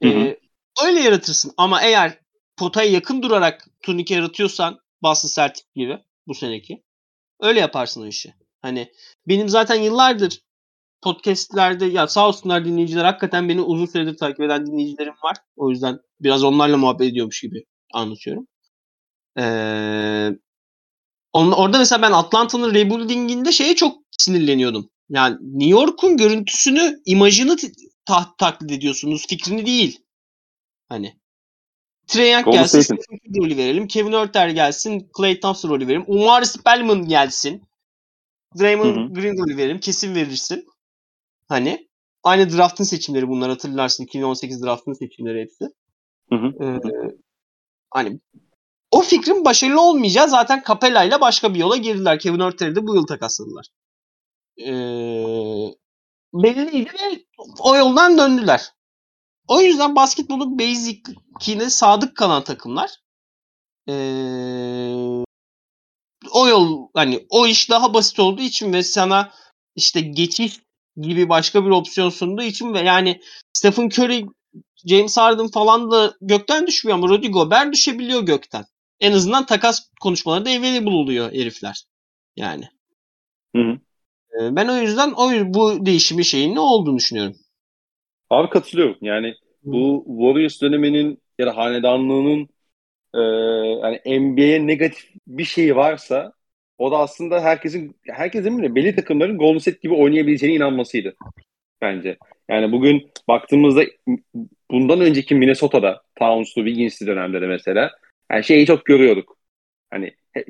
[0.03, 0.13] Hı hı.
[0.13, 0.39] Ee,
[0.85, 1.51] öyle yaratırsın.
[1.57, 2.19] Ama eğer
[2.57, 5.97] potaya yakın durarak turnike yaratıyorsan Boston Celtics gibi
[6.27, 6.83] bu seneki
[7.41, 8.33] öyle yaparsın o işi.
[8.61, 8.91] Hani
[9.27, 10.39] benim zaten yıllardır
[11.01, 15.37] podcastlerde ya sağ olsunlar dinleyiciler hakikaten beni uzun süredir takip eden dinleyicilerim var.
[15.55, 17.63] O yüzden biraz onlarla muhabbet ediyormuş gibi
[17.93, 18.47] anlatıyorum.
[19.39, 20.29] Ee,
[21.33, 24.89] orada mesela ben Atlanta'nın rebuilding'inde şeye çok sinirleniyordum.
[25.09, 27.55] Yani New York'un görüntüsünü, imajını
[28.05, 29.27] ta- taklit ediyorsunuz.
[29.27, 30.02] Fikrini değil.
[30.93, 31.15] Hani
[32.07, 33.87] Trey Young gelsin, Stephen rolü verelim.
[33.87, 36.03] Kevin Örter gelsin, Clay Thompson rolü verelim.
[36.07, 37.63] Umar Spellman gelsin.
[38.59, 39.79] Draymond Green rolü verelim.
[39.79, 40.67] Kesin verirsin.
[41.49, 41.87] Hani
[42.23, 44.03] aynı draftın seçimleri bunlar hatırlarsın.
[44.03, 45.65] 2018 draftın seçimleri hepsi.
[46.29, 46.63] Hı hı.
[46.63, 46.79] Ee,
[47.91, 48.19] hani
[48.91, 52.19] o fikrin başarılı olmayacağı zaten Capella ile başka bir yola girdiler.
[52.19, 53.65] Kevin Örter'i de bu yıl takasladılar.
[54.57, 54.73] Ee,
[56.33, 57.25] belliydi ve
[57.59, 58.73] o yoldan döndüler.
[59.47, 62.89] O yüzden basketbolun basic'ine sadık kalan takımlar
[63.89, 63.93] ee,
[66.31, 69.31] o yol hani o iş daha basit olduğu için ve sana
[69.75, 70.59] işte geçiş
[70.97, 73.21] gibi başka bir opsiyon sunduğu için ve yani
[73.53, 74.25] Stephen Curry,
[74.85, 78.65] James Harden falan da gökten düşmüyor ama Rudy Gobert düşebiliyor gökten.
[78.99, 81.83] En azından takas konuşmaları da available oluyor herifler.
[82.35, 82.69] Yani.
[83.55, 83.79] Hı hı.
[84.55, 87.35] Ben o yüzden o bu değişimi şeyin ne olduğunu düşünüyorum.
[88.33, 88.97] Abi katılıyorum.
[89.01, 92.49] Yani bu Warriors döneminin ya da hanedanlığının
[93.15, 93.19] e,
[93.83, 96.33] yani NBA'ye negatif bir şey varsa
[96.77, 101.15] o da aslında herkesin herkesin bile belli takımların Golden State gibi oynayabileceğine inanmasıydı
[101.81, 102.17] bence.
[102.49, 103.83] Yani bugün baktığımızda
[104.71, 107.91] bundan önceki Minnesota'da Towns'lu Wiggins'li dönemde de mesela
[108.31, 109.37] yani şeyi çok görüyorduk.
[109.91, 110.47] Hani hep,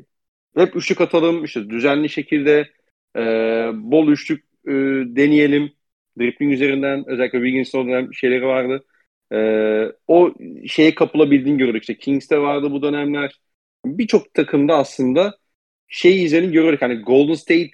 [0.58, 2.70] hep üçlük atalım işte düzenli şekilde
[3.18, 3.22] e,
[3.74, 4.72] bol üçlük e,
[5.16, 5.74] deneyelim.
[6.20, 8.86] Dribbling üzerinden özellikle Wiggins'in o dönem şeyleri vardı.
[9.34, 9.38] E,
[10.08, 10.34] o
[10.68, 11.84] şeye kapılabildiğini gördük.
[11.84, 13.40] İşte Kings'te vardı bu dönemler.
[13.86, 15.38] Birçok takımda aslında
[15.88, 16.82] şey izlerini görüyoruz.
[16.82, 17.72] Hani Golden State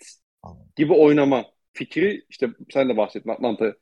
[0.76, 3.74] gibi oynama fikri işte sen de bahsettin Atlanta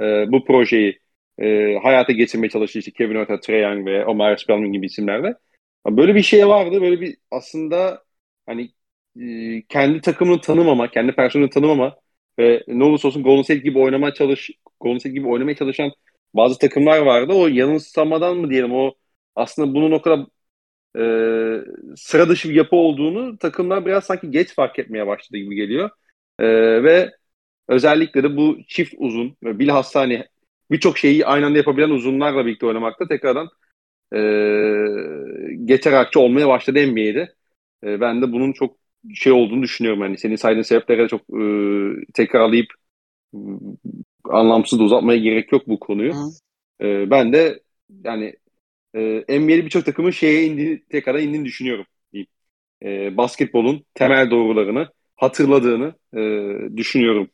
[0.00, 1.00] e, bu projeyi
[1.38, 5.34] e, hayata geçirmeye çalıştı işte Kevin Hurt'a, Trae Young ve Omar Spellman gibi isimlerle.
[5.86, 6.82] Böyle bir şey vardı.
[6.82, 8.04] Böyle bir aslında
[8.46, 8.70] hani
[9.20, 11.96] e, kendi takımını tanımama, kendi personelini tanımama
[12.38, 15.92] ve ne olursa olsun Golden State gibi oynamaya çalış Golden State gibi oynamaya çalışan
[16.34, 17.32] bazı takımlar vardı.
[17.32, 18.94] O yanılsamadan mı diyelim o
[19.36, 20.26] aslında bunun o kadar
[20.98, 21.04] e,
[21.96, 25.90] sıra dışı bir yapı olduğunu takımlar biraz sanki geç fark etmeye başladı gibi geliyor.
[26.38, 26.46] E,
[26.84, 27.10] ve
[27.68, 30.24] özellikle de bu çift uzun ve bilhassa hani
[30.70, 33.48] birçok şeyi aynı anda yapabilen uzunlarla birlikte oynamakta tekrardan
[34.14, 34.18] e,
[35.64, 37.34] geçer akçe olmaya başladı NBA'de.
[37.84, 38.76] E, ben de bunun çok
[39.14, 40.02] şey olduğunu düşünüyorum.
[40.02, 41.42] Yani senin saydığın sebeplere çok e,
[42.14, 42.66] tekrarlayıp
[44.24, 46.12] anlamsız da uzatmaya gerek yok bu konuyu.
[46.80, 47.62] E, ben de
[48.04, 48.34] yani
[48.94, 51.86] e, NBA'de birçok takımın şeye indiğini, tekrar indiğini düşünüyorum.
[52.84, 56.22] E, basketbolun temel doğrularını hatırladığını e,
[56.76, 57.30] düşünüyorum.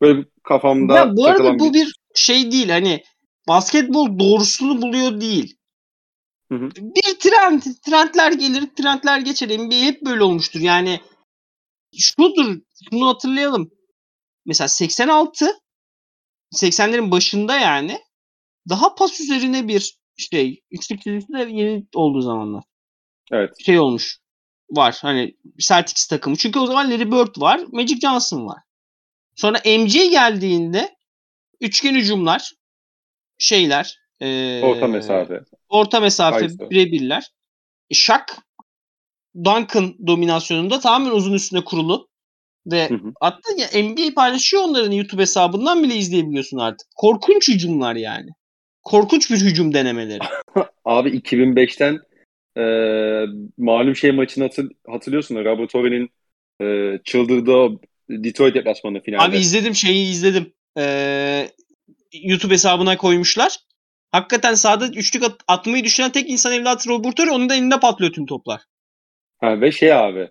[0.00, 1.74] Böyle kafamda ya bu arada bu bir...
[1.74, 3.02] bir şey değil hani
[3.48, 5.56] basketbol doğrusunu buluyor değil.
[6.52, 6.70] Hı hı.
[6.76, 9.48] Bir trend, trendler gelir, trendler geçer.
[9.48, 10.60] NBA hep böyle olmuştur.
[10.60, 11.00] Yani
[11.98, 13.70] şudur, şunu hatırlayalım.
[14.46, 15.46] Mesela 86
[16.54, 18.00] 80'lerin başında yani
[18.68, 22.64] daha pas üzerine bir şey üçlük çizgisi de yeni olduğu zamanlar.
[23.32, 23.50] Evet.
[23.64, 24.18] Şey olmuş.
[24.70, 26.36] Var hani Celtics takımı.
[26.36, 27.60] Çünkü o zaman Larry Bird var.
[27.72, 28.58] Magic Johnson var.
[29.36, 30.96] Sonra MJ geldiğinde
[31.60, 32.52] üçgen hücumlar
[33.38, 35.40] şeyler ee, orta mesafe.
[35.68, 37.30] Orta mesafe birebirler.
[37.90, 38.24] E, Shaq
[39.44, 42.08] Duncan dominasyonunda tamamen uzun üstüne kurulu.
[42.66, 43.12] Ve hı hı.
[43.20, 46.88] hatta ya NBA paylaşıyor onların YouTube hesabından bile izleyebiliyorsun artık.
[46.96, 48.30] Korkunç hücumlar yani.
[48.82, 50.20] Korkunç bir hücum denemeleri.
[50.84, 51.98] Abi 2005'ten
[52.56, 52.64] e,
[53.58, 55.36] malum şey maçını hatır, hatırlıyorsun.
[55.36, 56.10] Robert Torre'nin
[56.60, 57.80] e, çıldırdığı
[58.10, 59.22] Detroit deplasmanı finalde.
[59.22, 60.52] Abi izledim şeyi izledim.
[60.78, 61.48] Ee,
[62.12, 63.56] YouTube hesabına koymuşlar.
[64.12, 68.12] Hakikaten sahada üçlük at- atmayı düşünen tek insan evlatı Robert Torre onun da elinde patlıyor
[68.12, 68.60] tüm toplar.
[69.44, 70.28] Ha, ve şey abi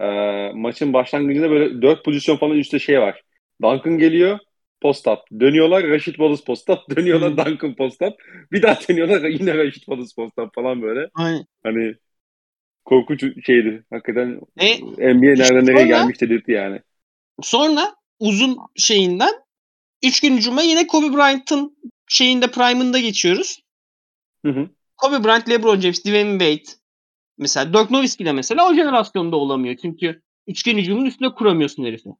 [0.00, 0.06] e,
[0.54, 3.22] maçın başlangıcında böyle dört pozisyon falan üstte şey var.
[3.62, 4.38] Duncan geliyor
[4.80, 5.18] post up.
[5.40, 6.78] Dönüyorlar Rashid Wallace post up.
[6.96, 7.36] Dönüyorlar hmm.
[7.36, 8.14] Duncan post up.
[8.52, 11.08] Bir daha dönüyorlar yine Rashid Wallace post up falan böyle.
[11.14, 11.46] Aynen.
[11.62, 11.94] Hani
[12.84, 13.84] korkunç şeydi.
[13.90, 14.78] Hakikaten e,
[15.14, 16.80] NBA nereden nereye gelmiş dedirtti yani.
[17.42, 19.34] Sonra uzun şeyinden
[20.04, 21.76] üç gün hücuma yine Kobe Bryant'ın
[22.08, 23.60] şeyinde prime'ında geçiyoruz.
[24.46, 24.68] Hı hı.
[24.96, 26.76] Kobe Bryant, LeBron James, Dwayne Wade.
[27.38, 29.76] Mesela Dirk Nowitzki de mesela o jenerasyonda olamıyor.
[29.82, 32.10] Çünkü üçgen hücumun üstüne kuramıyorsun herifi.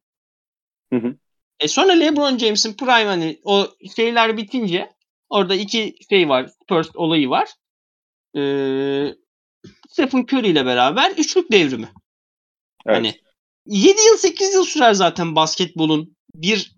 [0.93, 1.15] Hı hı.
[1.59, 4.93] E sonra LeBron James'in prime hani o şeyler bitince
[5.29, 6.47] orada iki şey var.
[6.47, 7.49] Spurs olayı var.
[8.35, 9.15] Ee,
[9.89, 11.89] Stephen Curry ile beraber üçlük devrimi.
[12.85, 12.97] Evet.
[12.97, 13.13] Hani
[13.65, 16.77] 7 yıl 8 yıl sürer zaten basketbolun bir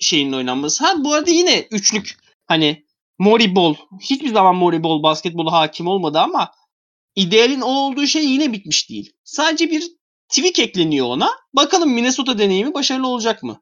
[0.00, 0.84] şeyin oynanması.
[0.84, 2.16] Ha bu arada yine üçlük
[2.46, 2.86] hani
[3.18, 6.52] Moribol hiçbir zaman Moribol basketbola hakim olmadı ama
[7.16, 9.12] idealin o olduğu şey yine bitmiş değil.
[9.24, 9.82] Sadece bir
[10.28, 11.28] tweak ekleniyor ona.
[11.56, 13.60] Bakalım Minnesota deneyimi başarılı olacak mı?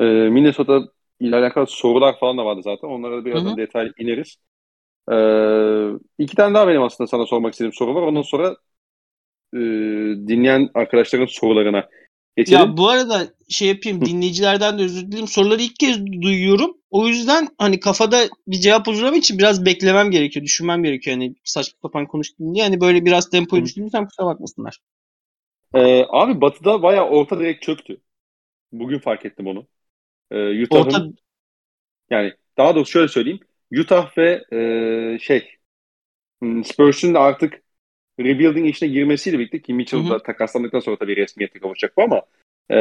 [0.00, 0.80] Ee, Minnesota
[1.20, 2.88] ile alakalı sorular falan da vardı zaten.
[2.88, 4.36] Onlara da birazdan detaylı ineriz.
[5.12, 5.14] Ee,
[6.18, 8.02] iki tane daha benim aslında sana sormak istediğim soru var.
[8.02, 8.56] Ondan sonra
[9.54, 9.58] e,
[10.28, 11.88] dinleyen arkadaşların sorularına
[12.36, 12.60] geçelim.
[12.60, 15.28] Ya bu arada şey yapayım dinleyicilerden de özür dilerim.
[15.28, 16.76] Soruları ilk kez duyuyorum.
[16.90, 20.46] O yüzden hani kafada bir cevap hazırlamam için biraz beklemem gerekiyor.
[20.46, 21.16] Düşünmem gerekiyor.
[21.16, 22.64] Hani saçma sapan konuştum diye.
[22.64, 24.78] Hani böyle biraz tempoyu düşürdüysem kusura bakmasınlar.
[25.74, 28.00] Ee, abi Batı'da bayağı orta direkt çöktü.
[28.72, 29.66] Bugün fark ettim onu.
[30.30, 31.06] Ee, Utah'ın Orta,
[32.10, 33.40] yani daha doğrusu şöyle söyleyeyim.
[33.80, 35.48] Utah ve e, şey
[36.42, 37.62] hmm, Spurs'un da artık
[38.20, 42.22] rebuilding işine girmesiyle birlikte ki Mitchell'da takaslandıktan sonra tabii resmiyete kavuşacak bu ama
[42.70, 42.76] e,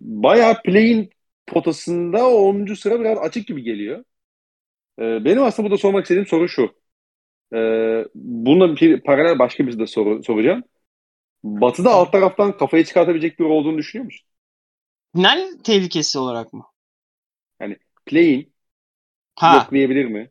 [0.00, 1.10] bayağı play'in
[1.46, 2.76] potasında 10.
[2.76, 4.04] sıra biraz açık gibi geliyor.
[5.00, 6.74] E, benim aslında burada sormak istediğim soru şu.
[7.54, 7.58] E,
[8.14, 10.64] bununla bir paralel başka bir de soru soracağım.
[11.44, 14.28] Batı'da alt taraftan kafayı çıkartabilecek bir olduğunu düşünüyor musun?
[15.14, 16.64] final tehlikesi olarak mı?
[18.06, 18.52] Play'in
[19.36, 20.30] Ha yoklayabilir mi?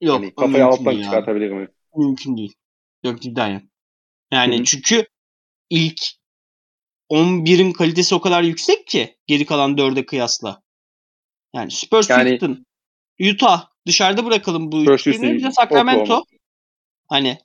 [0.00, 1.26] yok Yani o kafayı alttan abi.
[1.26, 1.68] çıkartabilir mi?
[1.96, 2.54] Mümkün değil.
[3.04, 3.62] Yok cidden yok.
[4.32, 5.06] Yani Hı çünkü
[5.70, 6.00] ilk
[7.10, 10.62] 11'in kalitesi o kadar yüksek ki geri kalan 4'e kıyasla.
[11.54, 12.66] Yani Spurs, Yani- Houston,
[13.20, 15.22] Utah dışarıda bırakalım bu üçlüyü.
[15.22, 16.02] Bir de Sacramento.
[16.02, 16.24] Oklahoma.
[17.08, 17.38] Hani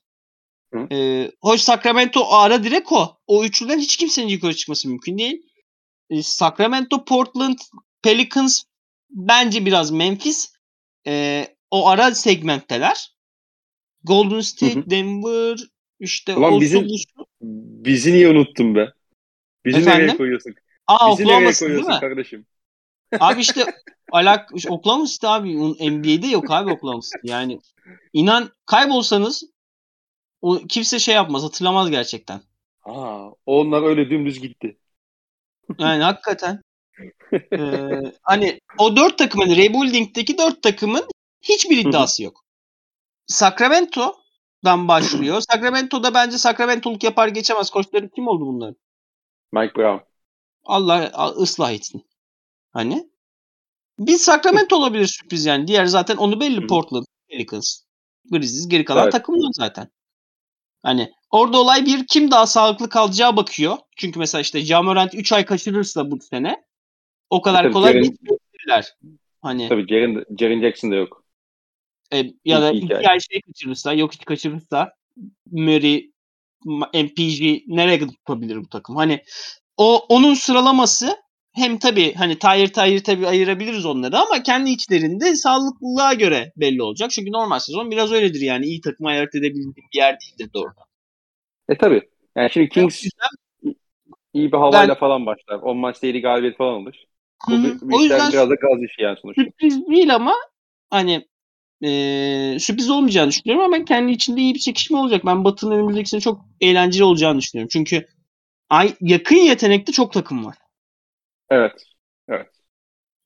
[0.73, 0.87] Hı.
[0.91, 3.17] e, hoş Sacramento ara direkt o.
[3.27, 5.41] O üçlüden hiç kimsenin yukarı çıkması mümkün değil.
[6.09, 7.57] E, Sacramento, Portland,
[8.01, 8.63] Pelicans
[9.09, 10.53] bence biraz Memphis.
[11.07, 13.14] E, o ara segmentteler.
[14.05, 14.89] Golden State, Hı hı.
[14.89, 15.59] Denver
[15.99, 17.25] işte Ulan o bizim- busu.
[17.85, 18.93] Bizi niye unuttun be?
[19.65, 19.99] Bizi Efendim?
[20.05, 20.55] nereye koyuyorsun?
[20.87, 22.09] Aa Bizi nereye Oklahoma'sın değil koyuyorsun mi?
[22.09, 22.45] kardeşim?
[23.19, 23.65] Abi işte
[24.11, 25.57] alak işte Oklahoma City abi
[25.91, 27.17] NBA'de yok abi Oklahoma City.
[27.31, 27.59] Yani
[28.13, 29.43] inan kaybolsanız
[30.41, 32.41] o kimse şey yapmaz hatırlamaz gerçekten.
[32.83, 34.77] Aa, onlar öyle dümdüz gitti.
[35.79, 36.61] Yani hakikaten.
[37.51, 41.05] Ee, hani o dört takımın Rebuilding'deki dört takımın
[41.41, 42.44] hiçbir iddiası yok.
[43.27, 45.41] Sacramento'dan başlıyor.
[45.51, 47.69] Sacramento'da bence Sacramento'luk yapar geçemez.
[47.69, 48.75] Koçları kim oldu bunların?
[49.51, 50.03] Mike Brown.
[50.63, 52.05] Allah ıslah etsin.
[52.71, 53.09] Hani
[53.99, 55.67] bir Sacramento olabilir sürpriz yani.
[55.67, 56.67] Diğer zaten onu belli.
[56.67, 57.81] Portland, Pelicans,
[58.31, 59.11] Grizzlies geri kalan Evet.
[59.11, 59.87] takımlar zaten.
[60.83, 63.77] Hani orada olay bir kim daha sağlıklı kalacağı bakıyor.
[63.97, 66.65] Çünkü mesela işte Jamorant 3 ay kaçırırsa bu sene
[67.29, 68.85] o kadar Tabii kolay Jaren-.
[69.41, 71.24] Hani Tabii Jaren, Jaren Jackson da yok.
[72.13, 73.07] E, ya da İlk 2 hikaye.
[73.07, 74.91] ay şey kaçırırsa, yok hiç kaçırırsa
[75.51, 76.11] Murray,
[76.93, 78.95] MPG nereye tutabilir bu takım?
[78.95, 79.23] Hani
[79.77, 81.17] o onun sıralaması
[81.55, 87.11] hem tabii hani tayır tayır tabii ayırabiliriz onları ama kendi içlerinde sağlıklılığa göre belli olacak.
[87.11, 90.69] Çünkü normal sezon biraz öyledir yani iyi takımı ayırt edebildiğim bir yer değildir doğru.
[91.69, 92.01] E tabii.
[92.35, 93.75] Yani şimdi Kings yüzden,
[94.33, 95.55] iyi bir havayla falan başlar.
[95.55, 97.07] 10 maçta 7 galibiyet falan alır.
[97.49, 99.43] Bu, bir- O yüzden biraz da gaz işi yani sonuçta.
[99.43, 100.33] sürpriz değil ama
[100.89, 101.27] hani
[101.85, 105.25] eee, sürpriz olmayacağını düşünüyorum ama ben kendi içinde iyi bir çekişme olacak.
[105.25, 107.69] Ben Batı'nın önümüzdeki sene çok eğlenceli olacağını düşünüyorum.
[107.73, 108.07] Çünkü
[108.69, 110.57] ay, yakın yetenekte çok takım var.
[112.27, 112.51] Evet.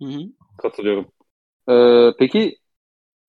[0.01, 0.19] Hı hı.
[0.57, 1.11] Katılıyorum.
[1.69, 2.57] Ee, peki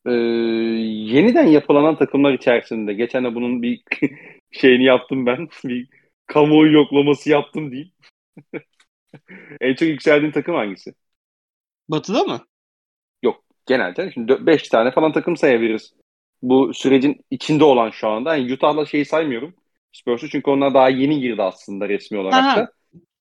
[0.07, 3.83] e, yeniden yapılanan takımlar içerisinde geçen de bunun bir
[4.53, 5.49] şeyini yaptım ben.
[5.64, 5.89] Bir
[6.26, 7.93] kamuoyu yoklaması yaptım diyeyim.
[9.61, 10.95] en çok yükseldiğin takım hangisi?
[11.89, 12.47] Batı'da mı?
[13.67, 15.95] Genelde şimdi 5 tane falan takım sayabiliriz.
[16.43, 18.37] Bu sürecin içinde olan şu anda.
[18.37, 19.55] Yani Utah'la şeyi saymıyorum.
[19.93, 22.57] Spurs'u çünkü onlar daha yeni girdi aslında resmi olarak Aha.
[22.57, 22.73] da.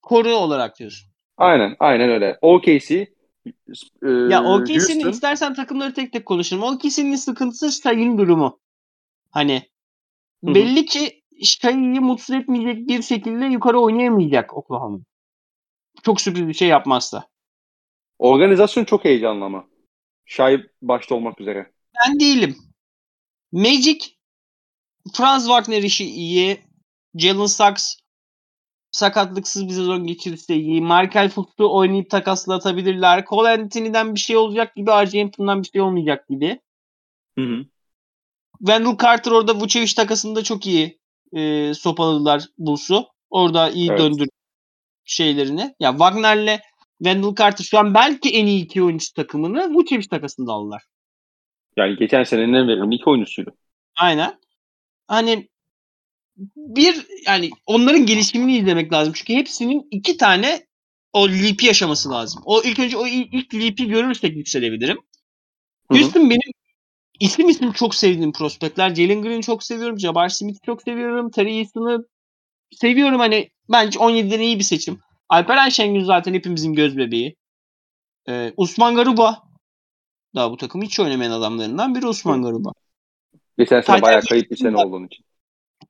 [0.02, 1.10] Koru olarak diyorsun.
[1.38, 2.38] Aynen, aynen öyle.
[2.42, 3.08] OKC,
[4.04, 6.64] e, Ya OKC'nin istersen takımları tek tek konuşalım.
[6.64, 8.60] OKC'nin sıkıntısı Shai'nin durumu.
[9.32, 9.62] Hani
[10.46, 10.56] Hı hı.
[10.56, 15.00] belli ki Shai'yi mutsuz etmeyecek bir şekilde yukarı oynayamayacak Oklahoma.
[16.04, 17.28] Çok sürpriz bir şey yapmazsa.
[18.20, 19.66] organizasyon çok heyecanlı ama.
[20.30, 21.72] Şay başta olmak üzere.
[21.96, 22.58] Ben değilim.
[23.52, 24.00] Magic,
[25.14, 26.62] Franz Wagner işi iyi.
[27.16, 27.96] Jalen Sachs
[28.92, 30.82] sakatlıksız bir sezon geçirirse iyi.
[30.82, 33.26] Markel Fultz'u oynayıp takaslatabilirler.
[33.26, 34.92] Cole Anthony'den bir şey olacak gibi.
[34.92, 36.60] Hampton'dan bir şey olmayacak gibi.
[37.38, 37.66] Hı hı.
[38.60, 41.00] Wendell Carter orada Vucevic takasında çok iyi
[41.34, 43.08] e, sopaladılar Bulls'u.
[43.30, 44.00] Orada iyi Evet.
[44.00, 44.28] döndür
[45.06, 45.76] şeylerini.
[45.80, 46.60] Ya Wagner'le
[47.04, 50.84] Wendell Carter şu an belki en iyi iki oyuncu takımını Vucevic takasında aldılar.
[51.78, 53.52] Yani geçen senenin en verimli iki oyuncusuydu.
[53.96, 54.40] Aynen.
[55.08, 55.50] Hani
[56.56, 59.14] bir yani onların gelişimini izlemek lazım.
[59.16, 60.66] Çünkü hepsinin iki tane
[61.14, 62.42] o leap'i yaşaması lazım.
[62.46, 64.98] O ilk önce o ilk, leap'i görürsek yükselebilirim.
[65.92, 66.02] Hı hı.
[66.02, 66.52] Houston benim
[67.20, 68.96] isim isim çok sevdiğim prospektler.
[68.96, 70.00] Jalen Green'i çok seviyorum.
[70.00, 71.32] Jabbar Smith'i çok seviyorum.
[71.32, 72.06] Terry Easton'ı
[72.72, 73.20] seviyorum.
[73.20, 75.00] Hani bence 17'den iyi bir seçim.
[75.30, 77.36] Alperen Şengün zaten hepimizin göz bebeği.
[78.30, 79.44] Ee, Usman Garuba
[80.36, 82.72] daha bu takım hiç oynamayan adamlarından biri Usman Garuba.
[83.58, 85.26] Geçen sene bayağı kayıp bir sene olduğun için.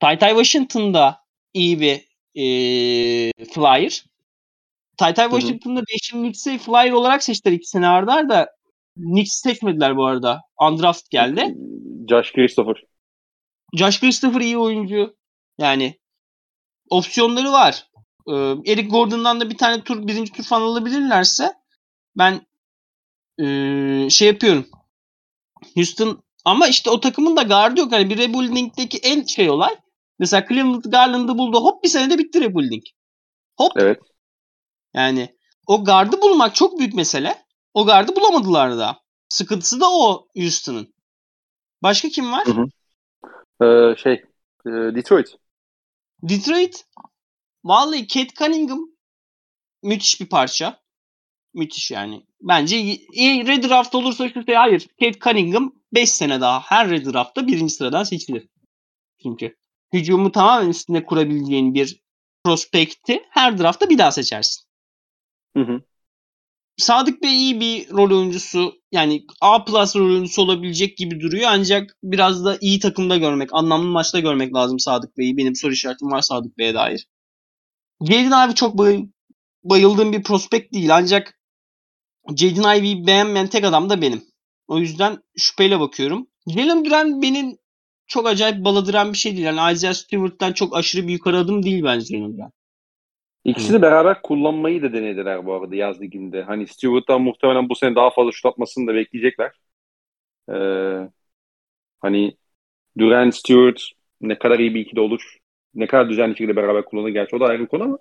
[0.00, 1.20] Taytay Washington'da
[1.54, 2.44] iyi bir e,
[3.44, 4.04] flyer.
[4.96, 5.30] Taytay.
[5.30, 8.50] Washington'da Nation Knicks'i flyer olarak seçtiler iki sene arda arda.
[8.96, 10.40] Knicks seçmediler bu arada.
[10.60, 11.54] Undraft geldi.
[12.10, 12.84] Josh Christopher.
[13.74, 15.16] Josh Christopher iyi oyuncu.
[15.58, 15.98] Yani
[16.90, 17.89] opsiyonları var.
[18.28, 21.54] Ee, Eric Gordon'dan da bir tane tur birinci tur falan alabilirlerse
[22.18, 22.40] Ben
[23.40, 24.66] ee, şey yapıyorum.
[25.74, 27.92] Houston ama işte o takımın da gardı yok.
[27.92, 29.76] Hani bir rebuilding'deki en şey olay.
[30.18, 31.64] Mesela Cleveland Garland'ı buldu.
[31.64, 32.82] Hop bir senede bitti rebuilding.
[33.56, 33.72] Hop.
[33.76, 34.00] Evet.
[34.94, 37.44] Yani o gardı bulmak çok büyük mesele.
[37.74, 39.00] O gardı bulamadılar da.
[39.28, 40.94] Sıkıntısı da o Houston'ın.
[41.82, 42.46] Başka kim var?
[42.46, 42.66] Hı hı.
[43.64, 44.12] Ee, şey
[44.66, 45.36] e, Detroit.
[46.22, 46.84] Detroit.
[47.64, 48.86] Vallahi Kate Cunningham
[49.82, 50.80] müthiş bir parça.
[51.54, 52.26] Müthiş yani.
[52.42, 52.78] Bence
[53.12, 54.88] iyi red draft olursa şey hayır.
[55.00, 58.48] Kate Cunningham 5 sene daha her red draftta birinci sıradan seçilir.
[59.22, 59.56] Çünkü
[59.92, 62.02] hücumu tamamen üstünde kurabileceğin bir
[62.44, 64.64] prospekti her draftta bir daha seçersin.
[65.56, 65.82] Hı hı.
[66.76, 68.74] Sadık Bey iyi bir rol oyuncusu.
[68.92, 71.48] Yani A plus rol oyuncusu olabilecek gibi duruyor.
[71.52, 75.36] Ancak biraz da iyi takımda görmek, anlamlı maçta görmek lazım Sadık Bey'i.
[75.36, 77.06] Benim soru işaretim var Sadık Bey'e dair.
[78.00, 79.06] Jaden abi çok bay
[79.64, 80.96] bayıldığım bir prospekt değil.
[80.96, 81.40] Ancak
[82.36, 84.22] Jaden Ivey'i beğenmeyen tek adam da benim.
[84.68, 86.26] O yüzden şüpheyle bakıyorum.
[86.48, 87.58] Jalen Duran benim
[88.06, 89.44] çok acayip baladıran bir şey değil.
[89.46, 92.52] Yani Isaiah Stewart'tan çok aşırı bir yukarı adım değil bence Jalen Duran.
[93.44, 93.82] İkisini Hı.
[93.82, 96.42] beraber kullanmayı da denediler bu arada yaz liginde.
[96.42, 99.52] Hani Stewart'tan muhtemelen bu sene daha fazla şut atmasını da bekleyecekler.
[100.52, 101.10] Ee,
[102.00, 102.36] hani
[102.98, 103.82] Durant, Stewart
[104.22, 105.38] ne kadar iyi bir ikili olur.
[105.74, 107.98] Ne kadar düzenli şekilde beraber kullanır gerçi o da ayrı bir konu ama.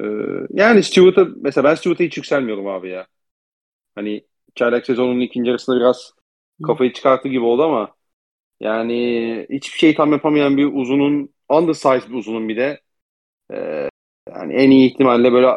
[0.00, 0.04] Ee,
[0.50, 3.06] yani Stewart'a mesela ben Stewart'a hiç yükselmiyorum abi ya.
[3.94, 6.12] Hani çaylak sezonun ikinci yarısında biraz
[6.62, 7.96] kafayı çıkarttı gibi oldu ama
[8.60, 12.80] yani hiçbir şey tam yapamayan bir uzunun undersized bir uzunun bir de
[13.54, 13.56] e,
[14.30, 15.48] yani en iyi ihtimalle böyle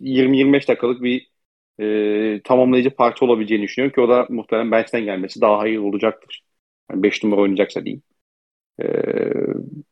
[0.00, 1.30] 20-25 dakikalık bir
[1.80, 6.42] e, tamamlayıcı parça olabileceğini düşünüyorum ki o da muhtemelen bench'ten gelmesi daha hayırlı olacaktır.
[6.92, 8.02] Yani 5 numara oynayacaksa diyeyim.
[8.82, 8.86] E,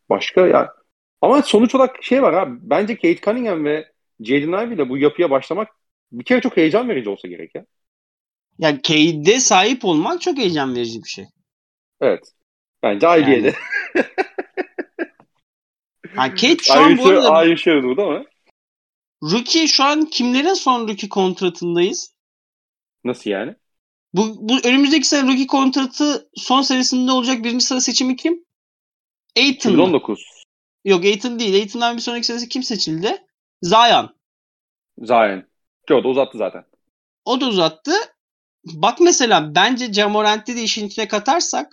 [0.09, 0.74] başka ya
[1.20, 2.59] ama sonuç olarak şey var abi.
[2.62, 5.68] Bence Kate Cunningham ve Jaden Ivey ile bu yapıya başlamak
[6.12, 7.66] bir kere çok heyecan verici olsa gerek ya.
[8.59, 11.24] Yani Cade'e sahip olmak çok heyecan verici bir şey.
[12.01, 12.32] Evet.
[12.82, 13.55] Bence Ivey'e de.
[16.16, 17.30] yani Kate şu an bu arada...
[17.30, 18.24] Aynı şey oldu ama.
[19.22, 22.14] Rookie şu an kimlerin son rookie kontratındayız?
[23.05, 23.55] Nasıl yani?
[24.14, 28.45] Bu, bu önümüzdeki sene rookie kontratı son senesinde olacak birinci sıra seçimi kim?
[29.37, 30.24] Aiton 2019.
[30.84, 31.55] Yok Aiton değil.
[31.55, 33.26] Aiton'dan bir sonraki senesi kim seçildi?
[33.62, 34.16] Zion.
[34.99, 35.45] Zion.
[35.89, 36.64] Ki o da uzattı zaten.
[37.24, 37.93] O da uzattı.
[38.64, 41.72] Bak mesela bence Jamorant'i de işin içine katarsak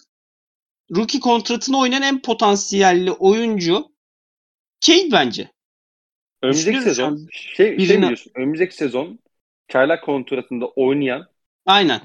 [0.96, 3.92] rookie kontratını oynayan en potansiyelli oyuncu
[4.82, 5.52] Cade bence.
[6.42, 7.88] Önümüzdeki sezon şey, şey birine...
[7.88, 8.32] şey biliyorsun.
[8.36, 9.20] Önümüzdeki sezon
[9.68, 11.28] çaylak kontratında oynayan
[11.66, 12.02] Aynen.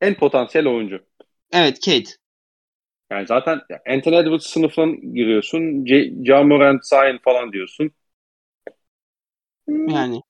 [0.00, 1.06] En potansiyel oyuncu.
[1.52, 2.08] Evet Cade.
[3.10, 5.84] Yani zaten Anthony Edwards sınıfına giriyorsun.
[5.84, 7.90] C- Jamorant, Zion falan diyorsun.
[9.68, 10.22] Yani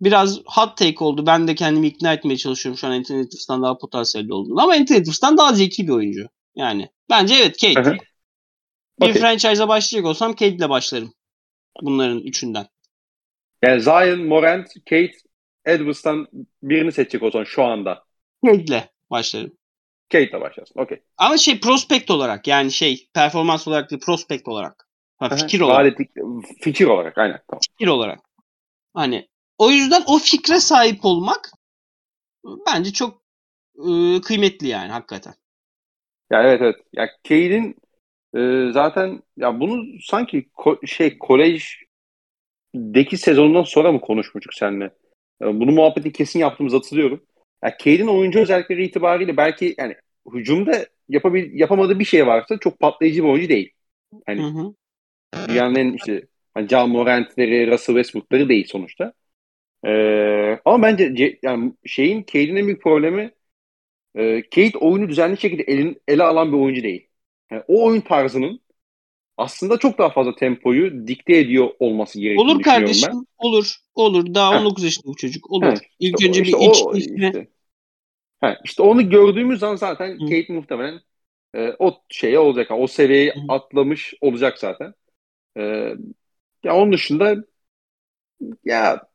[0.00, 1.26] biraz hot take oldu.
[1.26, 4.60] Ben de kendimi ikna etmeye çalışıyorum şu an Anthony Edwards'tan daha potansiyelli olduğunu.
[4.60, 6.28] Ama Anthony Edwards'tan daha zeki bir oyuncu.
[6.56, 7.98] Yani bence evet Kate.
[9.00, 9.20] Bir okay.
[9.20, 11.12] franchise'a başlayacak olsam Kate ile başlarım.
[11.82, 12.66] Bunların üçünden.
[13.62, 15.12] Yani Zion, Morant, Kate,
[15.64, 16.28] Edwards'tan
[16.62, 18.04] birini seçecek olsan şu anda.
[18.44, 19.52] Kate ile başlarım.
[20.12, 20.80] Kate ile başlarsın.
[20.80, 21.02] Okey.
[21.18, 24.88] Ama şey prospekt olarak yani şey performans olarak değil prospekt olarak.
[25.16, 25.80] Ha, fikir olarak.
[25.80, 26.10] Adetlik,
[26.60, 27.40] fikir olarak aynen.
[27.48, 27.60] Tamam.
[27.70, 28.18] Fikir olarak.
[28.94, 29.28] Hani
[29.58, 31.52] o yüzden o fikre sahip olmak
[32.44, 33.22] bence çok
[33.78, 35.34] e, kıymetli yani hakikaten.
[36.30, 36.76] Ya evet evet.
[36.92, 37.76] Ya Cade'in
[38.36, 41.86] e, zaten ya bunu sanki ko- şey kolejdeki
[43.16, 44.90] sezonundan sonra mı konuşmuştuk seninle?
[45.40, 47.26] Yani bunu muhabbeti kesin yaptığımızı hatırlıyorum.
[47.66, 49.94] Ya Cade'in oyuncu özellikleri itibariyle belki yani
[50.32, 53.72] hücumda yapabil yapamadığı bir şey varsa çok patlayıcı bir oyuncu değil.
[54.26, 54.74] Hani hı hı.
[55.48, 59.12] dünyanın en işte hani John Morant'leri, Russell Westbrook'ları değil sonuçta.
[59.86, 63.30] Ee, ama bence yani şeyin Cade'in en büyük problemi
[64.14, 67.08] e, Cade oyunu düzenli şekilde elin, ele alan bir oyuncu değil.
[67.50, 68.60] Yani o oyun tarzının
[69.36, 73.26] aslında çok daha fazla tempoyu dikte ediyor olması gerektiğini olur kardeşim, ben.
[73.38, 74.34] Olur Olur.
[74.34, 74.60] Daha ha.
[74.60, 75.50] 19 yaşında bu çocuk.
[75.50, 75.64] Olur.
[75.64, 77.48] Ha, İlk işte önce işte bir iç işte.
[78.40, 80.18] Ha, işte onu gördüğümüz zaman zaten Hı.
[80.18, 81.00] Kate muhtemelen
[81.54, 82.70] e, o şeye olacak.
[82.70, 83.40] O seviyeyi Hı.
[83.48, 84.94] atlamış olacak zaten.
[85.58, 85.94] E,
[86.64, 87.36] ya onun dışında
[88.64, 89.08] ya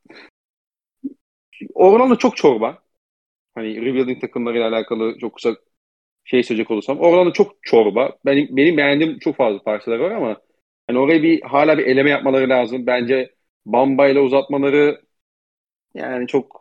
[1.73, 2.83] Orlando çok çorba.
[3.55, 5.55] Hani rebuilding takımlarıyla alakalı çok kısa
[6.23, 6.99] şey söyleyecek olursam.
[6.99, 8.17] Orlando çok çorba.
[8.25, 10.41] Benim, benim beğendiğim çok fazla parçalar var ama
[10.87, 12.87] hani oraya bir hala bir eleme yapmaları lazım.
[12.87, 15.01] Bence Bamba ile uzatmaları
[15.93, 16.60] yani çok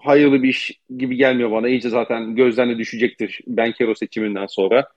[0.00, 1.68] hayırlı bir iş gibi gelmiyor bana.
[1.68, 4.88] İyice zaten gözden de düşecektir Benkero seçiminden sonra.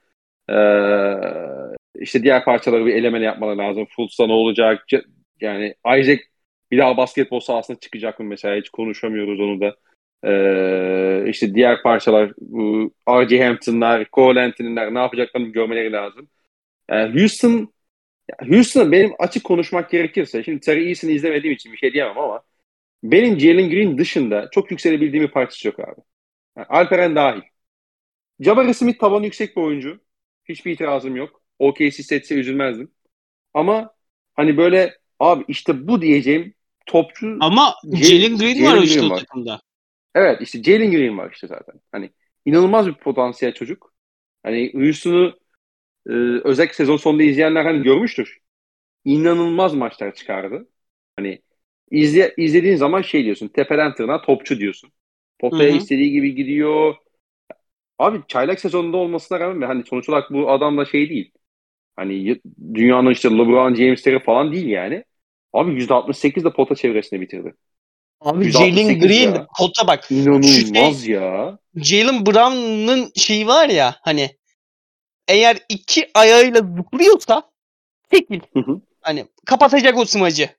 [0.49, 0.55] Ee,
[1.99, 3.87] işte diğer parçaları bir elemeli yapmaları lazım.
[3.95, 4.85] Fultz'da ne olacak?
[5.41, 6.19] Yani Isaac
[6.71, 9.75] Bir daha basketbol sahasına çıkacak mı mesela hiç konuşamıyoruz onu da.
[10.25, 12.31] Ee, işte diğer parçalar
[13.09, 13.45] R.J.
[13.45, 16.29] Hampton'lar, Cole Anthony'ler ne yapacaklarını görmeleri lazım.
[16.91, 17.73] Yani Houston
[18.49, 22.41] Houston'a benim açık konuşmak gerekirse şimdi Terry Eason'ı izlemediğim için bir şey diyemem ama
[23.03, 26.01] benim Jalen Green dışında çok yükselebildiğim bir partisi yok abi.
[26.57, 27.41] Yani Alperen dahil.
[28.39, 29.99] Jabari Smith taban yüksek bir oyuncu.
[30.49, 31.41] Hiçbir itirazım yok.
[31.59, 32.91] OKC setse üzülmezdim.
[33.53, 33.93] Ama
[34.33, 36.53] hani böyle abi işte bu diyeceğim
[36.85, 39.61] topçu Ama Jalen Green var işte o takımda.
[40.15, 41.75] Evet işte Jalen Green var işte zaten.
[41.91, 42.09] Hani
[42.45, 43.93] inanılmaz bir potansiyel çocuk.
[44.43, 45.39] Hani Houston'u
[46.09, 48.39] e, özellikle sezon sonunda izleyenler hani görmüştür.
[49.05, 50.67] İnanılmaz maçlar çıkardı.
[51.15, 51.41] Hani
[51.91, 54.91] izle, izlediğin zaman şey diyorsun tepeden tırnağa topçu diyorsun.
[55.39, 56.95] Potaya istediği gibi gidiyor.
[57.99, 61.31] Abi çaylak sezonunda olmasına rağmen hani sonuç olarak bu adam da şey değil.
[61.95, 62.39] Hani
[62.73, 65.03] dünyanın işte LeBron James'leri falan değil yani.
[65.53, 67.53] Abi %68 de pota çevresinde bitirdi.
[68.21, 69.47] Abi Jalen Green ya.
[69.57, 70.11] pota bak.
[70.11, 71.57] İnanılmaz şey, ya.
[71.75, 74.29] Jalen Brown'ın şeyi var ya hani
[75.27, 77.51] eğer iki ayağıyla zıplıyorsa
[78.09, 78.39] tekil.
[79.01, 80.49] Hani kapatacak o smacı.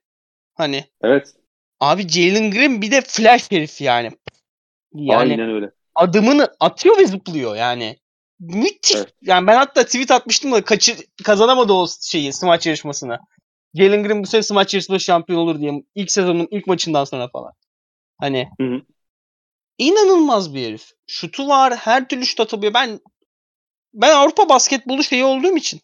[0.59, 0.85] Hani.
[1.01, 1.33] Evet.
[1.79, 4.11] Abi Jalen Green bir de flash herif yani.
[4.93, 5.71] Yani Aynen öyle.
[5.95, 7.97] Adımını atıyor ve zıplıyor yani.
[8.39, 8.95] Müthiş.
[8.95, 9.13] Evet.
[9.21, 13.19] Yani ben hatta tweet atmıştım da kaçır, kazanamadı o şeyi smaç yarışmasını.
[13.73, 15.83] Jalen Green bu sene smaç yarışması şampiyon olur diye.
[15.95, 17.53] ilk sezonun ilk maçından sonra falan.
[18.17, 18.81] Hani hı hı.
[19.77, 20.91] inanılmaz bir herif.
[21.07, 22.73] Şutu var, her türlü şut atabiliyor.
[22.73, 22.99] Ben
[23.93, 25.81] ben Avrupa basketbolu şeyi olduğum için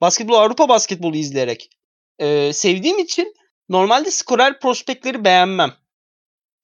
[0.00, 1.70] basketbol Avrupa basketbolu izleyerek
[2.18, 3.34] e, sevdiğim için
[3.68, 5.72] normalde skorer prospektleri beğenmem.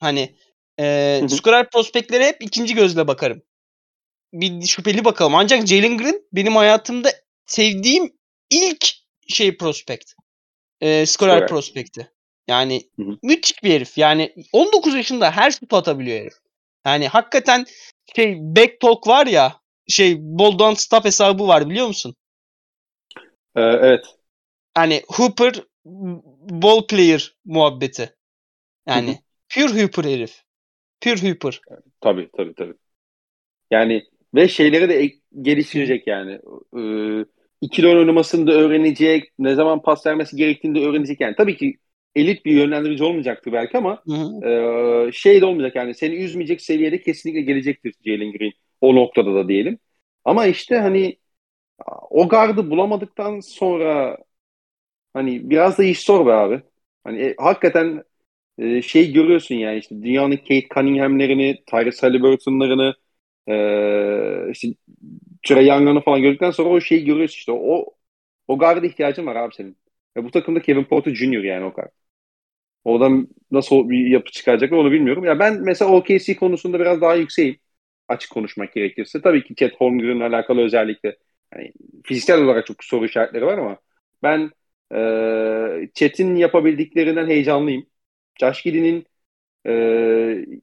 [0.00, 0.34] Hani
[0.78, 1.28] e, hı hı.
[1.28, 3.42] skorer prospektlere hep ikinci gözle bakarım.
[4.32, 5.34] Bir şüpheli bakalım.
[5.34, 7.10] Ancak Jalen Green benim hayatımda
[7.46, 8.12] sevdiğim
[8.50, 8.86] ilk
[9.28, 10.12] şey prospekt.
[10.80, 12.10] E, skorer prospekti.
[12.48, 13.18] Yani hı hı.
[13.22, 13.98] müthiş bir herif.
[13.98, 16.34] Yani 19 yaşında her şutu atabiliyor herif.
[16.86, 17.66] Yani hakikaten
[18.16, 22.14] şey back talk var ya şey Boldan Stop hesabı var biliyor musun?
[23.56, 24.04] Ee, evet.
[24.76, 25.54] Yani Hooper
[26.50, 28.14] ball player muhabbeti.
[28.88, 29.68] Yani Hı-hı.
[29.68, 30.42] pure Hooper herif.
[31.00, 31.60] Pure Hooper.
[32.00, 32.74] Tabii tabii tabii.
[33.70, 36.40] Yani ve şeyleri de geliştirecek yani.
[36.78, 37.24] Ee,
[37.60, 39.32] ikili oynamasını da öğrenecek.
[39.38, 41.34] Ne zaman pas vermesi gerektiğini de öğrenecek yani.
[41.36, 41.78] Tabii ki
[42.14, 44.02] elit bir yönlendirici olmayacaktır belki ama
[44.46, 49.48] e, şey de olmayacak yani seni üzmeyecek seviyede kesinlikle gelecektir Jalen Green o noktada da
[49.48, 49.78] diyelim.
[50.24, 51.18] Ama işte hani
[52.10, 54.18] o gardı bulamadıktan sonra
[55.14, 56.62] hani biraz da iş zor be abi.
[57.04, 58.04] Hani e, hakikaten
[58.58, 62.94] e, şey görüyorsun yani işte dünyanın Kate Cunningham'lerini, Tyrese Halliburton'larını
[63.48, 64.68] e, işte
[65.42, 67.86] Trey Young'ını falan gördükten sonra o şeyi görüyorsun işte o
[68.48, 69.78] o garda ihtiyacın var abi senin.
[70.16, 71.44] Ve bu takımda Kevin Porter Jr.
[71.44, 71.92] yani o kart.
[72.84, 75.24] Oradan nasıl bir yapı çıkaracaklar onu bilmiyorum.
[75.24, 77.56] Ya ben mesela OKC konusunda biraz daha yükseğim.
[78.08, 79.22] Açık konuşmak gerekirse.
[79.22, 81.16] Tabii ki Chet Holmgren'le alakalı özellikle
[81.54, 81.72] yani
[82.04, 83.78] fiziksel olarak çok soru işaretleri var ama
[84.22, 84.50] ben
[84.94, 87.86] e, Chet'in yapabildiklerinden heyecanlıyım.
[88.40, 89.06] Josh Giddey'nin
[89.66, 89.72] e,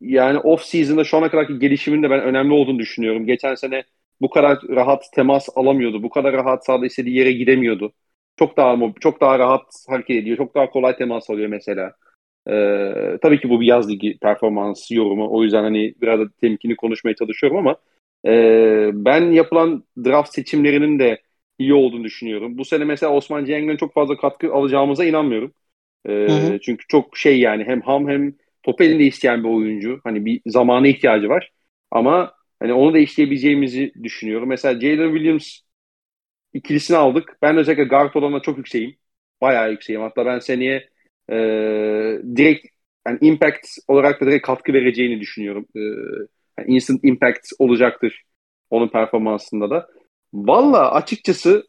[0.02, 3.26] yani off season'da şu ana kadarki gelişiminin de ben önemli olduğunu düşünüyorum.
[3.26, 3.84] Geçen sene
[4.22, 6.04] bu kadar rahat temas alamıyordu.
[6.04, 7.94] Bu kadar rahat sahada istediği yere gidemiyordu.
[8.40, 10.38] Çok daha çok daha rahat hareket ediyor.
[10.38, 11.94] Çok daha kolay temas alıyor mesela.
[12.50, 15.28] Ee, tabii ki bu bir yaz ligi performans yorumu.
[15.32, 17.76] O yüzden hani biraz da temkini konuşmaya çalışıyorum ama
[18.26, 18.32] e,
[18.94, 21.22] ben yapılan draft seçimlerinin de
[21.62, 22.58] iyi olduğunu düşünüyorum.
[22.58, 25.54] Bu sene mesela Osman Ceng'den çok fazla katkı alacağımıza inanmıyorum.
[26.06, 26.60] E, hı hı.
[26.60, 28.34] Çünkü çok şey yani hem ham hem
[28.64, 30.00] top elinde isteyen bir oyuncu.
[30.04, 31.52] Hani bir zamana ihtiyacı var.
[31.92, 34.50] Ama hani onu da işleyebileceğimizi düşünüyorum.
[34.50, 35.60] Mesela Jalen Williams
[36.54, 37.38] ikilisini aldık.
[37.42, 38.96] Ben özellikle guard olanına çok yükseğim.
[39.42, 40.02] Bayağı yükseğim.
[40.02, 40.90] Hatta ben seneye
[41.32, 41.36] e,
[42.36, 42.68] direkt
[43.08, 45.66] yani impact olarak da direkt katkı vereceğini düşünüyorum.
[45.76, 45.80] E,
[46.60, 48.24] yani instant impact olacaktır
[48.70, 49.88] onun performansında da.
[50.34, 51.68] Valla açıkçası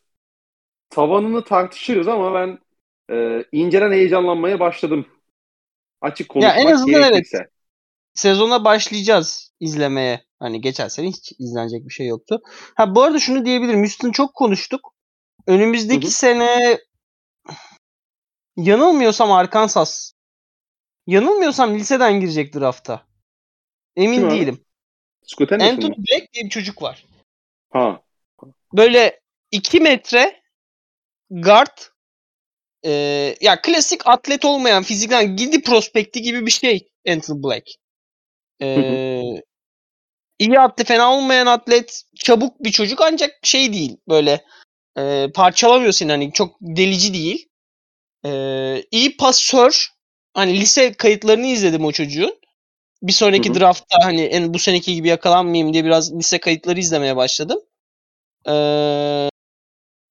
[0.90, 2.58] tavanını tartışırız ama ben
[3.16, 5.06] e, incelen heyecanlanmaya başladım.
[6.00, 7.36] Açık konuşmak ya en azından gerekirse.
[7.36, 7.50] Evet.
[8.14, 10.24] Sezona başlayacağız izlemeye.
[10.38, 12.40] Hani geçen sene hiç izlenecek bir şey yoktu.
[12.74, 13.80] Ha bu arada şunu diyebilirim.
[13.80, 14.94] Houston çok konuştuk.
[15.46, 16.12] Önümüzdeki hı hı.
[16.12, 16.78] sene
[18.56, 20.12] yanılmıyorsam Arkansas.
[21.06, 23.06] Yanılmıyorsam liseden girecek drafta.
[23.96, 24.64] Emin Kim değilim.
[25.50, 27.06] Anthony Black diye bir çocuk var.
[27.70, 28.02] Ha.
[28.76, 29.20] Böyle
[29.50, 30.42] 2 metre
[31.30, 31.78] guard
[32.84, 32.90] e,
[33.40, 37.70] ya klasik atlet olmayan fizikten gidi prospekti gibi bir şey Anthony Black.
[38.62, 38.66] E,
[40.38, 44.44] iyi atlet fena olmayan atlet çabuk bir çocuk ancak şey değil böyle
[44.98, 47.48] e, parçalamıyor seni hani çok delici değil.
[48.24, 48.30] E,
[48.90, 49.88] iyi pasör
[50.34, 52.42] hani lise kayıtlarını izledim o çocuğun.
[53.02, 57.60] Bir sonraki draftta hani en bu seneki gibi yakalanmayayım diye biraz lise kayıtları izlemeye başladım.
[58.48, 59.28] Ee,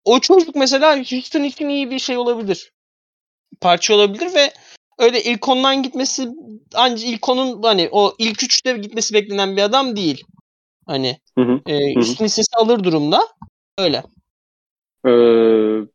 [0.06, 2.72] o çocuk mesela Houston için iyi bir şey olabilir.
[3.62, 4.54] Parça olabilir ve
[5.00, 6.28] öyle ilk ondan gitmesi
[6.76, 10.24] ancak ilk onun hani o ilk üçte gitmesi beklenen bir adam değil.
[10.86, 11.62] Hani Hı hı.
[11.66, 13.20] e, üstün listesi alır durumda.
[13.78, 14.04] Öyle.
[15.06, 15.88] Ee,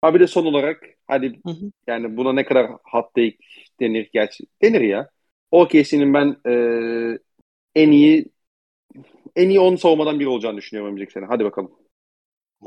[0.00, 1.70] ha bir de son olarak hadi Hı hı.
[1.86, 3.36] yani buna ne kadar hot take
[3.80, 5.08] denir gerçi denir ya.
[5.50, 6.54] OKC'nin ben e,
[7.74, 8.26] en iyi
[9.36, 11.26] en iyi 10 savunmadan biri olacağını düşünüyorum önümüzdeki sene.
[11.26, 11.70] Hadi bakalım.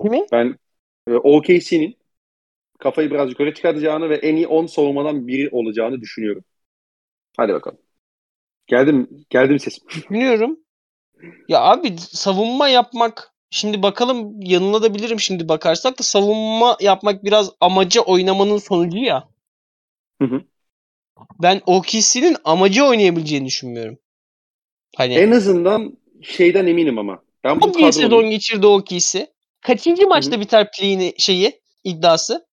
[0.01, 0.25] Kimi?
[0.31, 0.55] Ben
[1.07, 1.97] e, OKC'nin
[2.79, 6.43] kafayı biraz yukarı çıkartacağını ve en iyi 10 savunmadan biri olacağını düşünüyorum.
[7.37, 7.77] Hadi bakalım.
[8.67, 9.87] Geldim geldim sesim.
[9.89, 10.59] Düşünüyorum.
[11.47, 18.57] Ya abi savunma yapmak şimdi bakalım yanılabilirim şimdi bakarsak da savunma yapmak biraz amaca oynamanın
[18.57, 19.29] sonucu ya.
[20.21, 20.41] Hı hı.
[21.41, 23.97] Ben OKC'nin amacı oynayabileceğini düşünmüyorum.
[24.95, 27.23] Hani En azından şeyden eminim ama.
[27.43, 29.36] Ben bu çok iyi kadronun sezon geçirdi OKC.
[29.67, 32.47] Kaçıncı maçta biter play'ini şeyi iddiası?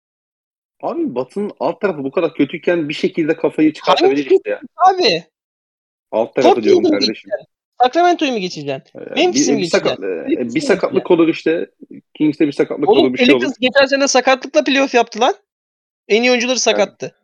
[0.82, 4.60] abi Batı'nın alt tarafı bu kadar kötüyken bir şekilde kafayı çıkartabilir işte ya.
[4.76, 5.24] Abi
[6.10, 7.30] Alt tarafı Portland'ı diyorum kardeşim.
[7.82, 8.98] Sacramento'yu mu geçeceksin?
[8.98, 10.50] Ee, Memphis'i mi sakat, geçeceksin?
[10.50, 11.70] e, bir mı sakatlık olur işte.
[12.14, 13.52] Kings'te bir sakatlık Oğlum olur bir şey olur.
[13.60, 15.34] Geçen sene sakatlıkla playoff yaptı lan.
[16.08, 17.16] En iyi oyuncuları sakattı.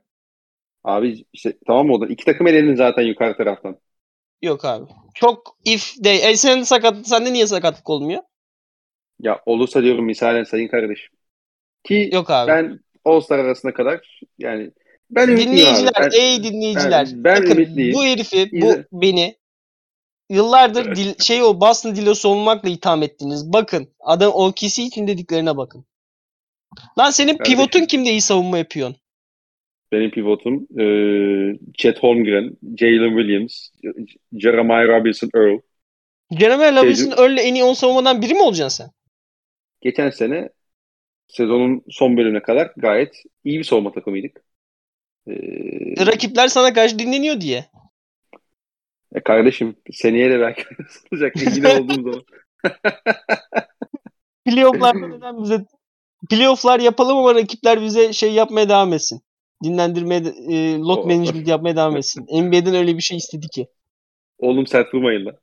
[0.84, 2.06] Abi işte tamam mı o da?
[2.06, 3.78] İki takım elendin zaten yukarı taraftan.
[4.42, 4.86] Yok abi.
[5.14, 8.22] Çok if de e, senin sakat sende niye sakatlık olmuyor?
[9.20, 11.10] Ya olursa diyorum misalen sayın kardeşim.
[11.84, 12.48] Ki Yok abi.
[12.48, 14.70] ben All-Star arasına kadar yani
[15.10, 15.36] ben abi.
[15.36, 17.06] Dinleyiciler, Ben, ey dinleyiciler.
[17.12, 17.94] ben- ben bakın ümitliyim.
[17.94, 18.86] bu herifi, bu İzle.
[18.92, 19.36] beni
[20.30, 23.52] yıllardır dil, şey o Boston Dilosu olmakla itham ettiniz.
[23.52, 25.84] Bakın adam OKC için dediklerine bakın.
[26.98, 27.56] Lan senin Kardeşim.
[27.58, 28.96] pivotun kimde iyi savunma yapıyorsun?
[29.92, 30.84] benim pivotum e,
[31.74, 33.68] Chet Holmgren, Jalen Williams,
[34.32, 35.58] Jeremiah Robinson Earl.
[36.76, 38.92] Robinson Şey- öyle en iyi 10 savunmadan biri mi olacaksın sen?
[39.80, 40.48] Geçen sene
[41.28, 44.44] sezonun son bölümüne kadar gayet iyi bir savunma takımıydık.
[45.28, 45.32] E,
[46.06, 47.66] Rakipler sana karşı dinleniyor diye.
[49.14, 50.62] e kardeşim seneye de belki
[51.12, 52.24] olacak yine olduğum zaman.
[54.44, 55.64] Playoff'larda neden bize
[56.30, 59.20] playoff'lar yapalım ama rakipler bize şey yapmaya devam etsin.
[59.64, 60.20] Dinlendirmeye,
[60.50, 62.26] e, lot O- management yapmaya devam etsin.
[62.32, 63.66] NBA'den öyle bir şey istedi ki.
[64.38, 65.38] Oğlum sert vurmayın lan.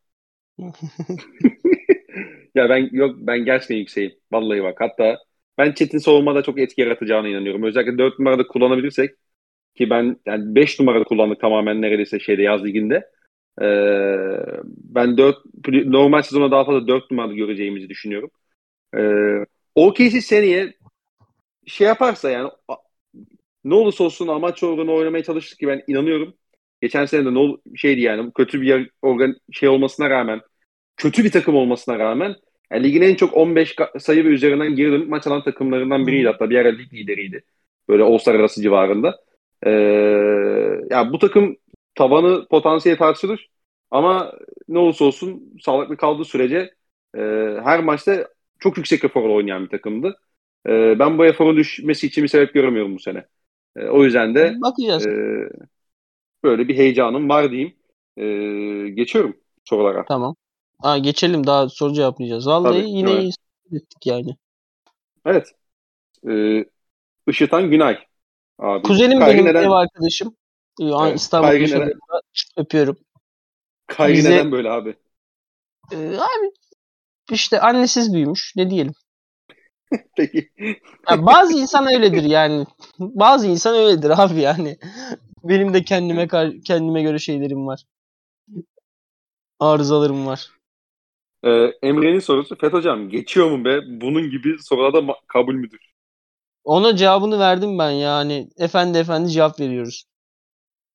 [2.56, 4.12] Ya ben yok ben gerçekten yükseğim.
[4.32, 5.18] Vallahi bak hatta
[5.58, 7.64] ben Chet'in savunmada çok etki yaratacağına inanıyorum.
[7.64, 9.12] Özellikle 4 numarada kullanabilirsek
[9.76, 13.12] ki ben yani 5 numarada kullandık tamamen neredeyse şeyde yaz liginde.
[13.62, 13.66] Ee,
[14.66, 15.38] ben 4
[15.86, 18.32] normal sezona daha fazla 4 numarada göreceğimizi düşünüyorum.
[18.98, 19.46] Ee,
[19.76, 20.74] OKC seneye
[21.68, 22.50] şey yaparsa yani
[23.64, 26.34] ne olursa olsun amaç uğruna oynamaya çalıştık ki ben inanıyorum.
[26.82, 30.42] Geçen sene de ne ol- şeydi yani kötü bir organ şey olmasına rağmen
[30.98, 32.36] kötü bir takım olmasına rağmen
[32.72, 36.28] yani ligin en çok 15 ka- sayı ve üzerinden geri dönüp maç alan takımlarından biriydi.
[36.28, 37.44] Hatta bir ara lig lideriydi.
[37.90, 39.20] Böyle All-Star arası civarında.
[39.66, 39.70] Ee,
[40.90, 41.58] ya bu takım
[41.96, 43.50] tabanı potansiyeli tartışılır.
[43.92, 44.34] Ama
[44.68, 46.74] ne olursa olsun sağlıklı kaldığı sürece
[47.18, 47.22] e,
[47.64, 48.28] her maçta
[48.60, 50.18] çok yüksek eforla oynayan bir takımdı.
[50.68, 53.26] E, ben bu eforun düşmesi için bir sebep göremiyorum bu sene.
[53.78, 55.08] E, o yüzden de Bakacağız.
[55.08, 55.12] e,
[56.44, 57.74] böyle bir heyecanım var diyeyim.
[58.18, 58.24] E,
[58.90, 60.06] geçiyorum sorulara.
[60.06, 60.36] Tamam.
[60.82, 62.48] Ha, geçelim daha soru cevaplayacağız.
[62.48, 63.36] Vallahi Tabii, yine evet.
[63.72, 64.36] ettik yani.
[65.26, 65.48] Evet.
[66.30, 66.66] E,
[67.28, 68.00] Işıtan Günay.
[68.60, 68.84] Abi.
[68.84, 70.36] Kuzenim Kyrie benim neden, ev arkadaşım.
[70.82, 71.92] Ee, Evet, İstanbul'da neden-
[72.58, 72.98] öpüyorum.
[73.88, 74.96] Kyrie bize- neden böyle abi?
[75.92, 76.52] Ee, abi
[77.32, 78.54] işte annesiz büyümüş.
[78.56, 78.94] Ne diyelim.
[80.18, 80.50] Peki.
[81.10, 82.66] Ya bazı insan öyledir yani.
[83.00, 84.78] Bazı insan öyledir abi yani.
[85.44, 86.28] Benim de kendime
[86.66, 87.84] kendime göre şeylerim var.
[89.60, 90.50] Arızalarım var.
[91.44, 91.50] E,
[91.84, 92.56] Emre'nin sorusu.
[92.56, 93.80] Fet hocam geçiyor mu be?
[93.88, 95.80] Bunun gibi sorularda ma- kabul müdür?
[96.64, 98.50] Ona cevabını verdim ben yani.
[98.58, 100.04] Efendi efendi cevap veriyoruz.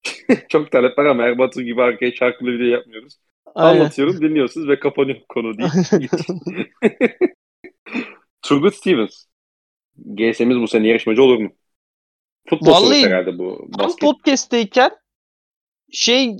[0.48, 3.14] Çok talep var ama Erbatu gibi arkaya şarkılı video yapmıyoruz.
[3.54, 3.80] Aynen.
[3.80, 5.70] Anlatıyorum, dinliyorsunuz ve kapanıyor konu değil.
[8.42, 9.24] Turgut Stevens.
[9.96, 11.50] GS'miz bu sene yarışmacı olur mu?
[12.48, 13.68] Futbol Vallahi herhalde bu.
[13.78, 14.00] Tam Basket.
[14.00, 14.90] podcast'teyken
[15.92, 16.36] şey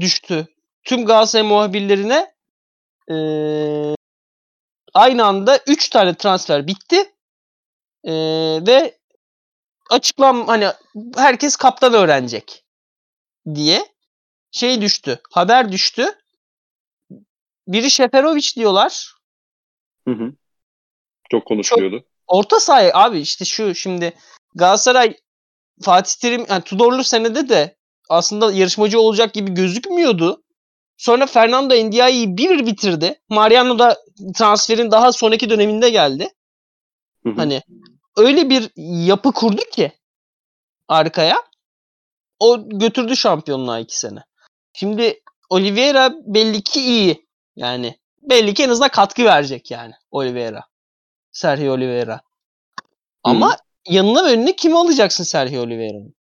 [0.00, 0.46] düştü.
[0.84, 2.26] Tüm Galatasaray muhabirlerine
[3.10, 3.94] eee,
[4.94, 7.12] aynı anda 3 tane transfer bitti.
[8.04, 8.98] Eee, ve
[9.90, 10.66] açıklam hani
[11.16, 12.64] herkes kaptan öğrenecek
[13.54, 13.86] diye
[14.50, 15.20] şey düştü.
[15.30, 16.06] Haber düştü.
[17.68, 19.14] Biri Şeferovic diyorlar.
[20.08, 20.32] Hı hı.
[21.30, 22.04] Çok konuşuluyordu.
[22.26, 24.12] Orta saha abi işte şu şimdi
[24.54, 25.16] Galatasaray
[25.82, 27.76] Fatih Terim yani Tudorlu senede de
[28.08, 30.42] aslında yarışmacı olacak gibi gözükmüyordu.
[30.96, 33.20] Sonra Fernando Ndiaye'yi bir bitirdi.
[33.28, 33.96] Mariano da
[34.34, 36.28] transferin daha sonraki döneminde geldi.
[37.22, 37.34] Hı hı.
[37.36, 37.62] Hani
[38.16, 38.70] öyle bir
[39.06, 39.92] yapı kurdu ki
[40.88, 41.42] arkaya.
[42.38, 44.24] O götürdü şampiyonluğa iki sene.
[44.72, 45.20] Şimdi
[45.50, 47.26] Oliveira belli ki iyi.
[47.56, 50.64] Yani belli ki en azından katkı verecek yani Oliveira.
[51.32, 52.20] Sergio Oliveira.
[53.22, 53.56] Ama
[53.88, 56.14] yanına ve önüne kimi alacaksın Sergio Oliveira'nın?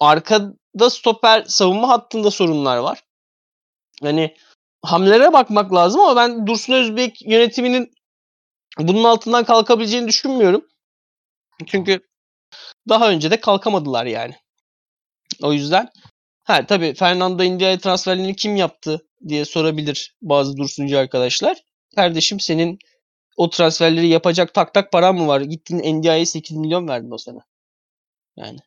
[0.00, 3.02] Arkada stoper savunma hattında sorunlar var.
[4.02, 4.36] Hani
[4.82, 7.92] hamlelere bakmak lazım ama ben Dursun Özbek yönetiminin
[8.78, 10.66] bunun altından kalkabileceğini düşünmüyorum.
[11.66, 12.00] Çünkü
[12.88, 14.34] daha önce de kalkamadılar yani.
[15.42, 15.88] O yüzden
[16.44, 21.58] ha tabii Fernando India'ya transferlerini kim yaptı diye sorabilir bazı Dursuncu arkadaşlar.
[21.96, 22.78] Kardeşim senin
[23.36, 25.40] o transferleri yapacak tak tak paran mı var?
[25.40, 27.38] Gittin Ndiaye'ye 8 milyon verdin o sene.
[28.36, 28.58] Yani.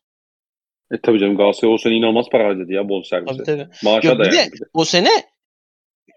[0.94, 3.38] E tabii canım Galatasaray o sene inanılmaz para harcadı ya bonservise.
[3.38, 3.68] Tabii tabii.
[3.84, 4.50] Maaşa Yok, da bir de yani.
[4.74, 5.10] o sene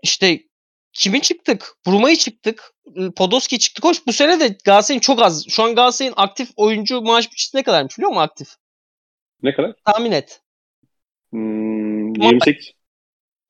[0.03, 0.40] işte
[0.93, 1.77] kimi çıktık?
[1.86, 2.74] Bruma'yı çıktık.
[3.16, 3.85] Podolski çıktık.
[3.85, 5.47] Hoş bu sene de Galatasaray'ın çok az.
[5.48, 8.48] Şu an Galatasaray'ın aktif oyuncu maaş bütçesi ne kadarmış biliyor musun aktif?
[9.43, 9.73] Ne kadar?
[9.85, 10.43] Tahmin et.
[11.31, 12.73] Hmm, 28.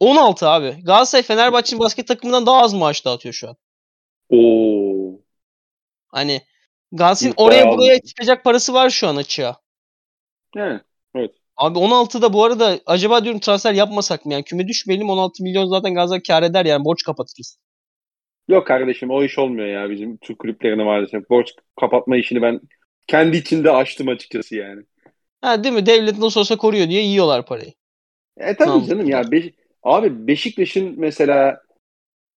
[0.01, 0.77] 16 abi.
[0.82, 3.57] Galatasaray Fenerbahçe'nin basket takımından daha az maaş dağıtıyor şu an.
[4.31, 5.20] Oo.
[6.09, 6.43] Hani
[6.93, 9.61] Galatasaray'ın oraya buraya çıkacak parası var şu an açığa.
[11.20, 11.30] Yani.
[11.56, 14.32] Abi 16'da bu arada acaba diyorum transfer yapmasak mı?
[14.32, 17.59] Yani küme düşmeyelim 16 milyon zaten Galatasaray kar eder yani borç kapatırız.
[18.48, 21.30] Yok kardeşim o iş olmuyor ya bizim Türk kulüplerine maalesef.
[21.30, 22.60] Borç kapatma işini ben
[23.06, 24.82] kendi içinde açtım açıkçası yani.
[25.40, 25.86] Ha değil mi?
[25.86, 27.72] Devlet nasıl olsa koruyor diye yiyorlar parayı.
[28.36, 28.88] E tabii Tamam.
[28.88, 31.60] canım ya Beş- abi Beşiktaş'ın mesela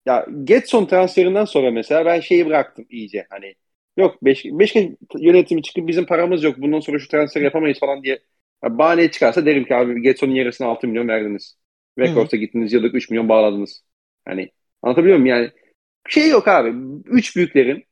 [0.06, 3.54] ya Getson transferinden sonra mesela ben şeyi bıraktım iyice hani
[3.96, 8.18] yok Beş Beşiktaş yönetimi çıkıp bizim paramız yok bundan sonra şu transfer yapamayız falan diye
[8.64, 11.58] ya bahane çıkarsa derim ki abi Getson'un yarısına 6 milyon verdiniz.
[11.98, 13.82] Rekords'a gittiniz yıllık 3 milyon bağladınız.
[14.24, 14.50] Hani
[14.82, 15.50] anlatabiliyor muyum yani
[16.08, 16.74] şey yok abi
[17.06, 17.84] üç büyüklerin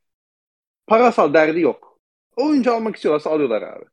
[0.87, 1.99] parasal derdi yok.
[2.35, 3.85] Oyuncu almak istiyorlarsa alıyorlar abi.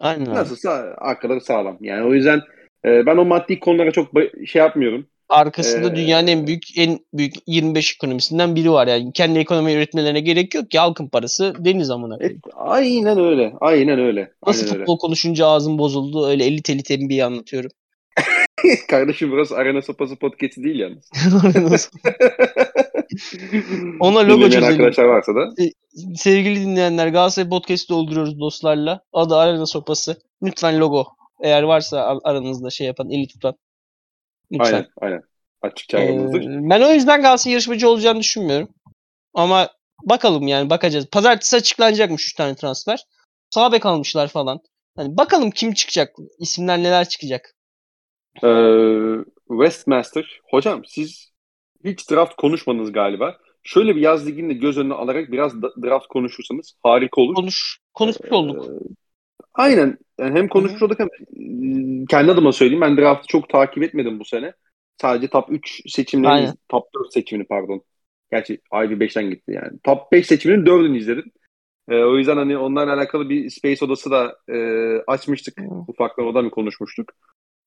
[0.00, 0.34] Aynen.
[0.34, 1.78] Nasılsa arkaları sağlam.
[1.80, 2.40] Yani o yüzden
[2.84, 4.10] e, ben o maddi konulara çok
[4.46, 5.06] şey yapmıyorum.
[5.28, 9.12] Arkasında Ee, dünyanın en büyük en büyük 25 ekonomisinden biri var yani.
[9.12, 12.40] Kendi ekonomi üretmelerine gerek yok ki halkın parası deniz amına koyayım.
[12.56, 13.52] aynen öyle.
[13.60, 14.32] Aynen öyle.
[14.46, 14.78] Nasıl Aynen öyle.
[14.84, 17.70] futbol konuşunca ağzım bozuldu öyle 50 telit NBA'yi anlatıyorum.
[18.88, 21.10] Kardeşim burası Arena Sopası podcast'i değil yalnız.
[24.00, 24.64] Ona logo çözelim.
[24.64, 25.54] arkadaşlar varsa da
[26.16, 29.00] Sevgili dinleyenler Galatasaray Podcast'ı dolduruyoruz dostlarla.
[29.12, 30.16] Adı Arena Sopası.
[30.42, 31.04] Lütfen logo.
[31.42, 33.54] Eğer varsa ar- aranızda şey yapan, eli tutan.
[34.52, 34.72] Lütfen.
[34.74, 35.22] aynen aynen.
[35.62, 38.68] Açıkça Ee, ben o yüzden Galatasaray yarışmacı olacağını düşünmüyorum.
[39.34, 39.68] Ama
[40.04, 41.06] bakalım yani bakacağız.
[41.12, 43.04] Pazartesi açıklanacakmış 3 tane transfer.
[43.50, 44.60] Sağ bek almışlar falan.
[44.96, 46.16] Hani bakalım kim çıkacak?
[46.38, 47.54] İsimler neler çıkacak?
[48.44, 49.16] Ee,
[49.48, 50.40] Westmaster.
[50.50, 51.32] Hocam siz
[51.84, 53.36] hiç draft konuşmadınız galiba.
[53.62, 57.34] Şöyle bir yaz ligini de göz önüne alarak biraz draft konuşursanız harika olur.
[57.34, 58.66] Konuş konuşmuş olduk.
[58.66, 58.94] Ee,
[59.54, 59.98] Aynen.
[60.20, 61.08] Yani hem konuşmuş olduk hem
[62.06, 62.80] kendi adıma söyleyeyim.
[62.80, 64.52] Ben draftı çok takip etmedim bu sene.
[65.00, 66.54] Sadece top 3 seçimlerini, Aynen.
[66.68, 67.82] top 4 seçimini pardon.
[68.30, 69.78] Gerçi Ivy 5'ten gitti yani.
[69.84, 71.32] Top 5 seçiminin 4'ünü izledim.
[71.88, 74.56] Ee, o yüzden hani onlarla alakalı bir Space odası da e,
[75.06, 75.60] açmıştık.
[75.60, 75.80] Hmm.
[75.88, 77.12] Ufaktan oda mı konuşmuştuk.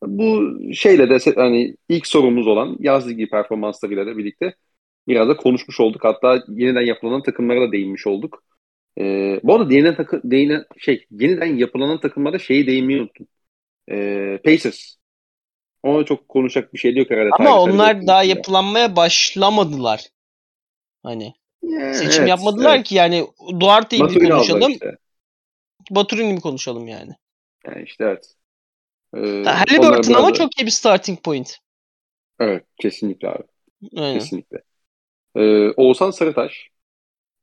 [0.04, 4.56] Bu şeyle de hani ilk sorumuz olan yaz ligi performanslarıyla da birlikte
[5.08, 6.04] biraz da konuşmuş olduk.
[6.04, 8.44] Hatta yeniden yapılan takımlara da değinmiş olduk.
[9.00, 13.28] Ee, bu arada yeniden, takı, değinen, şey, yeniden yapılanan takımlara şeyi değinmeyi unuttum.
[13.92, 14.96] Ee, Pacers.
[15.84, 17.30] Ona çok konuşacak bir şey yok herhalde.
[17.32, 20.06] Ama tarihsel onlar bir- daha yapılanmaya başlamadılar.
[21.04, 22.86] Hani Yani seçim evet, yapmadılar evet.
[22.88, 23.28] ki yani
[23.60, 24.98] Duarte'yi aldılar konuşalım, işte.
[25.92, 27.12] Baturini'yi mi konuşalım yani.
[27.68, 28.36] Yani işte evet.
[29.16, 31.58] Ee, Halliburton ama da- çok iyi bir starting point.
[32.40, 33.44] Evet kesinlikle abi.
[33.98, 34.20] Aynen.
[34.20, 34.62] Kesinlikle.
[35.36, 36.70] Ee, Oğuzhan Sarıtaş.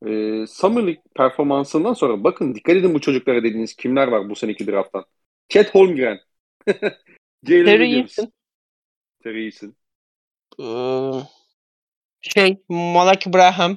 [0.07, 4.66] Ee, Summer League performansından sonra bakın dikkat edin bu çocuklara dediğiniz kimler var bu seneki
[4.66, 5.05] drafttan.
[5.49, 6.20] Chet Holmgren.
[7.47, 8.01] Terry.
[8.01, 8.33] Eason,
[9.23, 9.74] Terry Eason.
[10.61, 11.23] Ee,
[12.20, 13.77] şey Malak Braham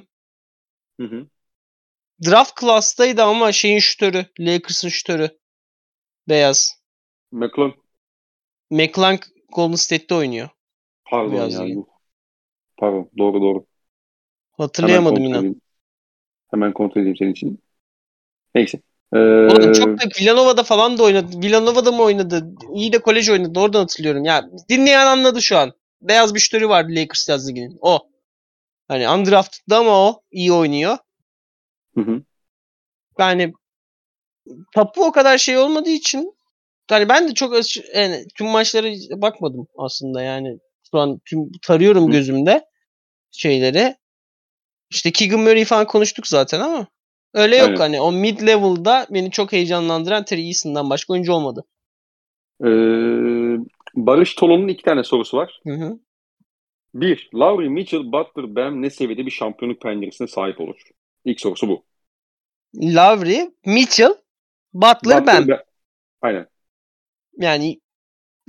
[1.00, 1.26] Hı hı.
[2.24, 5.38] draft class'taydı ama şeyin şütörü, Lakers'ın şütörü.
[6.28, 6.82] Beyaz.
[7.32, 7.74] McClung.
[8.70, 9.20] McClung
[9.52, 10.48] Golden State'te oynuyor.
[11.04, 11.66] Pardon Biraz ya.
[12.76, 13.10] Pardon.
[13.18, 13.66] Doğru doğru.
[14.52, 15.60] Hatırlayamadım inan.
[16.50, 17.58] Hemen kontrol edeyim senin için.
[18.54, 18.80] Neyse.
[19.14, 21.42] Ee, Oğlum çok da Villanova'da falan da oynadı.
[21.42, 22.54] Villanova'da mı oynadı?
[22.74, 23.60] İyi de kolej oynadı.
[23.60, 24.24] Oradan hatırlıyorum.
[24.24, 25.72] Ya dinleyen anladı şu an.
[26.00, 27.78] Beyaz bir şütörü var Lakers yaz liginin.
[27.80, 28.08] O.
[28.88, 30.98] Hani undrafted'dı ama o iyi oynuyor.
[31.94, 32.22] hı hı.
[33.18, 33.52] Yani
[34.74, 36.36] tapu o kadar şey olmadığı için
[36.90, 37.54] Yani ben de çok
[37.94, 40.58] yani tüm maçlara bakmadım aslında yani.
[40.90, 42.10] Şu an tüm tarıyorum Hı.
[42.10, 42.64] gözümde
[43.30, 43.96] şeyleri.
[44.90, 46.86] İşte Keegan Murray falan konuştuk zaten ama
[47.34, 47.78] öyle yok Aynen.
[47.78, 51.64] hani o mid level'da beni çok heyecanlandıran Terry Eason'dan başka oyuncu olmadı.
[52.64, 52.66] Ee,
[53.94, 55.60] Barış Tolon'un iki tane sorusu var.
[55.66, 55.98] Hı hı.
[56.94, 60.80] Bir, Lowry, Mitchell, Butler, Bam ne seviyede bir şampiyonluk penceresine sahip olur?
[61.24, 61.84] İlk sorusu bu.
[62.74, 64.14] Lowry, Mitchell,
[64.74, 65.48] Butler, Bam.
[65.48, 65.58] Bam.
[66.22, 66.46] Aynen.
[67.38, 67.80] Yani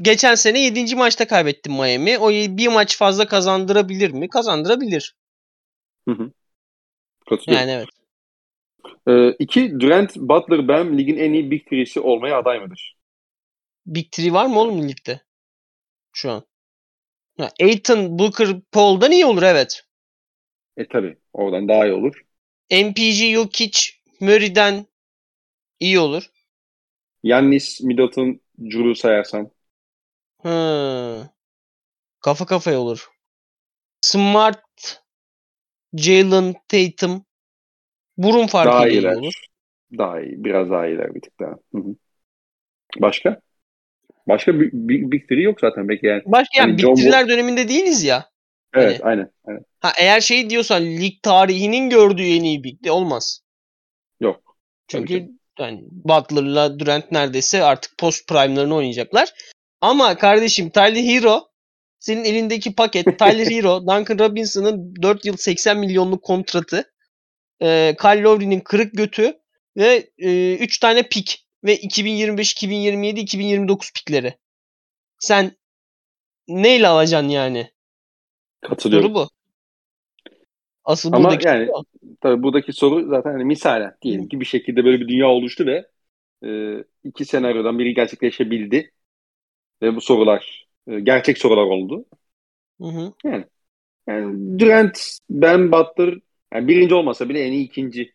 [0.02, 0.96] geçen sene 7.
[0.96, 2.18] maçta kaybettim Miami.
[2.18, 4.30] O bir maç fazla kazandırabilir mi?
[4.30, 5.16] Kazandırabilir.
[6.08, 6.32] Hı hı.
[7.30, 7.68] Katılıyorum.
[7.68, 7.90] Yani evet.
[9.08, 12.98] Ee, iki, Durant, Butler, Bam ligin en iyi Big Three'si olmaya aday mıdır?
[13.86, 15.22] Big Three var mı oğlum ligde?
[16.14, 16.44] Şu an.
[17.38, 19.84] Ha, Aiton, Booker, Paul'dan iyi olur evet.
[20.78, 21.18] E tabi.
[21.34, 22.26] Oradan daha iyi olur.
[22.72, 23.80] MPG, Jokic,
[24.20, 24.86] Murray'den
[25.80, 26.32] iyi olur.
[27.24, 29.52] Yannis, Middleton, Jrue sayarsan.
[30.44, 31.30] Hı.
[32.22, 33.12] Kafa kafaya olur.
[34.02, 34.64] Smart,
[35.94, 37.26] Jalen, Tatum.
[38.18, 39.16] Burun Daha farkıyla iyi iyiler.
[39.16, 39.34] olur.
[39.98, 40.44] Daha iyi.
[40.44, 41.50] Biraz daha iyiler bir tık daha.
[41.52, 41.96] Hı hı.
[43.00, 43.42] Başka?
[44.28, 44.72] Başka bir,
[45.12, 46.22] Big Three yok zaten belki yani.
[46.26, 48.30] Başka yani Hani John bitiriler döneminde değiliz ya.
[48.74, 49.32] Evet Hani- aynen.
[49.46, 49.64] aynen.
[49.80, 53.42] Ha eğer şey diyorsan lig tarihinin gördüğü en iyi big de olmaz.
[54.20, 54.58] Yok.
[54.88, 59.30] Çünkü yani Butler'la Durant neredeyse artık post prime'larını oynayacaklar.
[59.82, 61.47] Ama kardeşim Tyler Hero
[62.00, 66.94] senin elindeki paket Tyler Hero, Duncan Robinson'ın 4 yıl 80 milyonluk kontratı,
[67.62, 69.34] e, Kyle Lowry'nin kırık götü
[69.78, 70.10] ve
[70.60, 74.38] 3 tane pik ve 2025, 2027, 2029 pikleri.
[75.20, 75.52] Sen
[76.48, 77.72] neyle alacaksın yani?
[78.62, 79.08] Katılıyorum.
[79.08, 79.30] Soru bu.
[80.84, 81.84] Asıl Ama buradaki yani- soru.
[82.22, 85.88] Tabii buradaki soru zaten hani misalen diyelim ki bir şekilde böyle bir dünya oluştu ve
[86.48, 86.50] e,
[87.04, 88.92] iki senaryodan biri gerçekleşebildi
[89.82, 92.06] ve bu sorular e, gerçek sorular oldu.
[92.82, 93.14] Hı hı.
[94.08, 96.16] Yani Durant, Ben Butler
[96.54, 98.14] yani birinci olmasa bile en iyi ikinci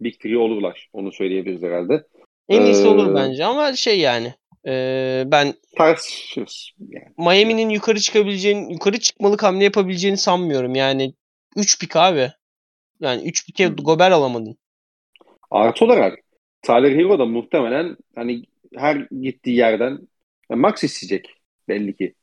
[0.00, 0.88] Big Three olurlar.
[0.92, 2.06] Onu söyleyebiliriz herhalde.
[2.48, 4.34] En iyisi Ee, olur bence ama şey yani
[4.66, 6.70] e, ben Tartışırız.
[6.88, 7.08] Yani.
[7.18, 10.74] Miami'nin yukarı çıkabileceğini, yukarı çıkmalık hamle yapabileceğini sanmıyorum.
[10.74, 11.14] Yani
[11.56, 12.32] 3 pik abi.
[13.00, 13.76] Yani 3 pike Hmm.
[13.76, 14.56] Gober alamadın.
[15.50, 16.18] Artı olarak
[16.62, 18.42] Tyler Hero da muhtemelen hani
[18.76, 19.98] her gittiği yerden
[20.50, 21.33] yani max isteyecek
[21.68, 22.14] belli ki.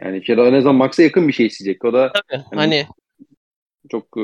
[0.00, 1.84] Yani ya da en azından max'a yakın bir şey isteyecek.
[1.84, 2.42] O da Tabii.
[2.54, 2.86] Hani
[3.88, 4.22] çok e,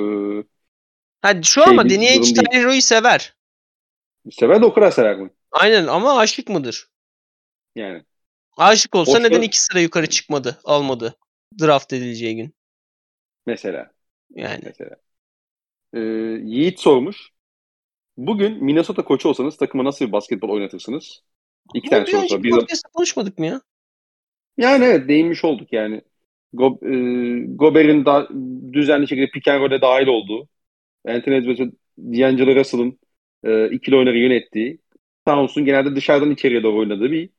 [1.22, 1.82] hadi şu Şey ama.
[1.84, 3.34] Tyler Hero'yu sever.
[4.30, 5.30] sever de o kadar sever mi?
[5.50, 6.88] Aynen ama aşık mıdır?
[7.74, 8.02] Yani
[8.56, 11.16] Aşık olsa Boşta- neden iki sıra yukarı çıkmadı, almadı
[11.60, 12.54] draft edileceği gün?
[13.46, 13.90] mesela
[14.30, 14.96] Yani mesela.
[15.94, 16.00] Ee,
[16.44, 17.30] Yiğit sormuş.
[18.16, 21.22] Bugün Minnesota koçu olsanız takıma nasıl bir basketbol oynatırsınız?
[21.74, 22.66] İki tane Bunu bir soru var.
[22.68, 23.60] Bir konuşmadık mı ya?
[24.56, 26.02] Yani evet değinmiş olduk yani.
[26.52, 26.90] Go, e,
[27.46, 28.28] Gober'in da,
[28.72, 30.48] düzenli şekilde pick and roll'e dahil olduğu,
[31.08, 32.98] Anthony Edwards ve D'Angelo Russell'ın
[33.44, 34.78] e, ikili oyunları yönettiği,
[35.26, 37.30] Towns'un genelde dışarıdan içeriye doğru oynadığı bir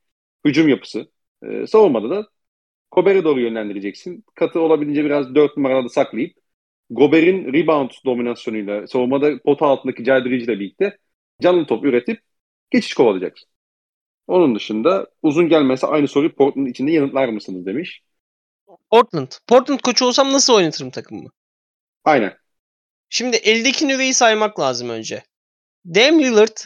[0.45, 1.11] hücum yapısı.
[1.43, 2.27] E, savunmada da
[2.91, 4.25] Gober'e doğru yönlendireceksin.
[4.35, 6.37] Katı olabildiğince biraz dört numarada saklayıp
[6.89, 10.97] Gober'in rebound dominasyonuyla savunmada pota altındaki caydırıcıyla birlikte
[11.41, 12.21] canlı top üretip
[12.71, 13.49] geçiş kovalayacaksın.
[14.27, 18.01] Onun dışında uzun gelmese aynı soruyu Portland içinde yanıtlar mısınız demiş.
[18.89, 19.27] Portland.
[19.47, 21.29] Portland koçu olsam nasıl oynatırım takımımı?
[22.03, 22.37] Aynen.
[23.09, 25.23] Şimdi eldeki nüveyi saymak lazım önce.
[25.85, 26.57] Dame Lillard,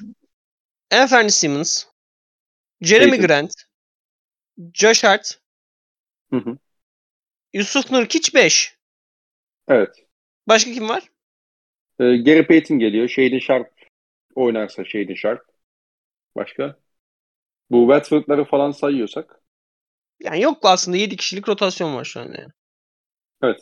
[0.91, 1.85] Anthony Simmons,
[2.81, 3.27] Jeremy Tatum.
[3.27, 3.53] Grant,
[4.73, 5.41] Josh Hart,
[6.29, 6.57] Hı hı.
[7.53, 8.75] Yusuf Nurkic 5.
[9.67, 10.05] Evet.
[10.47, 11.03] Başka kim var?
[11.99, 13.07] Ee, Gary Payton geliyor.
[13.07, 13.71] Shaden Sharp
[14.35, 15.41] oynarsa Shaden Sharp.
[16.35, 16.79] Başka?
[17.71, 19.41] Bu Watford'ları falan sayıyorsak.
[20.19, 22.51] Yani yok aslında 7 kişilik rotasyon var şu an yani.
[23.43, 23.61] Evet.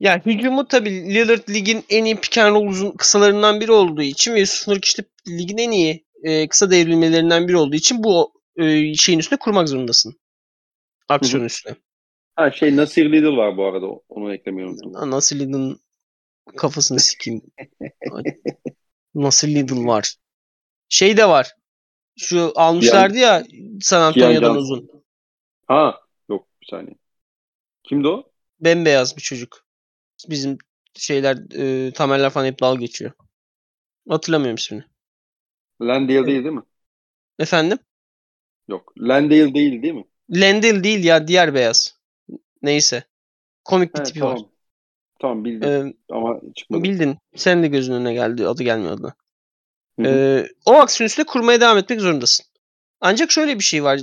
[0.00, 4.34] Yani hücumu tabii Lillard ligin en iyi pick and roll uzun kısalarından biri olduğu için
[4.34, 8.94] ve Yusuf Nurkic de ligin en iyi e, kısa devrilmelerinden biri olduğu için bu e,
[8.94, 10.20] şeyin üstüne kurmak zorundasın.
[11.08, 11.76] Aksiyon üstüne.
[12.34, 13.86] Ha şey Nasir Little var bu arada.
[14.08, 14.94] Onu eklemeyi unuttum.
[14.94, 15.80] Lan Nasıl Lidl'ın
[16.56, 17.42] kafasını sikeyim.
[19.14, 20.14] Nasıl Lidl var.
[20.88, 21.55] Şey de var.
[22.18, 23.44] Şu almışlardı ya
[23.80, 24.90] San Antonio'dan uzun.
[25.66, 26.96] Ha yok bir saniye.
[27.82, 28.32] Kimdi o?
[28.60, 29.64] Bembeyaz bir çocuk.
[30.30, 30.58] Bizim
[30.94, 31.38] şeyler
[31.88, 33.12] e, tamerler falan hep dalga geçiyor.
[34.08, 34.84] Hatırlamıyorum ismini.
[35.80, 36.62] Landale değil değil mi?
[37.38, 37.78] Efendim?
[38.68, 38.92] Yok.
[38.98, 40.04] Landale değil değil mi?
[40.30, 41.98] Lendil değil ya diğer beyaz.
[42.62, 43.04] Neyse.
[43.64, 44.36] Komik bir He, tipi tamam.
[44.36, 44.46] var.
[45.20, 46.82] Tamam bildim Ee, ama çıkmadı.
[46.84, 47.18] bildin.
[47.36, 48.48] Sen de gözünün önüne geldi.
[48.48, 49.14] Adı gelmiyor adına.
[50.00, 50.08] Hı hı.
[50.08, 52.46] Ee, o aksiyon üstüne kurmaya devam etmek zorundasın.
[53.00, 54.00] Ancak şöyle bir şey var.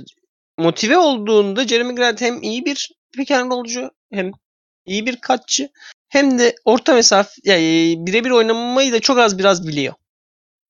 [0.58, 4.32] Motive olduğunda Jeremy Grant hem iyi bir pick and rollcu hem
[4.86, 5.68] iyi bir katçı
[6.08, 9.94] hem de orta mesafe yani birebir oynamayı da çok az biraz biliyor.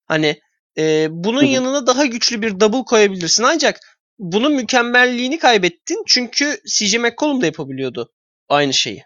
[0.07, 0.41] Hani
[0.79, 3.43] e, bunun yanına daha güçlü bir double koyabilirsin.
[3.43, 3.81] Ancak
[4.19, 6.03] bunun mükemmelliğini kaybettin.
[6.07, 8.13] Çünkü CJ McCollum da yapabiliyordu
[8.49, 9.05] aynı şeyi.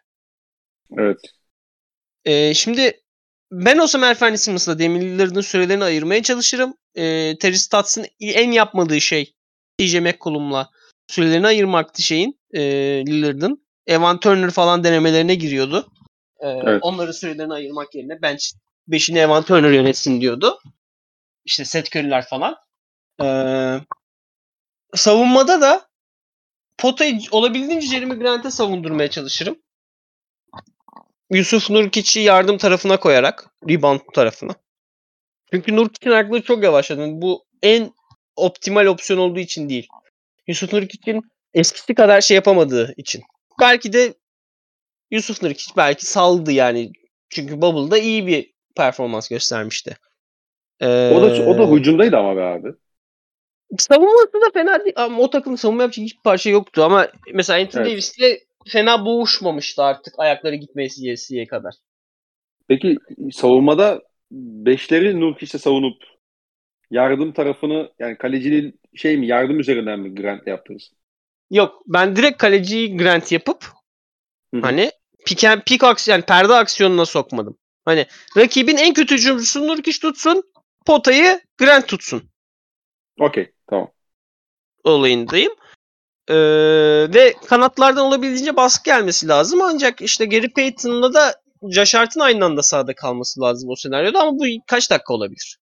[0.99, 1.19] Evet.
[2.25, 3.01] E, şimdi
[3.51, 6.75] ben olsam Erfen Simmons'la Damian Lillard'ın sürelerini ayırmaya çalışırım.
[6.95, 9.35] E, Terry Stotts'ın en yapmadığı şey
[9.79, 10.71] CJ McCollum'la
[11.09, 12.63] sürelerini ayırmaktı şeyin e,
[13.07, 13.69] Lillard'ın.
[13.87, 15.89] Evan Turner falan denemelerine giriyordu.
[16.41, 16.79] E, evet.
[16.83, 18.45] Onları sürelerini ayırmak yerine bench
[18.89, 20.61] 5'ini Evan Turner yönetsin diyordu.
[21.45, 22.57] İşte Seth Curry'ler falan.
[23.23, 23.27] E,
[24.95, 25.89] savunmada da
[26.79, 29.63] potayı olabildiğince Jeremy Grant'e savundurmaya çalışırım.
[31.31, 33.51] Yusuf Nurkic'i yardım tarafına koyarak.
[33.69, 34.55] Rebound tarafına.
[35.53, 37.07] Çünkü Nurkic'in ayakları çok yavaşladı.
[37.11, 37.93] Bu en
[38.37, 39.87] optimal opsiyon olduğu için değil.
[40.47, 41.23] Yusuf Nurkic'in
[41.55, 43.23] eskisi kadar şey yapamadığı için.
[43.61, 44.15] Belki de
[45.11, 46.93] Yusuf Nurkic belki saldı yani.
[47.31, 49.97] Çünkü Bubble'da iyi bir performans göstermişti.
[50.81, 52.69] Ee, o da o da hücumdaydı ama be abi.
[53.79, 54.95] Savunması da fena değil.
[54.97, 56.83] Ama o takımın savunma yapacak hiçbir parça yoktu.
[56.85, 57.93] Ama mesela Anthony evet.
[57.93, 61.75] Davis'le fena boğuşmamıştı artık ayakları gitmesiye kadar.
[62.69, 62.97] Peki
[63.33, 66.03] savunmada beşleri Nurkic'le savunup
[66.91, 70.93] yardım tarafını yani kalecinin şey mi yardım üzerinden mi Grant yaptınız?
[71.51, 73.65] Yok ben direkt kaleciyi Grant yapıp
[74.55, 74.63] Hı-hı.
[74.63, 74.91] hani
[75.27, 77.59] pick, and, pick aksiyon yani perde aksiyonuna sokmadım.
[77.85, 80.43] Hani rakibin en kötü hücumcusu Nurkic tutsun
[80.87, 82.31] potayı Grant tutsun.
[83.21, 83.91] Okey tamam.
[84.85, 85.53] Olayındayım.
[86.29, 86.35] Ee,
[87.15, 89.63] ve kanatlardan olabildiğince baskı gelmesi lazım.
[89.63, 91.35] Ancak işte Gary Payton'la da
[91.71, 95.59] Josh Hart'ın aynı anda sahada kalması lazım o senaryoda ama bu kaç dakika olabilir?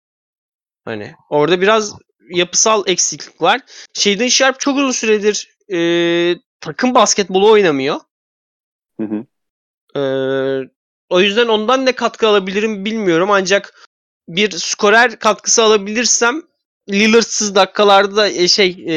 [0.86, 1.94] Hani orada biraz
[2.30, 3.62] yapısal eksiklik var.
[3.94, 5.80] Shaden Sharp çok uzun süredir e,
[6.60, 8.00] takım basketbolu oynamıyor.
[9.00, 9.26] Hı hı.
[10.00, 10.02] E,
[11.10, 13.88] o yüzden ondan ne katkı alabilirim bilmiyorum ancak
[14.28, 16.42] bir skorer katkısı alabilirsem
[16.90, 18.94] Lillard'sız dakikalarda e, şey e,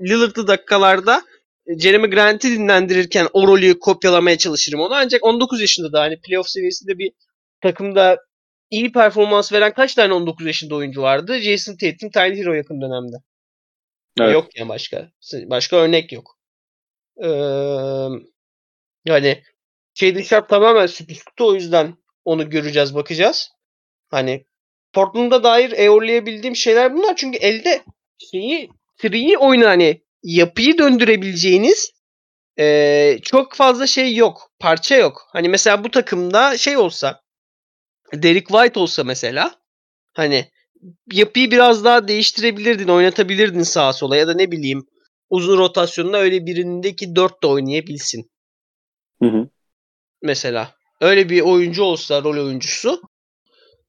[0.00, 1.22] Lillard'lı dakikalarda
[1.66, 4.94] e, Jeremy Grant'i dinlendirirken o rolü kopyalamaya çalışırım onu.
[4.94, 7.12] Ancak 19 yaşında da hani playoff seviyesinde bir
[7.60, 8.18] takımda
[8.70, 11.38] iyi performans veren kaç tane 19 yaşında oyuncu vardı?
[11.38, 13.16] Jason Tatum, Tyler Hero yakın dönemde.
[14.20, 14.34] Evet.
[14.34, 15.10] Yok yani başka.
[15.34, 16.38] Başka örnek yok.
[17.24, 17.28] Ee,
[19.04, 19.42] yani
[19.94, 23.50] Shaden Sharp tamamen sürpriz kutu o yüzden onu göreceğiz bakacağız.
[24.08, 24.46] Hani
[24.92, 27.16] Portland'a dair eorlayabildiğim şeyler bunlar.
[27.16, 27.82] Çünkü elde
[28.30, 31.92] şeyi tree'yi oyna hani yapıyı döndürebileceğiniz
[32.58, 34.50] ee, çok fazla şey yok.
[34.58, 35.28] Parça yok.
[35.32, 37.20] Hani mesela bu takımda şey olsa
[38.12, 39.54] Derek White olsa mesela
[40.14, 40.50] hani
[41.12, 44.86] yapıyı biraz daha değiştirebilirdin, oynatabilirdin sağa sola ya da ne bileyim
[45.30, 48.30] uzun rotasyonda öyle birindeki dört de oynayabilsin.
[49.22, 49.48] Hı hı.
[50.22, 53.02] Mesela öyle bir oyuncu olsa rol oyuncusu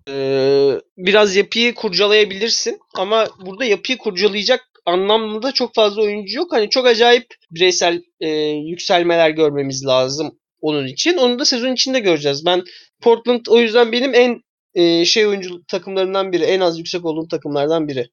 [0.09, 6.51] ee, biraz yapıyı kurcalayabilirsin ama burada yapıyı kurcalayacak anlamda çok fazla oyuncu yok.
[6.53, 11.17] Hani çok acayip bireysel e, yükselmeler görmemiz lazım onun için.
[11.17, 12.45] Onu da sezon içinde göreceğiz.
[12.45, 12.63] Ben
[13.01, 14.41] Portland o yüzden benim en
[14.75, 16.43] e, şey oyuncu takımlarından biri.
[16.43, 18.09] En az yüksek olduğum takımlardan biri.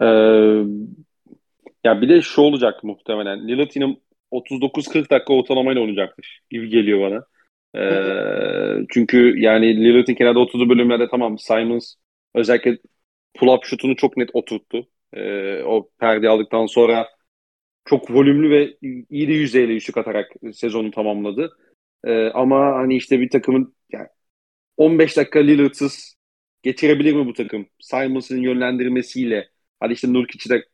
[0.00, 0.06] Ee,
[1.84, 3.48] ya bir de şu olacak muhtemelen.
[3.48, 3.96] Lillard yine
[4.32, 7.24] 39-40 dakika ortalamayla oynayacaktır gibi geliyor bana.
[7.76, 11.94] Ee, çünkü yani Lillard'ın kenarda 30 bölümlerde tamam Simons
[12.34, 12.78] özellikle
[13.34, 14.88] pull-up şutunu çok net oturttu.
[15.14, 17.08] Ee, o perde aldıktan sonra
[17.84, 18.76] çok volümlü ve
[19.10, 21.50] iyi de yüzeyle üçlük atarak sezonu tamamladı.
[22.04, 24.08] Ee, ama hani işte bir takımın yani
[24.76, 26.16] 15 dakika Lillard'sız
[26.62, 27.66] geçirebilir mi bu takım?
[27.80, 29.50] Simons'ın yönlendirmesiyle
[29.80, 30.64] hadi işte Nurkic'i de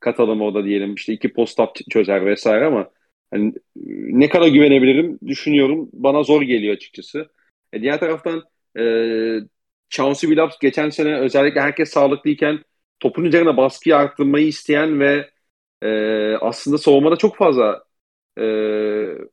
[0.00, 0.94] katalım o da diyelim.
[0.94, 2.90] işte iki post-up çözer vesaire ama
[3.34, 3.52] hani
[4.20, 5.90] ne kadar güvenebilirim düşünüyorum.
[5.92, 7.28] Bana zor geliyor açıkçası.
[7.72, 8.42] E, diğer taraftan
[8.78, 8.82] e,
[9.90, 12.58] Chauncey Billups geçen sene özellikle herkes sağlıklıyken
[13.00, 15.30] topun üzerine baskıyı arttırmayı isteyen ve
[15.82, 15.88] e,
[16.40, 17.84] aslında savunmada çok fazla
[18.38, 18.42] e,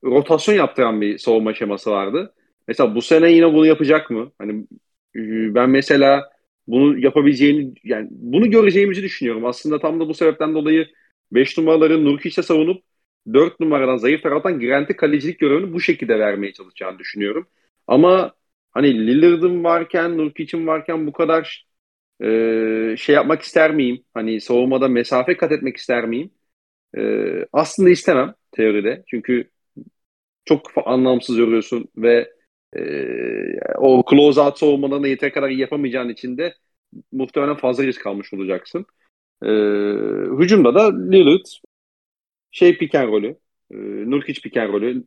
[0.04, 2.34] rotasyon yaptıran bir savunma şeması vardı.
[2.68, 4.32] Mesela bu sene yine bunu yapacak mı?
[4.38, 4.68] Hani
[5.16, 5.20] e,
[5.56, 6.32] ben mesela
[6.68, 9.46] bunu yapabileceğini yani bunu göreceğimizi düşünüyorum.
[9.46, 10.88] Aslında tam da bu sebepten dolayı
[11.32, 12.84] 5 numaraların Nurkic'e savunup
[13.34, 17.48] 4 numaradan zayıf taraftan Grant'e kalecilik görevini bu şekilde vermeye çalışacağını düşünüyorum.
[17.88, 18.34] Ama
[18.72, 21.68] hani Lillard'ın varken, Nurkic'in varken bu kadar
[22.24, 24.04] e, şey yapmak ister miyim?
[24.14, 26.32] Hani savunmada mesafe kat etmek ister miyim?
[26.98, 27.02] E,
[27.54, 29.04] aslında istemem teoride.
[29.08, 29.50] Çünkü
[30.46, 32.32] çok anlamsız yoruyorsun ve
[32.76, 32.82] e,
[33.78, 36.56] o close out savunmalarını yeter kadar yapamayacağın için de
[37.12, 38.86] muhtemelen fazla risk almış olacaksın.
[39.44, 39.48] E,
[40.40, 41.46] hücumda da Lillard
[42.52, 43.28] şey piken rolü.
[43.72, 43.76] E,
[44.12, 45.04] Nurkic piken rolü.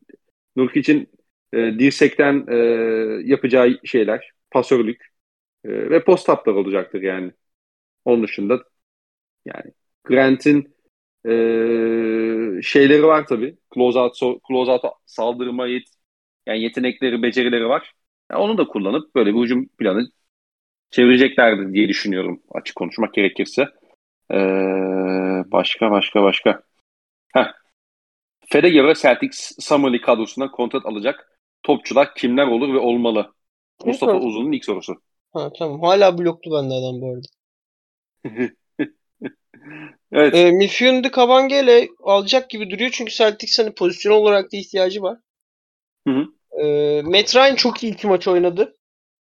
[0.55, 1.09] Nurkic'in
[1.53, 2.55] e, dirsekten e,
[3.25, 5.05] yapacağı şeyler, pasörlük
[5.65, 7.31] e, ve post uplar olacaktır yani.
[8.05, 8.63] Onun dışında
[9.45, 9.71] yani
[10.03, 10.75] Grant'in
[11.25, 13.57] e, şeyleri var tabii.
[13.75, 15.83] Closeout, closeout saldırma yet,
[16.47, 17.93] yani yetenekleri, becerileri var.
[18.31, 20.09] Yani onu da kullanıp böyle bir hücum planı
[20.91, 23.69] çevireceklerdir diye düşünüyorum açık konuşmak gerekirse.
[24.33, 24.35] Ee,
[25.51, 26.63] başka başka başka.
[27.35, 27.53] Heh.
[28.49, 33.33] Fed'e göre Celtics Summer League kadrosuna kontrat alacak topçular kimler olur ve olmalı?
[33.85, 34.93] Mustafa Uzun'un ilk sorusu.
[35.33, 35.81] Ha, tamam.
[35.81, 37.27] Hala bloklu bende adam bu arada.
[40.11, 40.35] evet.
[40.35, 45.17] E, Milfion'u Kabangele alacak gibi duruyor çünkü Celtics hani pozisyon olarak da ihtiyacı var.
[46.07, 46.25] Hı hı.
[46.65, 48.77] E, Matt Ryan çok iyi iki maç oynadı.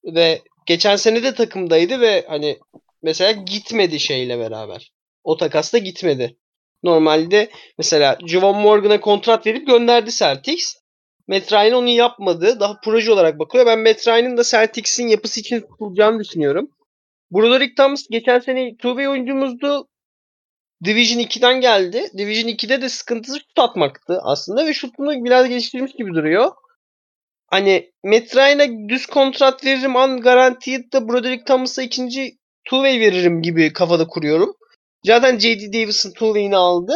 [0.04, 2.58] Ve geçen sene de takımdaydı ve hani
[3.02, 4.92] mesela gitmedi şeyle beraber.
[5.24, 6.36] O takasta gitmedi.
[6.82, 10.74] Normalde mesela Javon Morgan'a kontrat verip gönderdi Celtics.
[11.28, 12.60] Matt Ryan onu yapmadı.
[12.60, 13.66] Daha proje olarak bakıyor.
[13.66, 16.70] Ben Matt Ryan'ın da Celtics'in yapısı için tutulacağını düşünüyorum.
[17.30, 19.88] Broderick Thomas geçen sene two oyuncumuzdu.
[20.84, 22.10] Division 2'den geldi.
[22.18, 26.52] Division 2'de de sıkıntısı şut atmaktı aslında ve şutunu biraz geliştirmiş gibi duruyor.
[27.46, 32.38] Hani Matt Ryan'a düz kontrat veririm an garantiyi de Broderick Thomas'a ikinci
[32.70, 34.54] two-way veririm gibi kafada kuruyorum.
[35.04, 35.72] Zaten J.D.
[35.72, 36.92] Davis'ın two-way'ini aldı.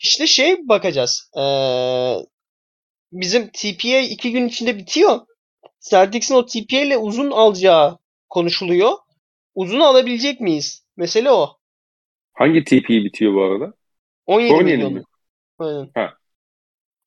[0.00, 1.30] İşte şey bakacağız.
[1.38, 2.14] Ee,
[3.12, 5.20] bizim TPA iki gün içinde bitiyor.
[5.80, 7.98] Celtics'in o TPA ile uzun alacağı
[8.28, 8.92] konuşuluyor.
[9.54, 10.86] Uzun alabilecek miyiz?
[10.96, 11.56] Mesele o.
[12.32, 13.72] Hangi TP bitiyor bu arada?
[14.26, 14.92] 17 Fournier'in milyon.
[14.92, 15.02] mi?
[15.58, 15.90] Aynen.
[15.94, 16.14] Ha.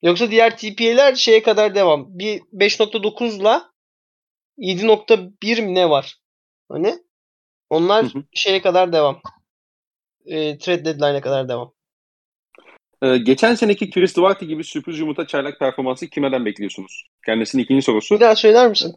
[0.02, 2.18] Yoksa diğer TPA'ler şeye kadar devam.
[2.18, 3.70] Bir 5.9'la
[4.58, 6.16] 7.1 mi ne var?
[6.68, 6.98] Hani
[7.70, 8.24] onlar Hı hı.
[8.32, 9.20] şeye kadar devam.
[10.24, 11.72] E, trade deadline'e kadar devam.
[13.02, 17.06] Ee, geçen seneki Chris Duarte gibi sürpriz yumurta çaylak performansı kimeden bekliyorsunuz?
[17.26, 18.14] Kendisinin ikinci sorusu.
[18.14, 18.94] Bir daha söyler misin?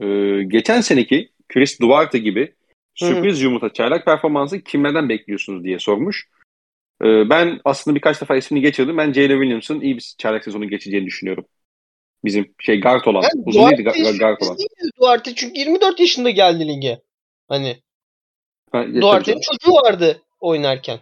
[0.00, 2.54] Ee, geçen seneki Chris Duarte gibi
[2.94, 6.28] sürpriz yumurta çaylak performansı kimlerden bekliyorsunuz diye sormuş.
[7.02, 8.98] Ee, ben aslında birkaç defa ismini geçirdim.
[8.98, 11.44] Ben Jalen Williams'ın iyi bir çaylak sezonu geçeceğini düşünüyorum.
[12.24, 13.22] Bizim şey guard olan.
[13.22, 14.58] Yani Uzun değildi Duarte ga- guard olan.
[14.58, 14.68] değil
[15.00, 17.00] Duarte çünkü 24 yaşında geldi lige.
[17.48, 17.82] Hani
[18.72, 21.00] Ha, tabii Duarte'nin çocuğu vardı oynarken.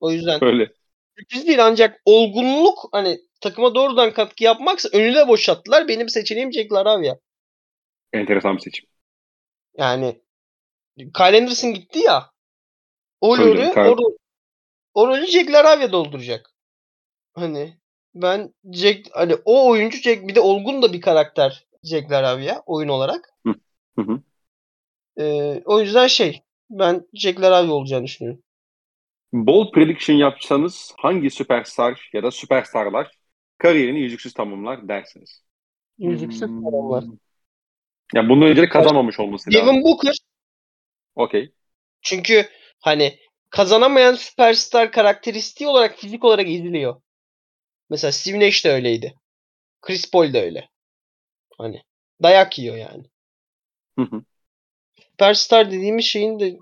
[0.00, 0.72] O yüzden Öyle.
[1.18, 5.88] sürpriz değil ancak olgunluk hani takıma doğrudan katkı yapmaksa önü de boşalttılar.
[5.88, 7.16] Benim seçeneğim Jack Laravia.
[8.12, 8.86] Enteresan bir seçim.
[9.78, 10.20] Yani
[10.98, 12.30] Kyle Anderson gitti ya.
[13.20, 14.16] O Tabii rolü, canım, o,
[14.94, 16.50] o rolü Jack Laravia dolduracak.
[17.34, 17.78] Hani
[18.14, 22.88] ben Jack hani o oyuncu Jack bir de olgun da bir karakter Jack Laravia oyun
[22.88, 23.30] olarak.
[23.46, 23.54] Hı
[23.98, 24.20] hı.
[25.20, 28.43] Ee, o yüzden şey ben Jack Laravia olacağını düşünüyorum.
[29.34, 33.10] Bold prediction yapsanız hangi süperstar ya da süperstarlar
[33.58, 35.42] kariyerini yüzüksüz tamamlar dersiniz?
[35.98, 36.62] Yüzüksüz Hmm.
[36.64, 37.04] falanlar.
[38.14, 39.66] Ya bundan önce kazanmamış olması lazım.
[39.66, 40.14] Devin Booker
[41.14, 41.52] Okey.
[42.02, 42.48] çünkü
[42.80, 43.18] hani
[43.50, 47.02] kazanamayan süperstar karakteristiği olarak fizik olarak izliyor.
[47.90, 49.14] Mesela Steve Nash de öyleydi.
[49.82, 50.68] Chris Paul de öyle.
[51.58, 51.82] Hani
[52.22, 53.04] dayak yiyor yani.
[53.98, 54.24] Hı hı.
[55.10, 56.56] Süperstar dediğimiz şeyin de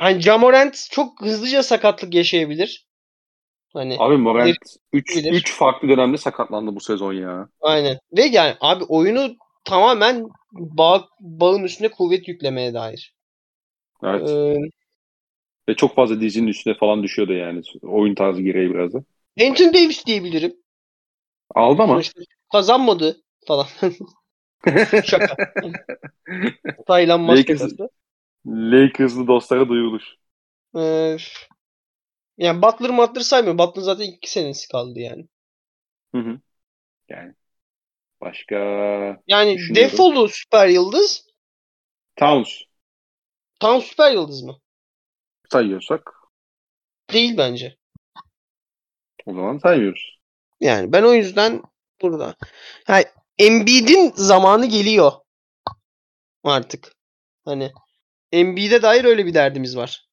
[0.00, 2.86] hani Jamorant çok hızlıca sakatlık yaşayabilir.
[3.72, 4.56] Hani Abi Morant
[4.92, 5.32] 3 bilir.
[5.32, 7.48] 3 farklı dönemde sakatlandı bu sezon ya.
[7.60, 7.98] aynen.
[8.16, 13.14] Ve yani abi oyunu tamamen bağ, bağın üstüne kuvvet yüklemeye dair.
[14.04, 14.30] Evet.
[14.30, 14.56] Ee,
[15.68, 17.62] Ve çok fazla dizinin üstüne falan düşüyordu yani.
[17.82, 18.98] Oyun tarzı gereği biraz da.
[19.40, 20.56] Anthony Davis diyebilirim.
[21.54, 21.92] Aldı ama.
[21.92, 22.20] Sonuçta
[22.52, 23.66] kazanmadı falan.
[25.04, 25.36] Şaka.
[26.86, 27.88] Taylan maskası.
[28.46, 30.02] Lakers'lı dostlara duyurulur.
[30.76, 31.16] Ee,
[32.38, 33.58] yani Butler Butler saymıyorum.
[33.58, 35.26] Butler zaten iki senesi kaldı yani.
[36.14, 36.40] Hı hı.
[37.08, 37.34] Yani.
[38.20, 38.56] Başka
[39.26, 41.26] Yani defolu süper yıldız.
[42.16, 42.62] Towns
[43.60, 44.60] Tam süper yıldız mı?
[45.52, 46.12] sayıyorsak
[47.12, 47.76] Değil bence.
[49.26, 50.20] o zaman saymıyoruz.
[50.60, 51.62] Yani ben o yüzden
[52.02, 52.34] burada.
[52.86, 53.00] Ha,
[53.38, 55.12] Embiid'in zamanı geliyor.
[56.44, 56.92] Artık.
[57.44, 57.72] Hani
[58.32, 60.06] Embiid'e dair öyle bir derdimiz var.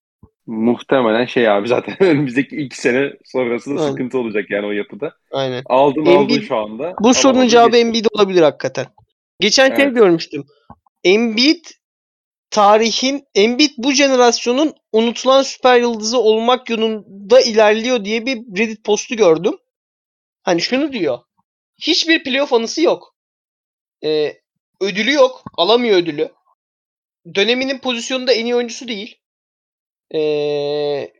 [0.45, 3.91] Muhtemelen şey abi zaten önümüzdeki iki sene sonrasında Aynen.
[3.91, 5.13] sıkıntı olacak yani o yapıda.
[5.31, 5.63] Aynen.
[5.65, 6.93] Aldın Embiid- aldın şu anda.
[6.99, 7.77] Bu sorunun cevabı.
[7.77, 8.85] Embiid olabilir hakikaten.
[9.39, 9.95] Geçen Evet.
[9.95, 10.45] görmüştüm.
[11.03, 11.65] Embiid
[12.49, 19.53] tarihin Embiid bu jenerasyonun unutulan süper yıldızı olmak yolunda ilerliyor diye bir Reddit postu gördüm.
[20.43, 21.19] Hani şunu diyor.
[21.81, 23.15] Hiçbir playoff anısı yok.
[24.03, 24.33] Ee,
[24.81, 25.43] ödülü yok.
[25.57, 26.29] Alamıyor ödülü.
[27.35, 29.19] Döneminin pozisyonunda en iyi oyuncusu değil.
[30.15, 31.11] Ee,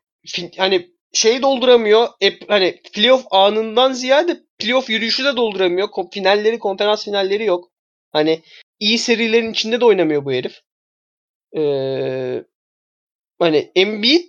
[0.57, 2.07] hani şeyi dolduramıyor.
[2.19, 5.89] Hep hani playoff anından ziyade playoff yürüyüşü de dolduramıyor.
[6.11, 7.71] Finalleri, konferans finalleri yok.
[8.11, 8.41] Hani
[8.79, 10.59] iyi serilerin içinde de oynamıyor bu herif.
[11.57, 12.43] Ee,
[13.39, 14.25] hani Embiid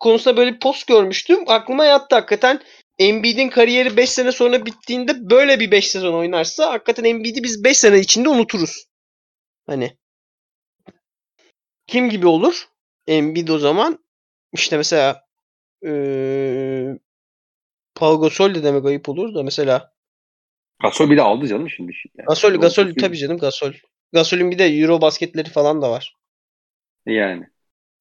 [0.00, 1.44] konusunda böyle bir post görmüştüm.
[1.46, 2.60] Aklıma yattı hakikaten.
[2.98, 7.78] Embiid'in kariyeri 5 sene sonra bittiğinde böyle bir 5 sezon oynarsa hakikaten Embiid'i biz 5
[7.78, 8.84] sene içinde unuturuz.
[9.66, 9.96] Hani
[11.92, 12.68] kim gibi olur?
[13.06, 13.98] Embiid o zaman
[14.52, 15.26] işte mesela
[15.86, 16.98] ee,
[17.94, 19.92] Paul Gasol de demek ayıp olur da mesela
[20.82, 21.92] Gasol bir de aldı canım şimdi.
[22.18, 22.26] Yani.
[22.26, 23.72] Gasol, Gasol tabii canım Gasol.
[24.12, 26.16] Gasol'ün bir de Euro basketleri falan da var.
[27.06, 27.46] Yani.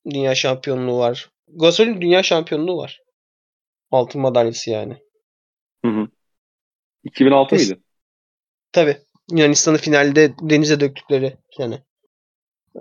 [0.10, 1.30] Dünya şampiyonluğu var.
[1.48, 3.02] Gasol'ün dünya şampiyonluğu var.
[3.92, 4.98] Altın madalyası yani.
[5.86, 6.08] Hı hı.
[7.04, 7.82] 2006 mıydı?
[8.72, 8.98] Tabii.
[9.32, 11.80] Yunanistan'ı finalde denize döktükleri yani.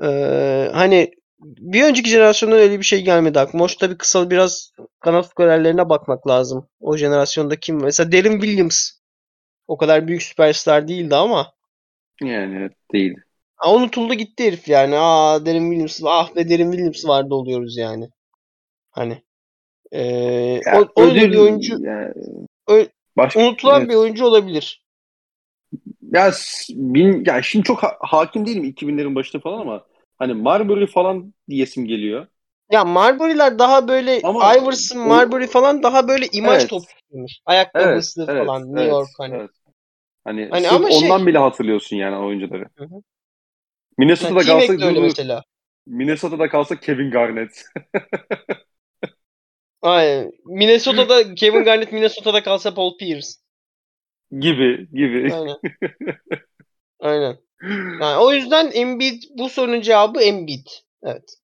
[0.03, 1.11] Ee, hani
[1.41, 3.65] bir önceki jenerasyonda öyle bir şey gelmedi aklıma.
[3.65, 6.69] Hoş tabii kısa biraz kanat skorerlerine bakmak lazım.
[6.81, 7.83] O jenerasyonda kim?
[7.83, 8.91] Mesela Derin Williams.
[9.69, 11.53] O kadar büyük süperstar değildi ama.
[12.23, 13.15] Yani evet, değil.
[13.57, 14.99] Ha, unutuldu gitti herif yani.
[14.99, 16.01] Aa Derin Williams.
[16.05, 18.09] Ah be Derin Williams vardı oluyoruz yani.
[18.91, 19.23] Hani.
[19.93, 20.03] Ee,
[20.67, 21.85] ya, o, öyle bir oyuncu.
[21.85, 22.13] Yani,
[22.69, 22.87] ö,
[23.17, 23.91] başka, unutulan evet.
[23.91, 24.80] bir oyuncu olabilir.
[26.13, 26.33] Ya,
[26.71, 29.85] bin, ya şimdi çok ha- hakim değilim 2000'lerin başında falan ama
[30.19, 32.27] hani Marbury falan diyesim geliyor.
[32.73, 36.71] Ya Marbury'ler daha böyle Ama Iverson, Marbury falan daha böyle imaj evet.
[36.71, 37.33] topçusuymuş.
[37.47, 39.35] Ayakkabısı evet, falan evet, New York hani.
[39.35, 39.51] Evet.
[40.25, 41.27] Hani, hani sırf ondan şey...
[41.27, 42.65] bile hatırlıyorsun yani oyuncuları.
[42.77, 43.03] Hı hı.
[43.99, 45.43] Minnesota'da yani kalsa öyle mesela.
[45.87, 47.65] Minnesota'da kalsa Kevin Garnett.
[49.83, 50.33] Aynen.
[50.45, 53.29] Minnesota'da Kevin Garnett Minnesota'da kalsa Paul Pierce.
[54.39, 55.35] Gibi gibi.
[55.35, 55.57] Aynen.
[57.01, 57.39] Aynen.
[58.01, 60.67] Yani o yüzden Embiid bu sorunun cevabı Embiid.
[61.03, 61.37] Evet.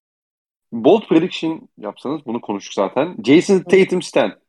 [0.73, 3.17] Bold prediction yapsanız bunu konuştuk zaten.
[3.25, 4.41] Jason Tatum Stan.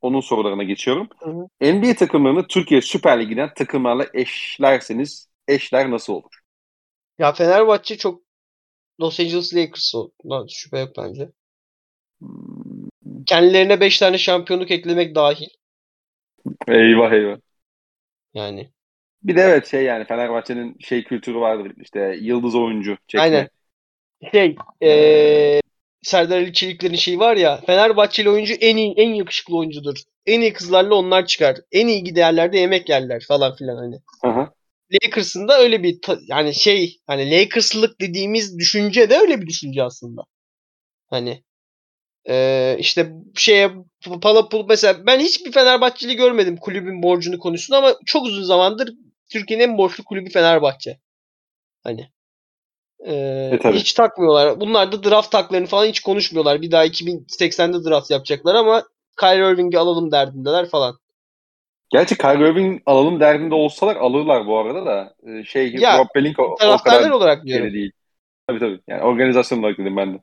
[0.00, 1.08] Onun sorularına geçiyorum.
[1.18, 1.72] Hı hı.
[1.74, 6.40] NBA takımlarını Türkiye Süper Ligi'den takımlarla eşlerseniz eşler nasıl olur?
[7.18, 8.22] Ya Fenerbahçe çok
[9.00, 9.94] Los Angeles Lakers
[10.48, 11.28] şüphe yok bence.
[12.18, 12.88] Hmm.
[13.26, 15.48] Kendilerine 5 tane şampiyonluk eklemek dahil.
[16.68, 17.36] Eyvah eyvah.
[18.34, 18.70] Yani.
[19.22, 23.22] Bir de evet şey yani Fenerbahçe'nin şey kültürü vardır işte yıldız oyuncu çekme.
[23.22, 23.48] Aynen.
[24.32, 25.60] Şey ee,
[26.02, 29.96] Serdar Ali Çelikler'in şeyi var ya Fenerbahçeli oyuncu en iyi en yakışıklı oyuncudur.
[30.26, 31.56] En iyi kızlarla onlar çıkar.
[31.72, 33.96] En iyi giderlerde yemek yerler falan filan hani.
[34.24, 34.48] Hı.
[34.92, 35.98] Lakers'ın da öyle bir
[36.28, 40.22] yani şey hani Lakers'lık dediğimiz düşünce de öyle bir düşünce aslında.
[41.06, 41.43] Hani
[42.28, 43.70] ee, işte şeye
[44.22, 48.94] Palapul mesela ben hiçbir Fenerbahçeli görmedim kulübün borcunu konusunda ama çok uzun zamandır
[49.32, 50.98] Türkiye'nin en borçlu kulübü Fenerbahçe.
[51.84, 52.08] Hani
[53.06, 54.60] ee, e, hiç takmıyorlar.
[54.60, 56.62] Bunlar da draft taklarını falan hiç konuşmuyorlar.
[56.62, 58.82] Bir daha 2080'de draft yapacaklar ama
[59.20, 60.98] Kyrie Irving'i alalım derdindeler falan.
[61.90, 65.14] Gerçi Kyrie Irving alalım derdinde olsalar alırlar bu arada da.
[65.26, 67.72] Ee, şey ya, Rob Pelinka o, o kadar olarak diyorum.
[67.72, 67.92] değil.
[68.46, 68.80] Tabii tabii.
[68.88, 70.18] Yani organizasyon olarak dedim ben de.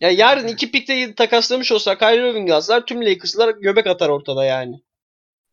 [0.00, 4.80] Ya yarın iki pikte takaslamış olsa Kyrie Irving'i alsalar tüm Lakers'lar göbek atar ortada yani.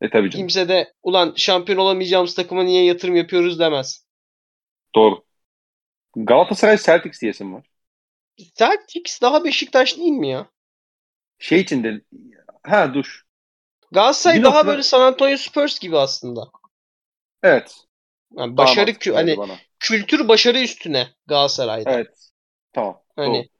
[0.02, 0.48] E tabii canım.
[0.48, 4.06] Kimse de ulan şampiyon olamayacağımız takıma niye yatırım yapıyoruz demez.
[4.96, 5.24] Doğru.
[6.16, 7.70] Galatasaray Celtics diyesim var.
[8.38, 10.50] Celtics daha Beşiktaş değil mi ya?
[11.40, 12.02] Şey için de
[12.64, 13.26] ha dur.
[13.92, 14.68] Galatasaray daha noktada...
[14.68, 16.50] böyle San Antonio Spurs gibi aslında.
[17.44, 17.76] Evet.
[18.38, 19.56] Yani başarı kü- hani bana.
[19.80, 21.92] kültür başarı üstüne Galatasaray'da.
[21.92, 22.30] Evet.
[22.74, 23.02] Tamam.
[23.16, 23.57] Hani doğru.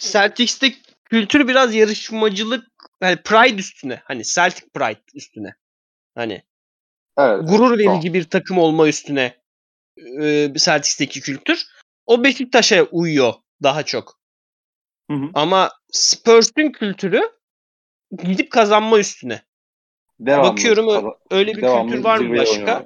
[0.00, 0.72] Celtics'te
[1.04, 2.66] kültür biraz yarışmacılık
[3.00, 4.02] hani pride üstüne.
[4.04, 5.54] Hani Celtic pride üstüne.
[6.14, 6.42] Hani
[7.18, 9.40] evet, gurur verici bir takım olma üstüne
[10.22, 11.66] e, Celtics'teki kültür.
[12.06, 14.20] O Beşiktaş'a uyuyor daha çok.
[15.10, 15.30] Hı hı.
[15.34, 17.20] Ama Spurs'un kültürü
[18.24, 19.42] gidip kazanma üstüne.
[20.20, 22.76] Devamlı, Bakıyorum kaza- öyle bir kültür var mı başka?
[22.76, 22.84] Oynuyor.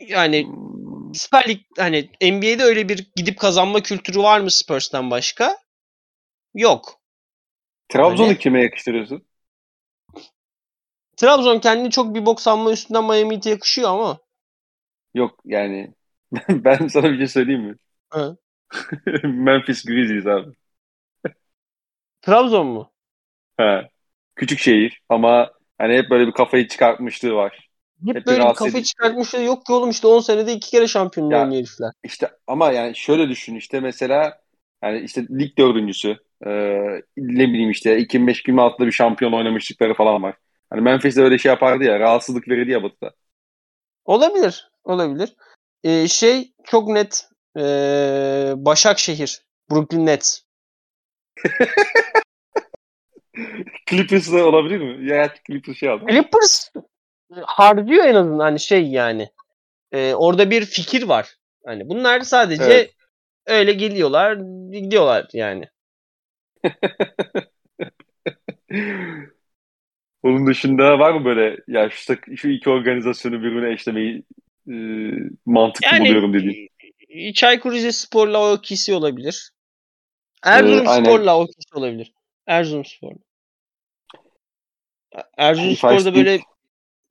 [0.00, 1.14] Yani hmm.
[1.14, 5.58] Süper Lig hani NBA'de öyle bir gidip kazanma kültürü var mı Spurs'tan başka?
[6.56, 7.00] Yok.
[7.88, 9.22] Trabzon'u hani, kime yakıştırıyorsun?
[11.16, 14.18] Trabzon kendini çok bir bok sanma üstünden Miami'ye yakışıyor ama.
[15.14, 15.94] Yok yani
[16.48, 17.76] ben sana bir şey söyleyeyim mi?
[19.24, 20.52] Memphis Grizzlies abi.
[22.22, 22.92] Trabzon mu?
[23.56, 23.90] He.
[24.36, 27.68] Küçük şehir ama hani hep böyle bir kafayı çıkartmışlığı var.
[28.06, 31.26] Hep, hep böyle bir kafayı çıkartmışlığı yok ki oğlum işte 10 senede iki kere şampiyon
[31.26, 31.92] oynuyor herifler.
[32.04, 34.40] İşte ama yani şöyle düşün işte mesela
[34.82, 36.50] yani işte lig dördüncüsü e,
[37.16, 40.34] ne bileyim işte 2005-2006'da bir şampiyon oynamışlıkları falan var.
[40.70, 43.12] Hani Memphis'de öyle şey yapardı ya rahatsızlık verirdi ya Batı'da.
[44.04, 44.70] Olabilir.
[44.84, 45.36] Olabilir.
[45.84, 49.42] Ee, şey çok net ee, Başakşehir.
[49.70, 50.40] Brooklyn Nets.
[53.90, 55.10] Clippers da olabilir mi?
[55.10, 56.04] Ya Clippers şey aldı.
[56.10, 56.70] Clippers
[57.46, 59.28] harcıyor en azından hani şey yani.
[59.92, 61.36] Ee, orada bir fikir var.
[61.66, 62.90] Hani bunlar sadece Evet.
[63.46, 64.38] öyle geliyorlar,
[64.72, 65.68] gidiyorlar yani.
[70.22, 74.22] Onun dışında var mı böyle ya şu, şu iki organizasyonu birbirine eşlemeyi
[74.68, 74.74] e,
[75.46, 76.68] mantıklı Yani buluyorum dediğin?
[77.34, 79.50] Çaykur Rizespor'la OKC olabilir.
[80.44, 82.12] Erzurumspor'la OKC olabilir.
[82.46, 83.18] Erzurumspor'la.
[85.36, 86.40] Erzurumspor'da böyle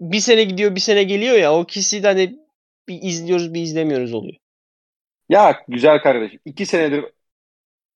[0.01, 2.39] bir sene gidiyor bir sene geliyor ya OKC'de hani
[2.87, 4.37] bir izliyoruz bir izlemiyoruz oluyor.
[5.29, 6.39] Ya güzel kardeşim.
[6.45, 7.05] iki senedir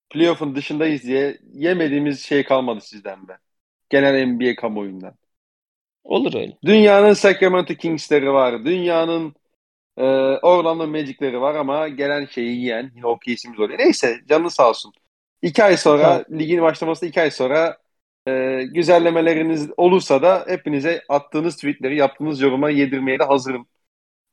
[0.09, 3.37] playoff'un dışındayız diye yemediğimiz şey kalmadı sizden be.
[3.89, 5.13] Genel NBA kamuoyundan.
[6.03, 6.57] Olur öyle.
[6.65, 8.65] Dünyanın Sacramento Kings'leri var.
[8.65, 9.35] Dünyanın
[9.97, 10.03] e,
[10.41, 13.79] Orlando Magic'leri var ama gelen şeyi yiyen yine OKC'miz oluyor.
[13.79, 14.93] Neyse canın sağ olsun.
[15.41, 17.77] İki ay sonra ligin başlamasında iki ay sonra
[18.27, 23.67] e, güzellemeleriniz olursa da hepinize attığınız tweetleri yaptığınız yoruma yedirmeye de hazırım.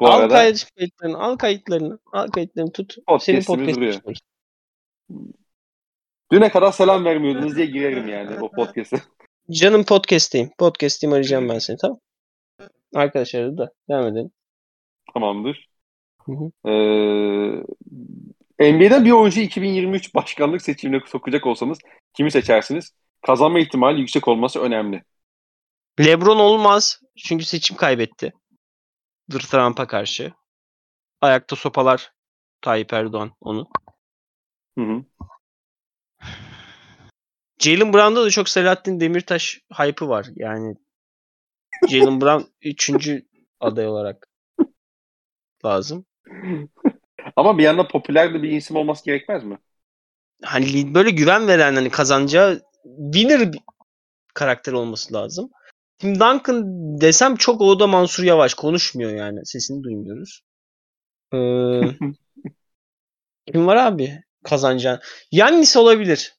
[0.00, 2.94] Bu al arada kayıt kayıtlarını, al kayıtlarını, al kayıtlarını tut.
[2.94, 3.92] Senin Podcast'imiz podcast'ını duruyor.
[3.92, 4.20] tutuyoruz.
[6.32, 8.96] Düne kadar selam vermiyordunuz diye girerim yani o podcast'e.
[9.50, 10.50] Canım podcast'teyim.
[10.58, 11.98] Podcast'teyim arayacağım ben seni tamam
[12.94, 14.30] Arkadaşlar da devam edelim.
[15.14, 15.68] Tamamdır.
[16.24, 16.70] Hı hı.
[18.58, 21.78] Ee, NBA'den bir oyuncu 2023 başkanlık seçimine sokacak olsanız
[22.14, 22.92] kimi seçersiniz?
[23.26, 25.02] Kazanma ihtimali yüksek olması önemli.
[26.00, 27.00] LeBron olmaz.
[27.16, 28.32] Çünkü seçim kaybetti.
[29.30, 30.32] Dır Trump'a karşı.
[31.20, 32.12] Ayakta sopalar
[32.60, 33.68] Tayyip Erdoğan onu.
[34.78, 35.04] Hı hı.
[37.58, 40.26] Jalen Brown'da da çok Selahattin Demirtaş hype'ı var.
[40.36, 40.76] Yani
[41.88, 43.26] Jalen Brown üçüncü
[43.60, 44.28] aday olarak
[45.64, 46.06] lazım.
[47.36, 49.58] Ama bir yandan popüler de bir isim olması gerekmez mi?
[50.42, 52.62] Hani böyle güven veren hani kazanacağı
[53.12, 53.60] winner bir
[54.34, 55.50] karakter olması lazım.
[55.98, 56.64] Tim Duncan
[57.00, 59.46] desem çok o da Mansur Yavaş konuşmuyor yani.
[59.46, 60.42] Sesini duymuyoruz.
[61.34, 61.80] Ee,
[63.52, 65.00] kim var abi kazanacağın?
[65.32, 66.35] Yannis olabilir.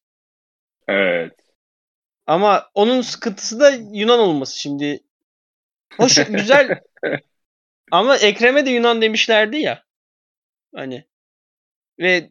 [0.87, 1.33] Evet.
[2.27, 4.99] Ama onun sıkıntısı da Yunan olması şimdi.
[5.97, 6.79] Hoş güzel
[7.91, 9.83] ama Ekrem'e de Yunan demişlerdi ya.
[10.75, 11.05] Hani
[11.99, 12.29] ve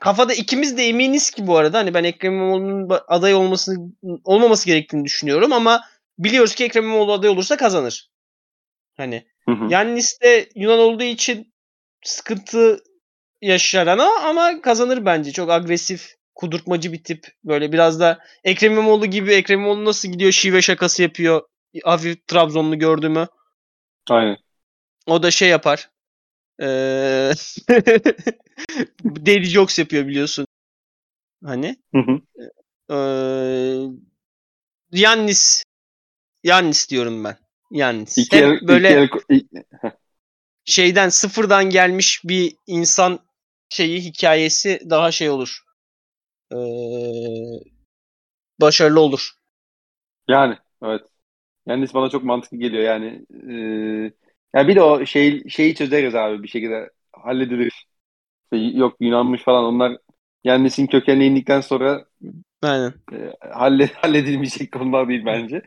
[0.00, 3.92] kafada ikimiz de eminiz ki bu arada hani ben Ekrem İmamoğlu'nun aday olmasını
[4.24, 5.84] olmaması gerektiğini düşünüyorum ama
[6.18, 8.10] biliyoruz ki Ekrem İmamoğlu aday olursa kazanır.
[8.96, 9.26] Hani.
[9.70, 11.52] Yannis de Yunan olduğu için
[12.04, 12.84] sıkıntı
[13.42, 15.32] yaşar ana ama kazanır bence.
[15.32, 17.26] Çok agresif, kudurtmacı bir tip.
[17.44, 21.42] Böyle biraz da Ekrem İmamoğlu gibi Ekrem İmamoğlu nasıl gidiyor şive şakası yapıyor.
[21.84, 23.26] Hafif Trabzonlu gördüğümü.
[24.10, 24.36] Aynen.
[25.06, 25.90] O da şey yapar.
[26.60, 26.66] Ee,
[29.04, 30.46] Daddy jokes yapıyor biliyorsun.
[31.44, 31.76] Hani.
[31.94, 32.20] Hı hı.
[32.94, 32.96] Ee,
[34.92, 35.62] Yannis.
[36.44, 37.36] Yannis diyorum ben.
[37.70, 38.18] Yannis.
[38.18, 39.92] İki Hep el, böyle iki el-
[40.64, 43.20] şeyden sıfırdan gelmiş bir insan
[43.68, 45.65] şeyi hikayesi daha şey olur.
[46.52, 46.56] Ee,
[48.60, 49.30] başarılı olur.
[50.28, 51.02] yani evet.
[51.66, 53.26] Yani bana çok mantıklı geliyor yani.
[53.50, 53.54] E,
[54.54, 57.86] ya bir de o şey şeyi çözeriz abi bir şekilde halledilir.
[58.52, 59.98] Şey, yok Yunanmış falan onlar
[60.44, 62.04] Yannis'in kökenine indikten sonra
[62.62, 62.94] Aynen.
[63.12, 63.16] e,
[63.52, 65.62] halle, halledilmeyecek konular değil bence.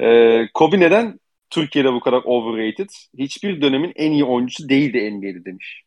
[0.00, 1.20] E, Kobe neden
[1.50, 2.88] Türkiye'de bu kadar overrated?
[3.18, 5.82] Hiçbir dönemin en iyi oyuncusu değildi NBA'de demiş.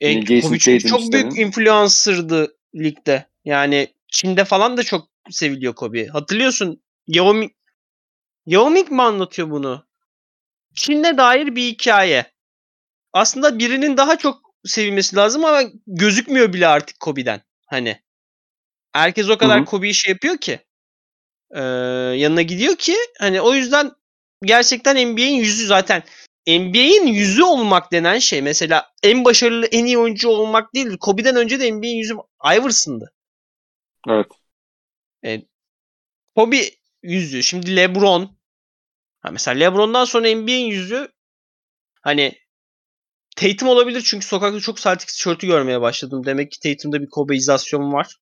[0.00, 3.26] E, Jason Kobe Tatum çok büyük influencer'dı ligde.
[3.44, 6.06] Yani Çin'de falan da çok seviliyor Kobe.
[6.06, 7.52] Hatırlıyorsun Yao Ming,
[8.46, 9.86] Yao Ming mi anlatıyor bunu?
[10.74, 12.32] Çin'e dair bir hikaye.
[13.12, 17.42] Aslında birinin daha çok sevilmesi lazım ama gözükmüyor bile artık Kobe'den.
[17.66, 18.02] Hani
[18.92, 19.64] herkes o kadar Hı hı.
[19.64, 20.60] Kobe'yi şey yapıyor ki
[21.50, 21.60] e,
[22.16, 23.92] yanına gidiyor ki hani o yüzden
[24.42, 26.02] gerçekten NBA'in yüzü zaten
[26.46, 30.98] NBA'in yüzü olmak denen şey mesela en başarılı en iyi oyuncu olmak değil.
[30.98, 32.14] Kobe'den önce de NBA'in yüzü
[32.44, 33.12] Iverson'dı.
[35.22, 35.46] Evet.
[36.36, 36.70] Kobe
[37.02, 37.42] yüzü.
[37.42, 38.38] Şimdi LeBron.
[39.20, 41.08] Ha mesela LeBron'dan sonra NBA'in yüzü
[42.02, 42.38] hani
[43.36, 46.26] Tatum olabilir çünkü sokakta çok Celtics tişörtü görmeye başladım.
[46.26, 48.16] Demek ki Tatum'da bir Kobeizasyon var.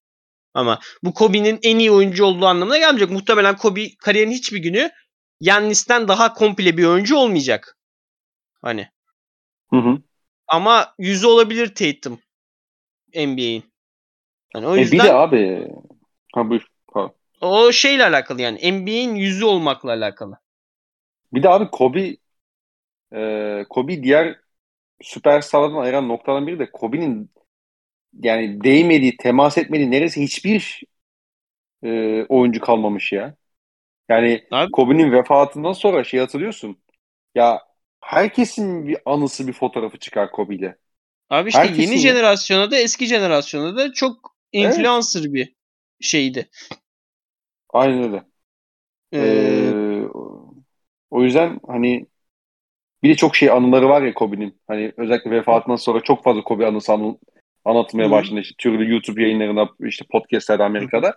[0.54, 3.10] Ama bu Kobe'nin en iyi oyuncu olduğu anlamına gelmeyecek.
[3.10, 4.90] Muhtemelen Kobe kariyerin hiçbir günü
[5.40, 7.78] Yannis'ten daha komple bir oyuncu olmayacak.
[8.62, 8.88] Hani
[9.70, 10.02] Hı hı.
[10.46, 12.20] ama yüzü olabilir Tatum
[13.14, 13.71] NBA'in.
[14.54, 15.68] Yani o E yüzden bir de abi
[16.34, 16.66] ha buyur.
[16.86, 17.14] Pardon.
[17.40, 20.38] o şeyle alakalı yani NBA'in yüzü olmakla alakalı.
[21.32, 22.16] Bir de abi Kobe
[23.14, 24.40] e, Kobe diğer
[25.02, 27.30] süperstarlardan ayıran noktadan biri de Kobe'nin
[28.22, 30.82] yani değmediği, temas etmediği neresi hiçbir
[31.84, 33.36] e, oyuncu kalmamış ya.
[34.10, 36.82] Yani Abi- Kobe'nin vefatından sonra şey hatırlıyorsun.
[37.34, 37.62] Ya
[38.00, 40.78] herkesin bir anısı bir fotoğrafı çıkar Kobe'yle.
[41.30, 45.54] Abi işte Herkesin yeni jenerasyona da eski jenerasyona da çok influencer bir
[46.00, 46.48] şeydi.
[47.68, 48.24] Aynen öyle.
[49.12, 50.08] Ee, Ee,
[51.10, 52.06] o yüzden hani
[53.02, 54.60] bir de çok şey anıları var ya Kobe'nin.
[54.68, 57.18] Hani özellikle vefatından sonra çok fazla Kobe anısı anı-
[57.64, 58.40] anlatmaya başladı.
[58.40, 61.14] İşte türlü YouTube yayınlarında, işte podcastlerde Amerika'da.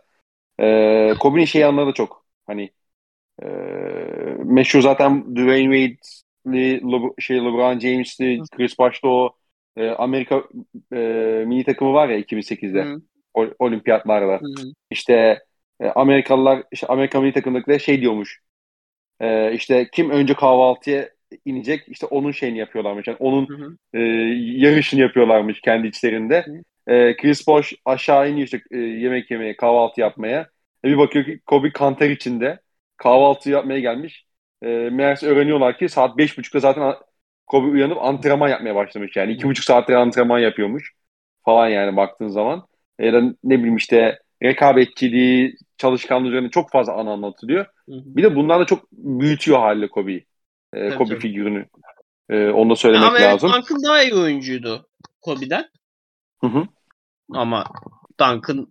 [0.61, 2.25] Ee, Kobe'nin şey anıları da çok.
[2.47, 2.71] Hani
[3.43, 3.45] e,
[4.45, 9.37] meşhur zaten Dwayne Wade'li, Le- şey LeBron James'li, Chris Bosh'ta o
[9.77, 10.43] e, Amerika
[10.93, 10.97] e,
[11.47, 13.01] mini takımı var ya 2008'de hı,
[13.59, 14.41] olimpiyatlarda.
[14.41, 14.73] hı.
[14.91, 15.39] İşte
[15.79, 18.41] e, Amerikalılar işte Amerika milli takımdakiler şey diyormuş.
[19.19, 21.09] E, işte kim önce kahvaltıya
[21.45, 23.07] inecek işte onun şeyini yapıyorlarmış.
[23.07, 23.77] Yani onun Hı hı.
[23.93, 23.99] e,
[24.39, 26.49] yarışını yapıyorlarmış kendi içlerinde.
[26.87, 30.49] E, Chris Bosh aşağı iniyor işte e, yemek yemeye, kahvaltı yapmaya.
[30.85, 32.59] E, bir bakıyor ki Kobe kanter içinde
[32.97, 34.25] kahvaltı yapmaya gelmiş.
[34.61, 37.01] E, meğerse öğreniyorlar ki saat beş buçukta zaten a-
[37.47, 39.15] Kobe uyanıp antrenman yapmaya başlamış.
[39.15, 40.93] Yani iki buçuk saattir antrenman yapıyormuş
[41.45, 42.67] falan yani baktığın zaman.
[42.99, 47.65] Ya da ne bileyim işte rekabetçiliği, çalışkanlığı üzerine çok fazla anı anlatılıyor.
[47.65, 48.01] Hı hı.
[48.05, 50.25] Bir de bunlar da çok büyütüyor haliyle Kobe'yi.
[50.73, 51.19] E, Kobe tabii.
[51.19, 51.65] figürünü.
[52.29, 53.51] E, onu da söylemek Ama lazım.
[53.53, 54.87] Duncan daha iyi oyuncuydu
[55.21, 55.69] Kobe'den.
[56.41, 56.67] Hı hı.
[57.33, 57.65] Ama
[58.19, 58.67] Duncan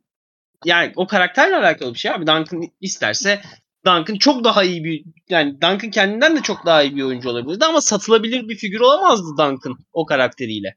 [0.65, 2.27] yani o karakterle alakalı bir şey abi.
[2.27, 3.41] Duncan isterse
[3.87, 7.65] Duncan çok daha iyi bir yani Duncan kendinden de çok daha iyi bir oyuncu olabilirdi
[7.65, 10.77] ama satılabilir bir figür olamazdı Duncan o karakteriyle.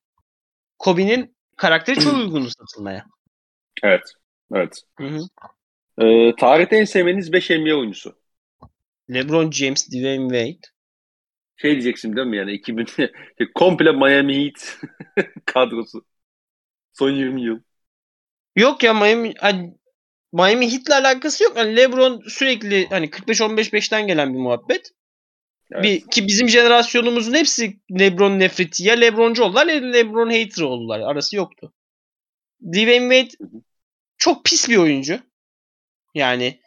[0.79, 3.05] Kobe'nin karakteri çok uygundu satılmaya.
[3.83, 4.01] Evet.
[4.53, 4.81] Evet.
[4.99, 5.19] Hı hı.
[6.05, 8.15] E, tarihte en sevmediğiniz 5 NBA oyuncusu.
[9.09, 10.71] LeBron James, Dwayne Wade.
[11.57, 12.87] Şey diyeceksin değil mi yani 2000
[13.55, 14.79] komple Miami Heat
[15.45, 16.05] kadrosu.
[16.93, 17.59] Son 20 yıl.
[18.55, 19.73] Yok ya Miami hani
[20.33, 21.57] Miami Heat'le alakası yok.
[21.57, 24.91] Hani LeBron sürekli hani 45-15-5'ten gelen bir muhabbet.
[25.71, 25.83] Evet.
[25.83, 28.83] Bir, ki bizim jenerasyonumuzun hepsi LeBron nefreti.
[28.83, 30.99] Ya LeBroncu oldular ya LeBron hater oldular.
[30.99, 31.73] Arası yoktu.
[32.61, 33.49] Dwayne Wade
[34.17, 35.19] çok pis bir oyuncu.
[36.15, 36.59] Yani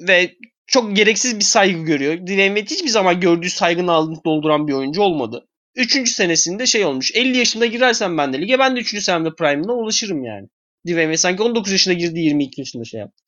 [0.00, 2.14] ve çok gereksiz bir saygı görüyor.
[2.18, 5.48] Dwayne Wade hiçbir zaman gördüğü saygının altını dolduran bir oyuncu olmadı.
[5.74, 7.10] Üçüncü senesinde şey olmuş.
[7.14, 10.48] 50 yaşında girersem ben de lige ben de üçüncü senemde prime'ına ulaşırım yani.
[10.86, 13.24] Dwayne Wade sanki 19 yaşında girdi 22 yaşında şey yaptı.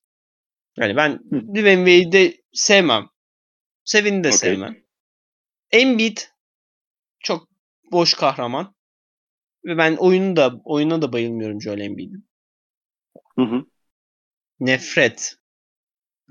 [0.78, 1.18] Yani ben.
[1.54, 3.08] Dwayne Wade'i sevmem.
[3.84, 4.38] Sevin'i de Okey.
[4.38, 4.76] sevmem.
[5.70, 6.18] Embiid
[7.20, 7.48] çok
[7.92, 8.74] boş kahraman.
[9.64, 12.28] Ve ben oyunu da oyuna da bayılmıyorum Joel Embiid'in.
[13.36, 13.64] Hı hı.
[14.60, 15.36] Nefret.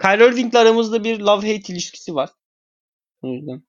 [0.02, 2.30] Kyrie Irving'le aramızda bir love-hate ilişkisi var.
[3.22, 3.64] O yüzden.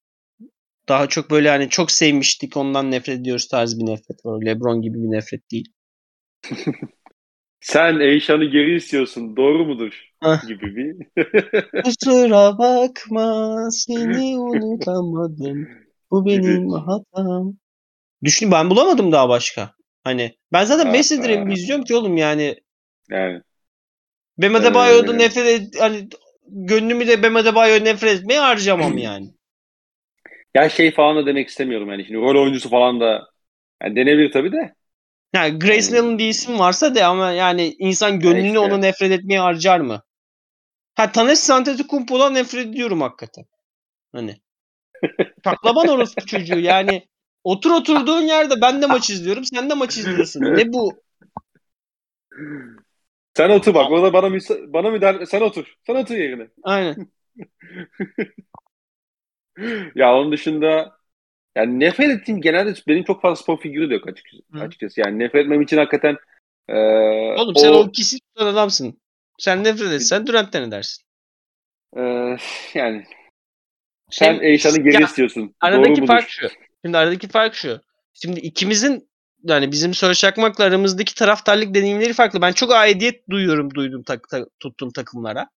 [0.89, 4.43] Daha çok böyle hani çok sevmiştik ondan nefret ediyoruz tarzı bir nefret var.
[4.47, 5.73] LeBron gibi bir nefret değil.
[7.61, 9.37] Sen Eyşan'ı geri istiyorsun.
[9.37, 10.13] Doğru mudur?
[10.49, 10.97] Gibi bir.
[11.85, 15.69] Kusura bakma seni unutamadım.
[16.11, 17.57] Bu benim hatam.
[18.25, 19.75] Düşün ben bulamadım daha başka.
[20.05, 21.53] Hani ben zaten Messi aa.
[21.53, 22.57] izliyorum ki oğlum yani.
[23.11, 23.43] yani.
[24.39, 26.09] Bam Adebayo'da Ee, nefret et, hani
[26.49, 29.31] gönlümü de Bam Adebayo'ya nefret etmeye harcamam yani.
[30.55, 32.05] Ya şey falan da demek istemiyorum yani.
[32.05, 33.29] Şimdi rol oyuncusu falan da
[33.83, 34.75] yani denebilir tabii de.
[35.35, 38.59] Yani Grace Yani- Allen diye isim varsa de ama yani insan gönlünü işte.
[38.59, 40.03] ona nefret etmeye harcar mı?
[40.95, 43.45] Ha Tanesi Antetokounmpo'dan nefret ediyorum hakikaten.
[44.13, 44.37] Hani.
[45.43, 47.09] Taklaban orospu çocuğu yani.
[47.45, 50.43] Otur oturduğun yerde ben de maç izliyorum sen de maç izliyorsun.
[50.57, 51.03] Ne bu?
[53.37, 53.91] Sen otur bak.
[53.91, 55.75] Orada bana müsa- bana müdahale sen otur.
[55.87, 56.49] Sen otur yerine.
[56.63, 57.11] Aynen.
[59.95, 60.99] Ya onun dışında
[61.57, 64.43] yani nefret ettiğim genelde benim çok fazla spor figürü de yok açıkçası.
[64.53, 64.59] Hı.
[64.61, 65.01] açıkçası.
[65.01, 66.17] Yani nefret etmem için hakikaten
[66.69, 66.75] e,
[67.41, 69.01] Oğlum sen o ikisi tutan adamsın.
[69.39, 71.05] Sen nefret etsen Durant'ten edersin.
[71.97, 72.37] e,
[72.75, 73.05] yani
[74.11, 75.55] sen Eyşan'ı geri Ya, istiyorsun.
[75.63, 76.07] Doğru Aradaki mudur?
[76.07, 76.49] fark şu.
[76.85, 77.81] Şimdi aradaki fark şu.
[78.15, 79.09] Şimdi ikimizin
[79.45, 82.41] yani bizim Söyle Çakmak'la aramızdaki taraftarlık deneyimleri farklı.
[82.43, 85.49] Ben çok aidiyet duyuyorum duydum tak, ta- tuttuğum takımlara.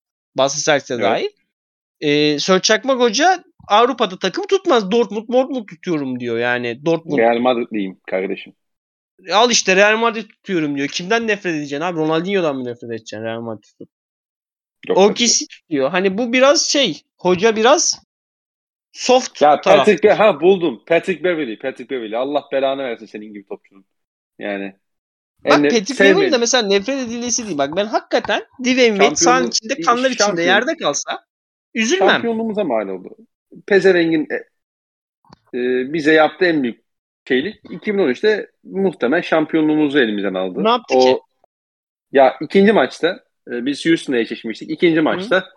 [0.61, 1.05] Selçuk'a Evet.
[1.05, 1.29] dahil.
[2.01, 4.91] Ee, Çakmak Hoca Avrupa'da takım tutmaz.
[4.91, 6.39] Dortmund Dortmund tutuyorum diyor.
[6.39, 8.53] Yani Dortmund Real Madrid'liyim kardeşim.
[9.33, 10.89] al işte Real Madrid tutuyorum diyor.
[10.89, 11.99] Kimden nefret edeceksin abi?
[11.99, 13.89] Ronaldinho'dan mı nefret edeceksin Real Madrid tutup?
[14.89, 15.91] Yok, O kişi tutuyor.
[15.91, 17.03] Hani bu biraz şey.
[17.19, 18.03] Hoca biraz
[18.93, 19.79] soft Ya taraf.
[19.79, 20.83] Patrick Be ha buldum.
[20.87, 21.59] Patrick Beverly.
[21.59, 22.17] Patrick Beverly.
[22.17, 23.85] Allah belanı versin senin gibi topçunun.
[24.39, 24.77] Yani.
[25.45, 26.05] Bak En ne- Patrick.
[26.05, 27.59] Beverly de mesela nefret edilesi değil.
[27.59, 31.25] Bak ben hakikaten Dwayne Wade sahanın içinde kanlar içinde şampiyon- yerde kalsa
[31.75, 32.09] üzülmem.
[32.09, 33.17] Şampiyonluğumuza mal oldu.
[33.67, 34.35] Pezeveng'in e,
[35.59, 36.81] e, bize yaptığı en büyük
[37.29, 40.65] şeylik 2013'te muhtemelen şampiyonluğumuzu elimizden aldı.
[40.65, 41.21] Ne yaptı o, ki?
[42.13, 44.71] Ya ikinci maçta e, biz Houston'la eşleşmiştik.
[44.71, 45.49] İkinci maçta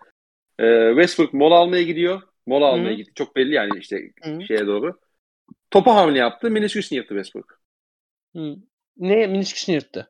[0.58, 2.22] e, Westbrook mola almaya gidiyor.
[2.46, 2.94] Mola almaya Hı.
[2.94, 3.12] gitti.
[3.14, 4.42] Çok belli yani işte Hı.
[4.48, 4.98] şeye doğru.
[5.70, 6.50] Topa hamle yaptı.
[6.50, 7.60] Minnesota'yı yırttı Westbrook.
[8.36, 8.56] Hı.
[8.96, 10.08] Ne minisküsünü yırttı.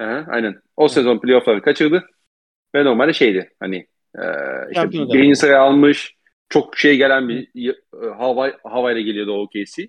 [0.00, 0.62] Hı, aynen.
[0.76, 2.10] O sezon playoff'ları kaçırdı.
[2.74, 3.76] Ve normalde şeydi hani
[4.18, 4.22] e,
[4.70, 6.16] işte Şampiyon birinci sıraya almış
[6.48, 7.74] çok şey gelen bir e,
[8.18, 9.88] hava havayla geliyordu o OKC.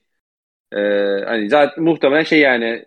[0.73, 0.79] E,
[1.25, 2.85] hani zaten muhtemelen şey yani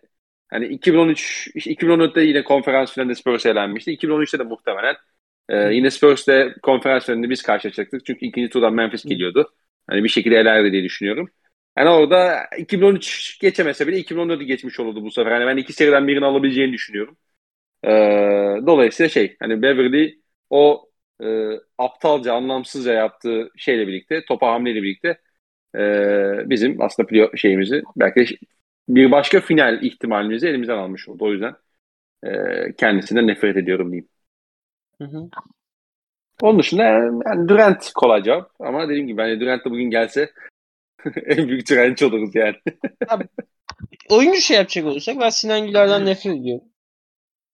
[0.48, 3.92] hani 2013 işte 2014'te yine konferans finalinde Spurs elenmişti.
[3.92, 4.96] 2013'te de muhtemelen
[5.48, 8.06] e, yine Spurs'te konferans finalinde biz karşılaşacaktık.
[8.06, 9.54] Çünkü ikinci turdan Memphis geliyordu.
[9.86, 11.28] Hani bir şekilde elerdi diye düşünüyorum.
[11.78, 15.32] Yani orada 2013 geçemese bile 2014'ü geçmiş olurdu bu sefer.
[15.40, 17.16] Yani ben iki seriden birini alabileceğini düşünüyorum.
[17.84, 17.88] Ee,
[18.66, 20.90] dolayısıyla şey hani Beverly o
[21.24, 25.18] e, aptalca, anlamsızca yaptığı şeyle birlikte, topa hamleyle birlikte
[25.76, 28.36] e, bizim aslında playoff şeyimizi belki de
[28.88, 31.24] bir başka final ihtimalimizi elimizden almış oldu.
[31.24, 31.54] O yüzden
[32.24, 34.08] e, kendisinden nefret ediyorum diyeyim.
[34.98, 35.28] Hı hı.
[36.42, 40.32] Onun dışında yani, yani Durant kolay cevap ama dediğim gibi hani Durant de bugün gelse
[41.26, 42.56] en büyük Durant oluruz yani.
[44.08, 46.64] Oyuncu şey yapacak olursak ben Sinan Güler'den nefret ediyorum.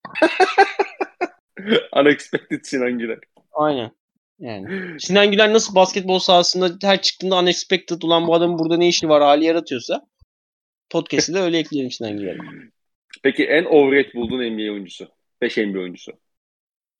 [1.96, 3.18] Unexpected Sinan Güler.
[3.52, 3.90] Aynen.
[4.38, 5.00] Yani.
[5.00, 9.22] Sinan Güler nasıl basketbol sahasında her çıktığında unexpected ulan bu adamın burada ne işi var
[9.22, 10.06] hali yaratıyorsa
[10.90, 12.38] podcast'ı da öyle ekleyelim Sinan Güler'e.
[13.22, 15.08] Peki en overrated bulduğun NBA oyuncusu?
[15.40, 16.12] 5 NBA oyuncusu.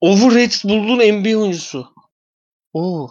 [0.01, 1.95] Overrated bulduğun NBA oyuncusu.
[2.73, 3.09] Oo.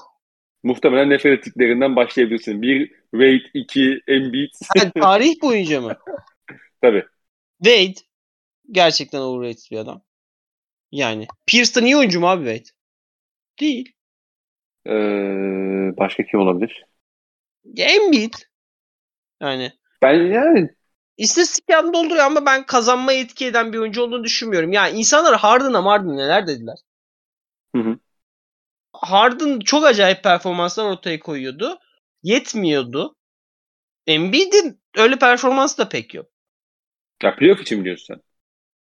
[0.63, 2.61] Muhtemelen nefret ettiklerinden başlayabilirsin.
[2.61, 4.51] Bir Wade, iki Embiid.
[4.77, 5.97] Ha, tarih boyunca mı?
[6.81, 7.05] Tabii.
[7.63, 7.99] Wade
[8.71, 10.01] gerçekten overrated bir adam.
[10.91, 11.27] Yani.
[11.47, 12.69] Pierce'da niye oyuncu mu abi Wade?
[13.59, 13.93] Değil.
[14.87, 14.91] Ee,
[15.97, 16.85] başka kim olabilir?
[17.65, 18.33] Ya Embiid.
[19.41, 19.71] Yani
[20.01, 20.69] Ben yani
[21.19, 24.71] istatistik yanında dolduruyor ama ben kazanmaya etki eden bir oyuncu olduğunu düşünmüyorum.
[24.73, 26.77] Yani insanlar Harden'a Harden neler dediler.
[27.75, 27.99] Hı hı.
[28.93, 31.79] Harden çok acayip performanslar ortaya koyuyordu.
[32.23, 33.15] Yetmiyordu.
[34.07, 36.27] Embiid'in öyle performansı da pek yok.
[37.23, 38.21] ya playoff için biliyorsun sen.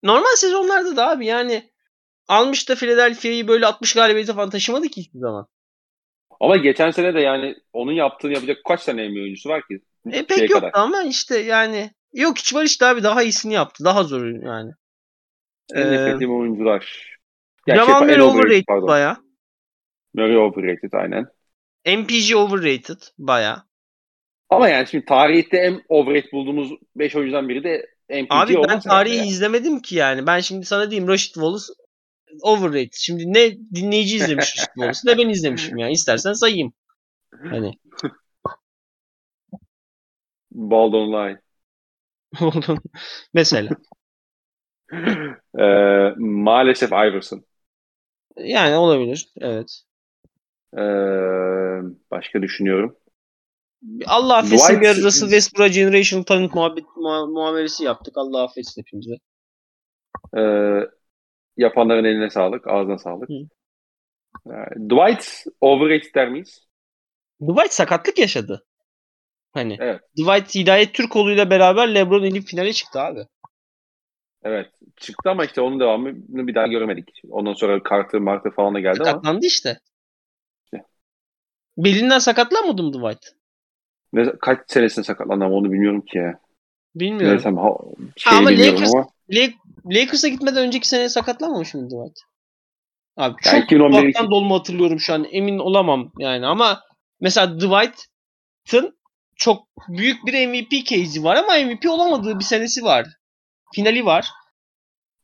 [0.02, 1.70] Normal sezonlarda da abi yani
[2.28, 5.48] almış da Philadelphia'yı böyle 60 galibiyete falan taşımadı ki hiçbir zaman.
[6.40, 9.80] Ama geçen sene de yani onun yaptığını yapacak kaç tane NBA oyuncusu var ki?
[10.12, 10.70] E pek yoktu kadar.
[10.74, 13.84] ama işte yani yok hiç var işte abi daha iyisini yaptı.
[13.84, 14.72] Daha zor yani.
[15.74, 17.14] En Ee, nefret ettiğim oyuncular.
[17.66, 18.88] Ya Jamal şey, Murray overrated pardon.
[18.88, 19.16] baya.
[20.14, 21.26] Murray overrated aynen.
[21.86, 23.64] MPG overrated baya.
[24.50, 28.88] Ama yani şimdi tarihte en overrated bulduğumuz 5 oyuncudan biri de MPG Abi ben tarihi
[28.90, 29.24] herhalde ya.
[29.24, 30.26] izlemedim ki yani.
[30.26, 31.64] Ben şimdi sana diyeyim Rashid Wallace
[32.42, 32.92] overrated.
[32.92, 35.92] Şimdi ne dinleyici izlemiş Rashid Wallace ne ben izlemişim yani.
[35.92, 36.72] İstersen sayayım.
[37.50, 37.72] Hani
[40.54, 41.40] Baldon Line.
[43.34, 43.76] mesela.
[45.58, 47.44] Ee, maalesef Iverson.
[48.36, 49.28] Yani olabilir.
[49.40, 49.82] Evet.
[50.76, 50.80] Ee,
[52.10, 52.96] başka düşünüyorum.
[54.06, 58.14] Allah affetsin Dwight- bir ara Russell Westbrook'a Generation Talent muhabbet, muha- muamelesi yaptık.
[58.18, 59.14] Allah affetsin hepimize.
[60.36, 60.80] Ee,
[61.56, 63.28] yapanların eline sağlık, ağzına sağlık.
[63.30, 63.34] Hı.
[64.46, 66.66] Ee, Dwight overrated der miyiz?
[67.40, 68.66] Dwight sakatlık yaşadı.
[69.54, 70.00] Hani Evet.
[70.16, 73.20] Dwight Hidayet Türkoğlu'yla beraber LeBron elip finale çıktı abi.
[74.42, 74.70] Evet.
[74.96, 77.22] Çıktı ama işte onun devamını bir daha göremedik.
[77.30, 79.78] Ondan sonra Carter, Marter falan da geldi ama Sakatlandı işte.
[80.64, 80.84] İşte.
[81.78, 83.24] Belinden sakatlanmadı mı Dwight?
[84.12, 86.38] ne, kaç senesinde sakatlandı ama onu bilmiyorum ki ya.
[86.94, 87.36] Bilmiyorum.
[87.36, 87.68] Neyse, ha,
[88.16, 89.08] şey ama bilmiyorum Lakers- ama.
[89.30, 92.18] La- Lakers'a gitmeden önceki sene sakatlanmamış mıydı Dwight?
[93.16, 95.24] Abi çok 2011 kulaktan dolma hatırlıyorum şu an.
[95.30, 96.82] Emin olamam yani ama
[97.20, 98.98] mesela Dwight'ın
[99.36, 103.06] çok büyük bir MVP case'i var ama MVP olamadığı bir senesi var.
[103.74, 104.28] Finali var.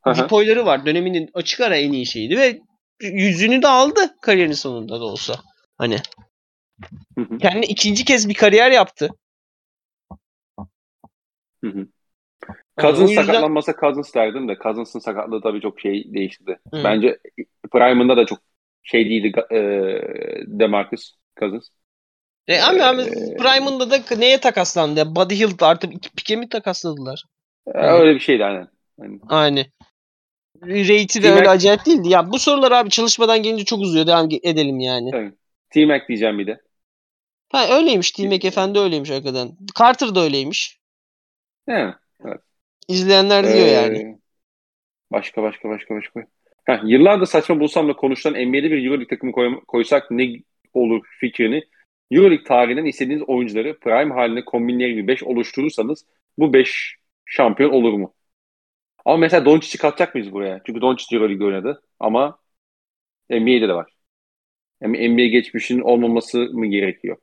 [0.07, 0.87] Depoyları var.
[0.87, 2.61] Döneminin açık ara en iyi şeydi ve
[3.01, 5.35] yüzünü de aldı kariyerinin sonunda da olsa.
[5.78, 5.97] Hani
[7.19, 7.39] Hı hı.
[7.39, 9.11] kendine ikinci kez bir kariyer yaptı.
[11.65, 11.87] Hı hı.
[12.78, 16.59] o Cousins yüzden- sakatlanmasa Cousins derdim de Cousins'ın sakatlığı tabii çok şey değiştirdi.
[16.73, 16.85] Hı.
[16.85, 17.19] Bence
[17.73, 18.39] Prime'ında da çok
[18.82, 19.59] şey değildi e,
[20.47, 21.69] Demarcus Cousins.
[22.49, 25.15] E ama, ama Ee, Prime'ında da neye takaslandı?
[25.17, 27.25] Buddy Hield artık iki pike mi takasladılar?
[27.67, 28.69] E, Öyle bir şeydi aynen.
[29.01, 29.65] Yani, Aynen.
[30.62, 32.09] Rate'i de T-Mac- öyle acayip değildi.
[32.09, 34.07] Ya bu sorular abi çalışmadan gelince çok uzuyor.
[34.07, 35.11] Devam edelim yani.
[35.15, 35.35] evet.
[35.71, 36.61] T-Mac diyeceğim bir de.
[37.53, 38.11] Ha öyleymiş.
[38.11, 39.51] T-Mac Efendi öyleymiş hakikaten.
[39.79, 40.79] Carter da öyleymiş.
[41.69, 41.95] He.
[42.89, 44.19] İzleyenler diyor Ee, yani.
[45.12, 46.21] Başka başka başka başka.
[46.65, 50.29] Heh, yıllardır saçma bulsam da konuşulan NBA'de bir Euroleague takımı koy- koysak ne
[50.75, 51.62] olur fikrini
[52.11, 56.07] Euroleague tarihinden istediğiniz oyuncuları prime haline kombinleri gibi 5 oluşturursanız
[56.39, 56.97] bu 5
[57.27, 58.15] şampiyon olur mu?
[59.05, 60.61] Ama mesela Doncic'i katacak mıyız buraya?
[60.66, 62.39] Çünkü Doncic Euroleague oynadı ama
[63.31, 63.93] NBA'de de var.
[64.81, 67.16] Yani NBA geçmişinin olmaması mı gerekiyor?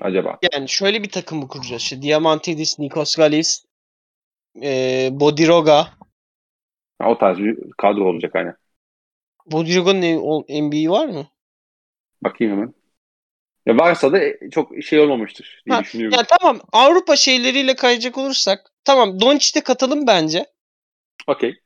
[0.00, 0.38] Acaba?
[0.54, 1.82] Yani şöyle bir takım mı kuracağız?
[1.82, 3.64] İşte Diamantidis, Nikos Galis,
[4.62, 5.88] e, Bodiroga.
[6.98, 8.52] Ha, o tarz bir kadro olacak hani.
[9.46, 11.28] Bodiroga'nın NBA var mı?
[12.22, 12.74] Bakayım hemen.
[13.68, 14.20] Ya varsa da
[14.50, 16.18] çok şey olmamıştır diye Ha, düşünüyorum.
[16.18, 20.46] Ya tamam Avrupa şeyleriyle kayacak olursak tamam Doncic'te katalım bence.
[21.26, 21.60] Okey.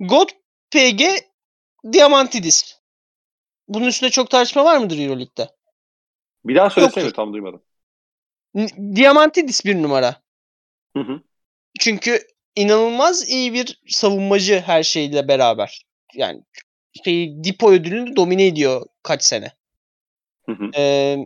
[0.00, 0.28] God
[0.70, 1.02] PG
[1.92, 2.78] Diamantidis.
[3.68, 5.48] Bunun üstünde çok tartışma var mıdır Euroleague'de?
[6.44, 7.16] Bir daha söylesene Yoktur.
[7.16, 7.62] tam duymadım.
[8.94, 10.22] Diamantidis bir numara.
[10.96, 11.20] Hı hı.
[11.80, 12.26] Çünkü
[12.56, 15.82] inanılmaz iyi bir savunmacı her şeyle beraber.
[16.14, 16.42] Yani
[17.04, 19.55] şeyi Dipo ödülünü domine ediyor kaç sene.
[20.46, 20.70] Hı hı.
[20.76, 21.24] Ee,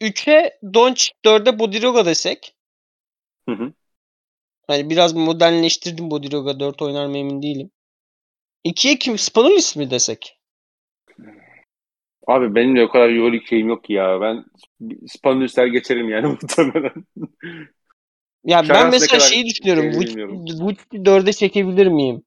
[0.00, 2.54] 3'e Doncic, 4'e Bodiroga desek.
[3.48, 3.72] Hı hı.
[4.66, 7.70] Hani biraz modernleştirdim Bodiroga 4 oynar mı emin değilim.
[8.64, 9.18] 2'ye kim?
[9.18, 10.40] Spanulis mi desek?
[12.26, 14.20] Abi benim de o kadar Euroleague şeyim yok ya.
[14.20, 14.44] Ben
[15.08, 16.92] Spanulisler geçerim yani muhtemelen.
[18.44, 19.86] Ya Şarans ben mesela şeyi düşünüyorum.
[20.60, 22.22] Vucic'i 4'e çekebilir miyim?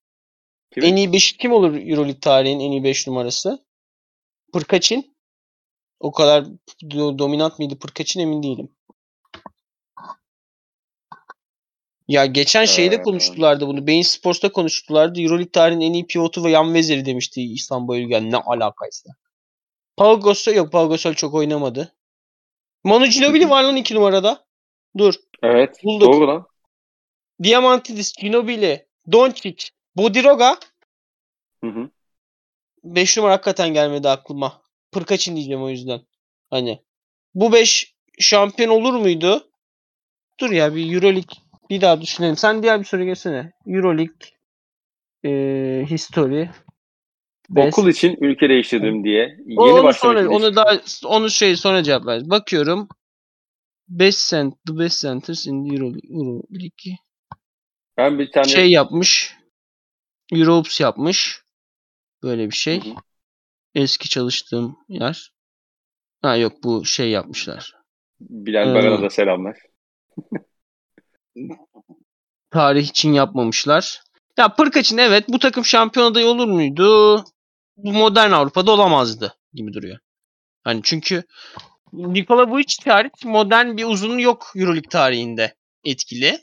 [0.71, 0.85] Kimi?
[0.85, 3.66] En iyi 5 kim olur Euroleague tarihinin en iyi 5 numarası?
[4.53, 5.17] Pırkaçin.
[5.99, 6.45] O kadar
[6.83, 8.69] do- dominant mıydı Pırkaçin emin değilim.
[12.07, 13.87] Ya geçen şeyde Ee, konuştulardı bunu.
[13.87, 15.21] Bein Sports'ta konuştulardı.
[15.21, 18.31] Euroleague tarihinin en iyi pivotu ve yan veziri demişti İstanbul Ülgen.
[18.31, 19.09] Ne alakaysa.
[19.97, 20.71] Pau Gasol yok.
[20.71, 21.95] Pau Gasol çok oynamadı.
[22.83, 24.45] Manu Ginobili var lan 2 numarada.
[24.97, 25.13] Dur.
[25.43, 25.75] Evet.
[25.83, 26.13] Bulduk.
[26.13, 26.47] Doğru lan.
[27.43, 30.57] Diamantidis, Ginobili, Doncic, Bodiroga.
[31.63, 31.89] Hı hı.
[32.95, 34.61] 5 numara hakikaten gelmedi aklıma.
[34.91, 36.01] Pırkaçin diyeceğim o yüzden.
[36.49, 36.79] Hani
[37.33, 39.49] bu 5 şampiyon olur muydu?
[40.39, 41.37] Dur ya bir Euroleague
[41.69, 42.37] bir daha düşünelim.
[42.37, 43.51] Sen diğer bir soru gelsene.
[43.67, 44.15] Euroleague
[45.23, 46.47] eee history
[47.49, 47.79] best.
[47.79, 49.37] Okul için ülke değiştirdim diye.
[49.57, 50.35] O- Yeni onu sonra ilişki.
[50.35, 52.29] onu daha onu şey sonra cevap ver.
[52.29, 52.87] Bakıyorum.
[53.87, 56.09] Best cent, the best centers in Euroleague.
[56.09, 56.97] Euroleague.
[57.97, 59.35] Ben bir tane Şey yapmış.
[60.31, 61.41] Europes yapmış.
[62.23, 62.93] Böyle bir şey.
[63.75, 65.31] Eski çalıştığım yer.
[66.21, 67.73] Ha yok bu şey yapmışlar.
[68.19, 69.57] Bilal Ee, Baran'a da selamlar.
[72.51, 74.01] Tarih için yapmamışlar.
[74.37, 77.23] Ya Pırkaç'ın evet bu takım şampiyon adayı olur muydu?
[77.77, 79.97] Bu modern Avrupa'da olamazdı gibi duruyor.
[80.63, 81.23] Hani çünkü
[81.93, 86.39] Nikola Vujic hariç modern bir uzun yok Euroleague tarihinde etkili.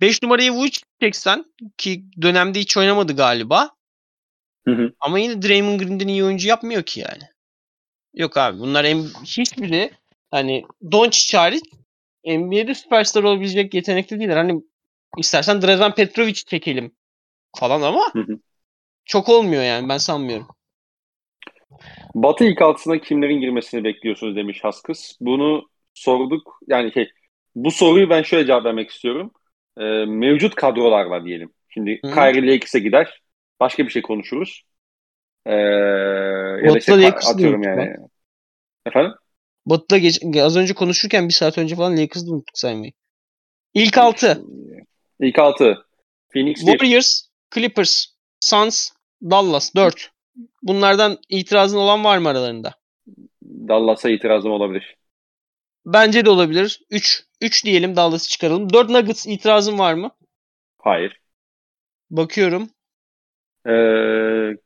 [0.00, 1.44] 5 numarayı Vujic çeksen
[1.76, 3.70] ki dönemde hiç oynamadı galiba.
[4.64, 4.92] Hı hı.
[5.00, 7.22] Ama yine Draymond Green'den iyi oyuncu yapmıyor ki yani.
[8.14, 9.90] Yok abi bunlar en, hiçbiri
[10.30, 11.64] hani Doncic hariç
[12.24, 14.36] NBA'de süperstar olabilecek yetenekli değiller.
[14.36, 14.62] Hani
[15.18, 16.92] istersen Drazen Petrovic çekelim
[17.58, 18.38] falan ama Hı hı.
[19.04, 20.48] çok olmuyor yani ben sanmıyorum.
[22.14, 25.18] Batı ilk altısına kimlerin girmesini bekliyorsunuz demiş Haskız.
[25.20, 26.58] Bunu sorduk.
[26.66, 27.10] Yani şey,
[27.54, 29.30] bu soruyu ben şöyle cevap vermek istiyorum.
[29.78, 31.52] Ee, mevcut kadrolarla diyelim.
[31.68, 32.14] Şimdi Hı.
[32.14, 33.21] Kyrie Lakes'e gider.
[33.62, 34.62] Başka bir şey konuşuruz.
[35.46, 37.96] Ee, ya da işte atıyorum yani.
[38.86, 39.12] Efendim?
[39.66, 42.92] Batı'da geç, az önce konuşurken bir saat önce falan Lakers'ı unuttuk saymayı.
[43.74, 44.42] İlk 6.
[45.20, 45.86] İlk altı.
[46.32, 46.72] Phoenix 1.
[46.72, 47.22] Warriors,
[47.54, 48.06] Clippers,
[48.40, 48.90] Suns,
[49.22, 50.10] Dallas 4.
[50.62, 52.74] Bunlardan itirazın olan var mı aralarında?
[53.42, 54.96] Dallas'a itirazım olabilir.
[55.86, 56.82] Bence de olabilir.
[56.90, 57.24] 3.
[57.40, 58.72] 3 diyelim Dallas'ı çıkaralım.
[58.72, 60.10] 4 Nuggets itirazın var mı?
[60.78, 61.20] Hayır.
[62.10, 62.70] Bakıyorum.
[63.68, 64.56] Ee,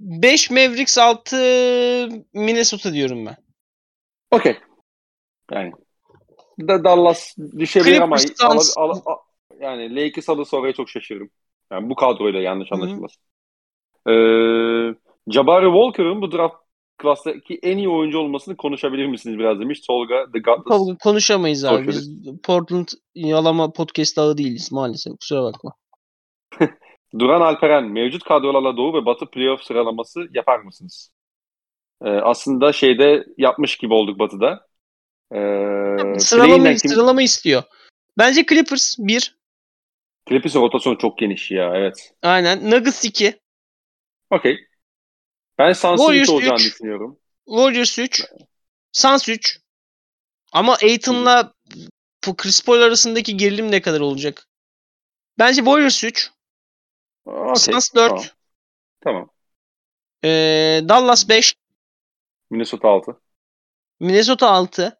[0.00, 1.36] 5 Mavericks 6
[2.34, 3.36] Minnesota diyorum ben.
[4.30, 4.56] Okey.
[5.52, 5.72] Yani
[6.60, 8.76] da Dallas düşebilir ama Clippers, ala- Suns.
[8.76, 9.18] ala- a-
[9.60, 11.30] yani Lakers alırsa oraya çok şaşırırım.
[11.72, 13.22] Yani bu kadroyla yanlış anlaşılmasın.
[14.06, 14.12] Ee,
[15.32, 16.54] Jabari Walker'ın bu draft
[16.98, 19.80] klastaki en iyi oyuncu olmasını konuşabilir misiniz biraz demiş.
[19.80, 20.98] Tolga The Godless.
[21.02, 21.88] Konuşamayız abi.
[21.88, 22.10] Biz.
[22.44, 25.12] Portland yalama podcast ağı değiliz maalesef.
[25.20, 25.72] Kusura bakma.
[27.18, 31.10] Duran Alperen mevcut kadrolarla Doğu ve Batı playoff sıralaması yapar mısınız?
[32.04, 34.66] Ee, aslında şeyde yapmış gibi olduk Batı'da.
[35.34, 37.62] Ee, Sıralama, kim- sıralama istiyor.
[38.18, 39.36] Bence Clippers 1.
[40.28, 42.14] Clippers'ın rotasyonu çok geniş ya evet.
[42.22, 42.70] Aynen.
[42.70, 43.40] Nuggets 2.
[44.30, 44.58] Okey.
[45.58, 47.18] Ben Suns'ın Warriors 3 olacağını düşünüyorum.
[47.46, 48.24] Warriors 3.
[48.92, 49.58] Suns 3.
[50.52, 51.52] Ama Aiton'la
[52.36, 54.48] Chris Paul arasındaki gerilim ne kadar olacak?
[55.38, 56.30] Bence Warriors 3.
[57.24, 57.56] Okey.
[57.56, 58.08] Suns 4.
[58.08, 58.24] Tamam.
[59.00, 59.30] tamam.
[60.24, 61.54] Ee, Dallas 5.
[62.50, 63.20] Minnesota 6.
[64.00, 64.98] Minnesota 6.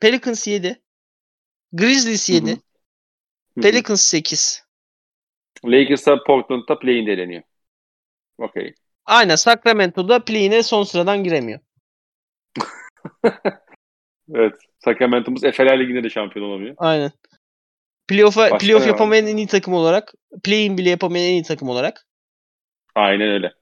[0.00, 0.82] Pelicans 7.
[1.72, 2.50] Grizzlies 7.
[2.50, 3.60] Hı hı.
[3.62, 4.64] Pelicans 8.
[5.64, 7.42] Lakers'a Portland'da play-in eleniyor.
[8.38, 8.74] Okey.
[9.06, 11.60] Aynen Sacramento'da play'ine son sıradan giremiyor.
[14.34, 14.54] Evet.
[14.84, 16.74] Sacramento'muz Efeler Ligi'nde de şampiyon olamıyor.
[16.78, 17.12] Aynen.
[18.08, 20.14] Playoff'a playoff yapamayan en iyi takım olarak,
[20.44, 22.06] play-in bile yapamayan en iyi takım olarak.
[22.94, 23.52] Aynen öyle.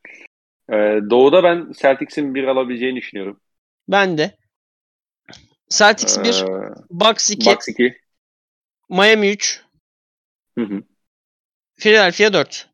[0.70, 3.40] Ee, Doğu'da ben Celtics'in bir alabileceğini düşünüyorum.
[3.88, 4.36] Ben de.
[5.68, 8.00] Celtics 1, Ee, Bucks 2, Bucks 2.
[8.88, 9.62] Miami 3,
[10.58, 10.82] Hı hı.
[11.74, 12.68] Philadelphia 4.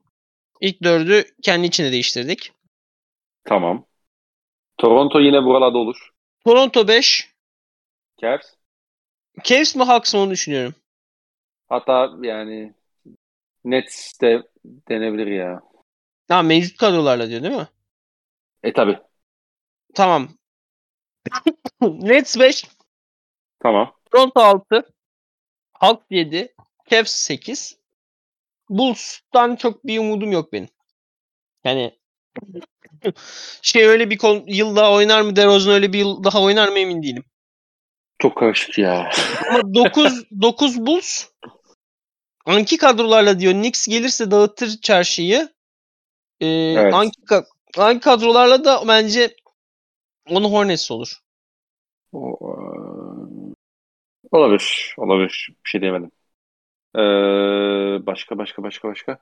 [0.60, 2.52] İlk dördü kendi içine değiştirdik.
[3.44, 3.86] Tamam.
[4.78, 6.10] Toronto yine buralarda olur.
[6.44, 7.30] Toronto 5.
[8.22, 8.46] Cavs.
[9.44, 10.74] Cavs mi Hawks mı onu düşünüyorum.
[11.68, 12.74] Hatta yani
[13.64, 15.60] Nets de denebilir ya.
[16.28, 17.68] Ha mevcut kadrolarla diyor değil mi?
[18.62, 18.98] E tabi.
[19.94, 20.28] Tamam.
[21.80, 22.64] Nets 5,
[23.60, 23.92] Tamam.
[24.10, 24.82] Toronto 6,
[25.72, 26.54] Hawks 7,
[26.90, 27.78] Cavs 8.
[28.70, 30.68] Bulls'tan çok bir umudum yok benim.
[31.64, 31.98] Yani
[33.62, 36.78] şey öyle bir kon- yıl daha oynar mı DeRozan öyle bir yıl daha oynar mı
[36.78, 37.24] emin değilim.
[38.18, 39.10] Çok karışık ya.
[39.50, 41.24] Ama 9 9 Bulls
[42.48, 45.48] Anki kadrolarla diyor Knicks gelirse dağıtır çarşıyı.
[46.40, 46.94] Ee, Evet.
[46.94, 47.20] Anki,
[47.78, 49.36] Anki kadrolarla da bence
[50.30, 51.12] onu Hornets olur.
[52.12, 53.54] O, eee,
[54.32, 54.94] olabilir.
[54.98, 55.48] Olabilir.
[55.64, 56.10] Bir şey diyemedim.
[56.96, 57.00] Ee,
[58.06, 59.18] başka başka başka başka.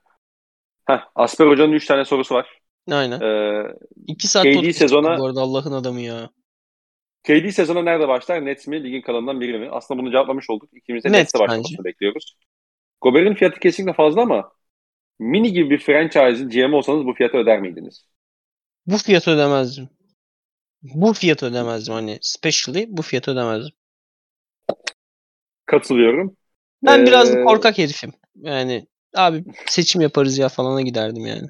[0.85, 2.59] Heh, Asper Hoca'nın 3 tane sorusu var.
[2.91, 3.21] Aynen.
[3.21, 3.63] Ee,
[4.07, 6.29] 2 saat KD sezona- bu arada Allah'ın adamı ya.
[7.23, 8.45] KD sezona nerede başlar?
[8.45, 8.83] Nets mi?
[8.83, 9.69] Ligin kalanından biri mi?
[9.71, 10.69] Aslında bunu cevaplamış olduk.
[10.73, 12.35] İkimiz de Nets Nets'te başlamasını bekliyoruz.
[13.01, 14.51] Gobert'in fiyatı kesinlikle fazla ama
[15.19, 18.05] mini gibi bir franchise'in GM olsanız bu fiyatı öder miydiniz?
[18.85, 19.89] Bu fiyatı ödemezdim.
[20.83, 23.73] Bu fiyatı ödemezdim hani specially bu fiyatı ödemezdim.
[25.65, 26.37] Katılıyorum.
[26.83, 28.13] Ben biraz Ee, korkak herifim.
[28.35, 31.47] Yani abi seçim yaparız ya falana giderdim yani.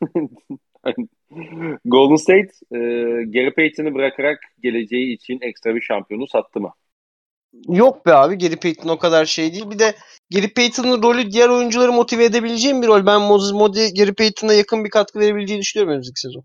[1.84, 2.78] Golden State e,
[3.24, 6.72] Gary Payton'ı bırakarak geleceği için ekstra bir şampiyonu sattı mı?
[7.68, 9.70] Yok be abi Gary Payton o kadar şey değil.
[9.70, 9.94] Bir de
[10.34, 13.06] Gary Payton'ın rolü diğer oyuncuları motive edebileceğim bir rol.
[13.06, 16.44] Ben Moses Moody Gary Payton'a yakın bir katkı verebileceğini düşünüyorum önümüzdeki sezon.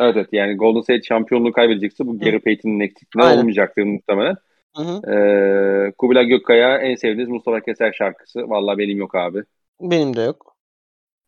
[0.00, 3.40] Evet evet yani Golden State şampiyonluğu kaybedecekse bu Gary Payton'ın eksikliğinden Aynen.
[3.40, 4.36] olmayacaktır muhtemelen.
[4.76, 5.12] Hı hı.
[5.12, 8.38] Ee, Kubilay Gökkaya en sevdiğiniz Mustafa Keser şarkısı.
[8.38, 9.42] Vallahi benim yok abi.
[9.80, 10.56] Benim de yok.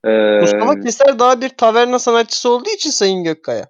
[0.05, 3.67] Ee, Mustafa Keser daha bir taverna sanatçısı olduğu için Sayın Gökkaya.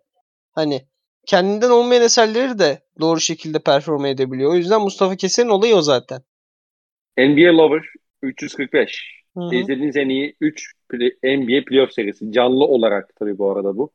[0.52, 0.80] Hani
[1.26, 4.52] kendinden olmayan eserleri de doğru şekilde perform edebiliyor.
[4.52, 6.20] O yüzden Mustafa Keser'in olayı o zaten.
[7.18, 7.82] NBA Lover
[8.22, 9.24] 345.
[9.36, 9.54] Hı hı.
[9.54, 10.72] İzlediğiniz en iyi 3
[11.24, 12.32] NBA playoff serisi.
[12.32, 13.92] Canlı olarak tabii bu arada bu.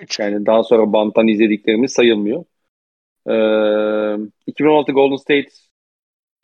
[0.00, 0.18] Üç.
[0.18, 2.44] Yani daha sonra banttan izlediklerimiz sayılmıyor.
[3.26, 5.48] Ee, 2016 Golden State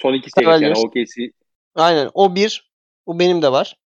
[0.02, 0.78] son iki serisi yani.
[0.78, 1.30] OKC.
[1.74, 2.70] Aynen o bir.
[3.06, 3.76] Bu benim de var.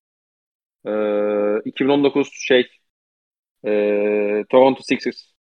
[0.87, 2.69] Ee, 2019 şey
[3.67, 5.33] ee, Toronto Sixers.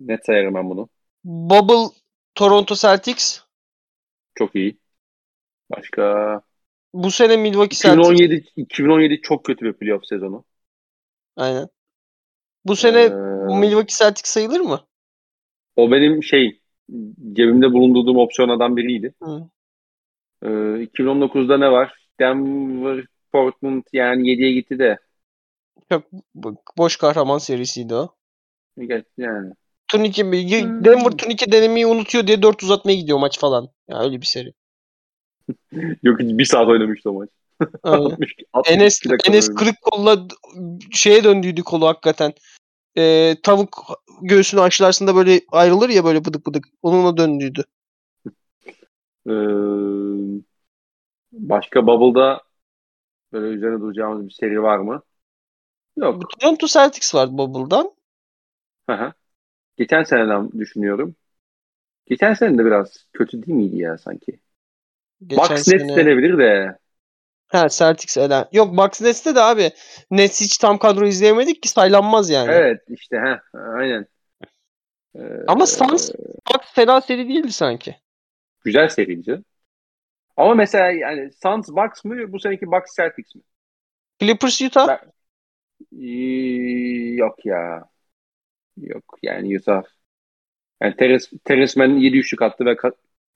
[0.00, 0.88] Net sayarım ben bunu.
[1.24, 1.94] Bubble
[2.34, 3.40] Toronto Celtics.
[4.34, 4.78] Çok iyi.
[5.70, 6.02] Başka
[6.94, 8.08] Bu sene Milwaukee Celtics.
[8.10, 10.44] 2017 2017 çok kötü bir playoff sezonu.
[11.36, 11.68] Aynen.
[12.64, 14.80] Bu sene Ee, Milwaukee Celtics sayılır mı?
[15.76, 16.60] o benim şey
[17.32, 19.14] cebimde bulundurduğum opsiyonlardan biriydi.
[19.22, 19.50] Hı.
[20.42, 21.94] Ee, 2019'da ne var?
[22.20, 24.98] Denver, Portland yani 7'ye gitti de.
[25.88, 26.04] Çok
[26.36, 28.16] bo- boş kahraman serisiydi o.
[29.16, 29.52] Yani
[29.90, 30.84] Turnike Hmm.
[30.84, 33.68] Denver turnike denemeyi unutuyor diye 4 uzatmaya gidiyor maç falan.
[33.88, 34.52] Ya öyle bir seri.
[36.02, 37.28] yok bir saat oynamıştı o maç.
[37.82, 38.10] Aynen.
[38.10, 40.26] 60, 62 Enes, Enes kırık kolla
[40.92, 42.32] şeye döndüydü kolu hakikaten.
[42.98, 46.64] Ee, tavuk göğsünü aşılarsın da böyle ayrılır ya böyle bıdık bıdık.
[46.82, 47.64] Onunla döndüydü.
[49.26, 49.32] Ee,
[51.32, 52.42] başka Bubble'da
[53.32, 55.02] böyle üzerine duracağımız bir seri var mı?
[55.96, 56.22] Yok.
[56.40, 57.92] Toronto Celtics var Bubble'dan.
[58.90, 59.12] Hı hı.
[59.80, 61.16] Geçen seneden düşünüyorum.
[62.06, 64.40] Geçen sene de biraz kötü değil miydi ya sanki?
[65.26, 65.96] Geçen Bucks Nets sene.
[65.96, 66.78] denebilir de.
[67.48, 68.44] Ha Celtics elen.
[68.52, 69.70] Yok Bucks Nets'te de abi.
[70.10, 72.50] Nets hiç tam kadro izleyemedik ki saylanmaz yani.
[72.52, 74.06] Evet işte ha aynen.
[75.14, 76.10] Ee, Ama Suns
[76.54, 77.96] Bucks fena seri değildi sanki.
[78.64, 79.42] güzel seriydi.
[80.36, 83.42] Ama mesela yani Suns Bucks mı bu seneki Bucks Celtics mi?
[84.20, 84.88] Clippers Utah.
[84.88, 85.12] Ben-
[86.02, 87.84] Ee, yok ya.
[88.80, 89.82] Yok yani Utah.
[90.82, 92.76] Yani Teres, Teresmen 7 üçlük attı ve,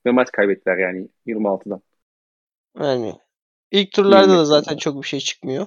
[0.06, 1.82] ve maç kaybettiler yani 26'dan.
[2.80, 3.14] Yani
[3.70, 5.66] ilk turlarda da zaten çok bir şey çıkmıyor.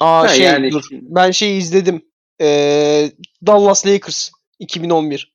[0.00, 0.84] Aa Ha, şey yani dur.
[0.92, 2.02] Ben şeyi izledim.
[2.40, 3.10] Ee,
[3.46, 5.32] Dallas Lakers 2011.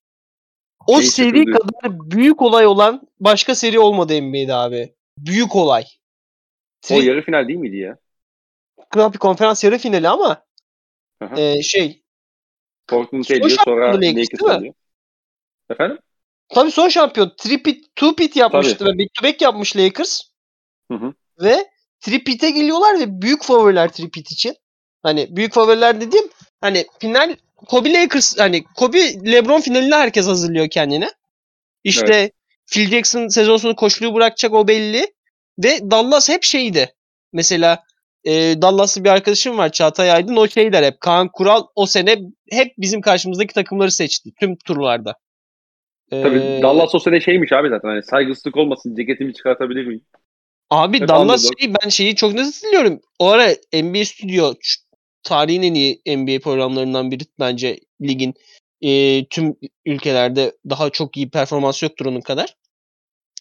[0.88, 4.96] O Şeyi seri kadar büyük olay olan başka seri olmadı NBA'de abi.
[5.18, 5.84] Büyük olay.
[6.92, 7.98] O Tri- yarı final değil miydi ya?
[8.90, 10.46] kral bir konferans yarı finali ama
[11.22, 11.42] Aha.
[11.42, 12.04] e, şey
[12.88, 14.74] Portland ediyor sonra Lakers oluyor.
[15.70, 16.00] Efendim?
[16.50, 20.22] tabii son şampiyon tripit two pit yapmıştı ve back to back yapmış Lakers.
[20.92, 21.14] Hı hı.
[21.42, 21.68] Ve
[22.00, 24.56] tripit'e geliyorlar ve büyük favoriler tripit için.
[25.04, 26.26] Hani büyük favoriler dediğim
[26.62, 31.10] hani final Kobe Lakers hani Kobe LeBron finaline herkes hazırlıyor kendine.
[31.84, 32.32] İşte
[32.72, 35.14] Phil Jackson sezon sonu koşuluğu bırakacak o belli.
[35.64, 36.94] Ve Dallas hep şeydi.
[37.34, 37.84] Mesela
[38.24, 40.36] e, Dallas'lı bir arkadaşım var Çağatay Aydın.
[40.36, 41.02] O şey der hep.
[41.02, 42.22] Kaan Kural o sene
[42.52, 44.30] hep bizim karşımızdaki takımları seçti.
[44.40, 45.16] Tüm turlarda.
[46.10, 47.90] Tabii Ee, Dallas o sene şeymiş abi zaten.
[47.90, 50.02] Hani saygısızlık olmasın ceketimi çıkartabilir miyim?
[50.70, 53.02] Abi Hep Dallas şey, ben şeyi çok net hatırlıyorum.
[53.20, 54.54] O ara NBA Studio
[55.24, 58.34] tarihin en iyi NBA programlarından biri bence ligin.
[58.82, 62.56] Ee, tüm ülkelerde daha çok iyi performans yoktur onun kadar.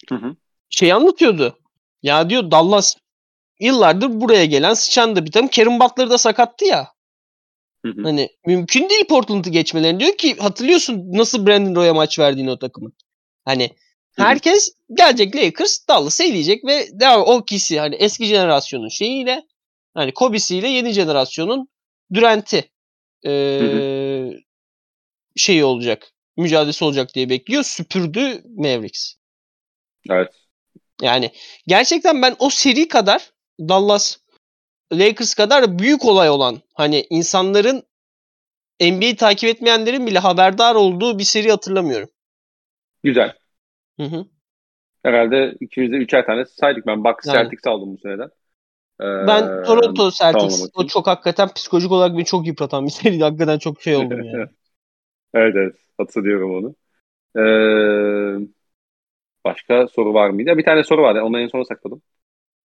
[0.08, 0.36] Hı hı.
[0.70, 1.58] Şey anlatıyordu.
[2.02, 2.96] Ya diyor Dallas
[3.60, 5.48] yıllardır buraya gelen sıçan da bir takım.
[5.48, 6.88] Kevin Butler da sakattı ya.
[7.84, 8.02] Hı hı.
[8.02, 10.00] Hani mümkün değil Portland'ı geçmelerini.
[10.00, 12.92] Diyor ki hatırlıyorsun nasıl Brandon Roy'a maç verdiğini o takımın.
[13.44, 13.70] Hani
[14.12, 14.26] Hı hı.
[14.26, 19.42] herkes gelecek Lakers Dallas'ı eleyecek ve devam o ikisi hani eski jenerasyonun şeyiyle
[19.94, 21.68] hani Kobe'siyle yeni jenerasyonun
[22.14, 22.70] Durant'i
[23.26, 24.30] ee,
[25.36, 26.12] şeyi olacak.
[26.36, 27.62] Mücadelesi olacak diye bekliyor.
[27.62, 29.14] Süpürdü Mavericks.
[30.10, 30.32] Evet.
[31.02, 31.30] Yani
[31.66, 34.18] gerçekten ben o seri kadar Dallas
[34.92, 37.82] Lakers kadar büyük olay olan hani insanların
[38.80, 42.08] NBA'yi takip etmeyenlerin bile haberdar olduğu bir seri hatırlamıyorum.
[43.02, 43.36] Güzel.
[44.00, 44.26] Hı hı.
[45.02, 46.86] Herhalde ikimiz de üçer tane saydık.
[46.86, 47.36] Ben Bucks Yani.
[47.36, 48.28] Celtics aldım bu seneden.
[49.00, 53.24] Ee, Ben Toronto Celtics o çok hakikaten psikolojik olarak beni çok yıpratan bir seriydi.
[53.24, 54.48] Hakikaten çok şey oldum yani.
[55.34, 55.74] Evet evet.
[55.98, 56.74] Hatırlıyorum onu.
[57.38, 58.48] Ee,
[59.44, 60.58] başka soru var mıydı?
[60.58, 61.20] Bir tane soru vardı.
[61.22, 62.02] Onu en sona sakladım.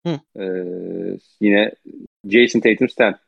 [0.07, 0.21] Hı.
[0.37, 1.73] Ee, yine
[2.25, 3.19] Jason Tatum Stan.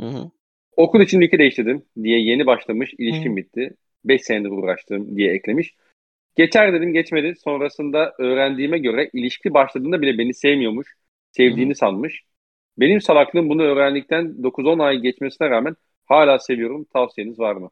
[0.00, 0.30] Hı hı.
[0.76, 2.94] Okul için ülke değiştirdim diye yeni başlamış.
[2.98, 3.36] ilişkim Hı.
[3.36, 3.74] bitti.
[4.04, 5.74] 5 senedir uğraştım diye eklemiş.
[6.36, 7.34] Geçer dedim geçmedi.
[7.44, 10.96] Sonrasında öğrendiğime göre ilişki başladığında bile beni sevmiyormuş.
[11.30, 12.22] Sevdiğini sanmış.
[12.78, 16.86] Benim salaklığım bunu öğrendikten 9-10 ay geçmesine rağmen hala seviyorum.
[16.92, 17.70] Tavsiyeniz var mı?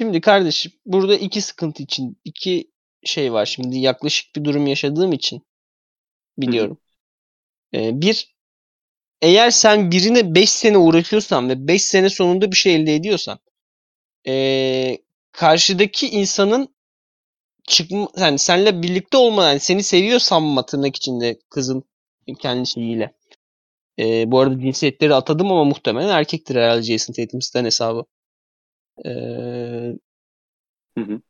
[0.00, 2.70] Şimdi kardeşim burada iki sıkıntı için iki
[3.04, 3.46] şey var.
[3.46, 5.42] Şimdi yaklaşık bir durum yaşadığım için
[6.38, 6.78] biliyorum.
[7.74, 8.36] Ee, bir
[9.22, 13.38] eğer sen birine 5 sene uğraşıyorsan ve 5 sene sonunda bir şey elde ediyorsan
[14.28, 14.98] ee,
[15.32, 16.74] karşıdaki insanın
[17.68, 21.84] çıkma yani seninle birlikte olma yani seni seviyor sanma tırnak içinde kızın
[22.40, 23.14] kendi şeyiyle.
[23.98, 28.04] Ee, bu arada cinsiyetleri atadım ama muhtemelen erkektir herhalde Jason Tatum Stan hesabı.
[30.98, 31.20] Hı.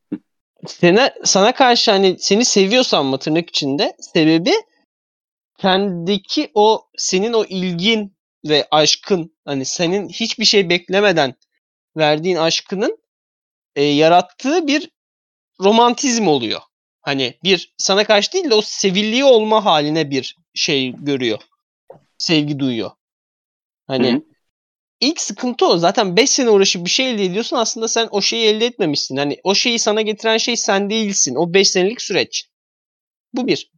[0.67, 4.53] sana, sana karşı hani seni seviyor sanma tırnak içinde sebebi
[5.57, 11.35] kendiki o senin o ilgin ve aşkın hani senin hiçbir şey beklemeden
[11.97, 12.97] verdiğin aşkının
[13.75, 14.89] e, yarattığı bir
[15.59, 16.61] romantizm oluyor.
[17.01, 21.39] Hani bir sana karşı değil de o sevilliği olma haline bir şey görüyor.
[22.17, 22.91] Sevgi duyuyor.
[23.87, 24.21] Hani Hı hı.
[24.99, 25.77] ilk sıkıntı o.
[25.77, 27.57] Zaten 5 sene uğraşıp bir şey elde ediyorsun.
[27.57, 29.17] Aslında sen o şeyi elde etmemişsin.
[29.17, 31.35] Hani o şeyi sana getiren şey sen değilsin.
[31.35, 32.49] O 5 senelik süreç.
[33.33, 33.71] Bu bir.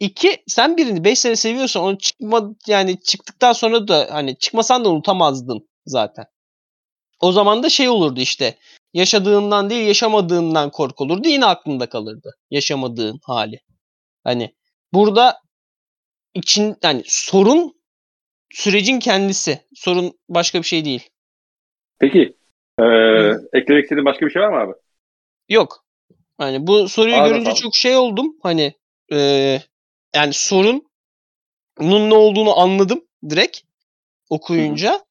[0.00, 4.90] İki, sen birini 5 sene seviyorsan onu çıkma yani çıktıktan sonra da hani çıkmasan da
[4.90, 6.26] unutamazdın zaten.
[7.20, 8.58] O zaman da şey olurdu işte.
[8.94, 11.28] Yaşadığından değil yaşamadığından korku olurdu.
[11.28, 12.36] Yine aklında kalırdı.
[12.50, 13.60] Yaşamadığın hali.
[14.24, 14.54] Hani
[14.92, 15.40] burada
[16.34, 17.80] için yani sorun
[18.50, 19.60] sürecin kendisi.
[19.74, 21.08] Sorun başka bir şey değil.
[21.98, 22.36] Peki.
[22.78, 22.84] Ee,
[23.52, 24.72] eklemek istediğin başka bir şey var mı abi?
[25.48, 25.84] Yok.
[26.38, 27.62] Hani bu soruyu Ağzına görünce sağlık.
[27.62, 28.36] çok şey oldum.
[28.42, 28.74] Hani
[29.10, 29.62] eee,
[30.14, 30.90] yani sorunun
[31.80, 33.60] ne olduğunu anladım direkt
[34.30, 35.04] okuyunca.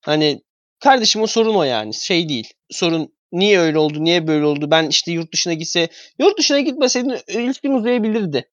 [0.00, 0.42] Hani
[0.80, 1.94] kardeşim o sorun o yani.
[1.94, 2.52] Şey değil.
[2.70, 4.70] Sorun niye öyle oldu, niye böyle oldu?
[4.70, 5.88] Ben işte yurt dışına gitse,
[6.18, 8.50] yurt dışına gitmeseydin ilişkin uzayabilirdi.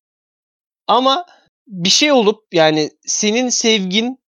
[0.88, 1.26] Ama
[1.68, 4.20] bir şey olup yani senin sevgin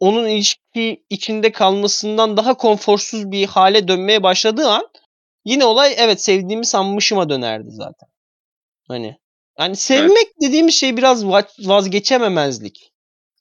[0.00, 4.88] onun ilişki içinde kalmasından daha konforsuz bir hale dönmeye başladığı an
[5.44, 8.08] yine olay evet sevdiğimi sanmışıma dönerdi zaten.
[8.88, 9.16] Hani
[9.60, 12.92] yani sevmek dediğimiz şey biraz va- vazgeçememezlik.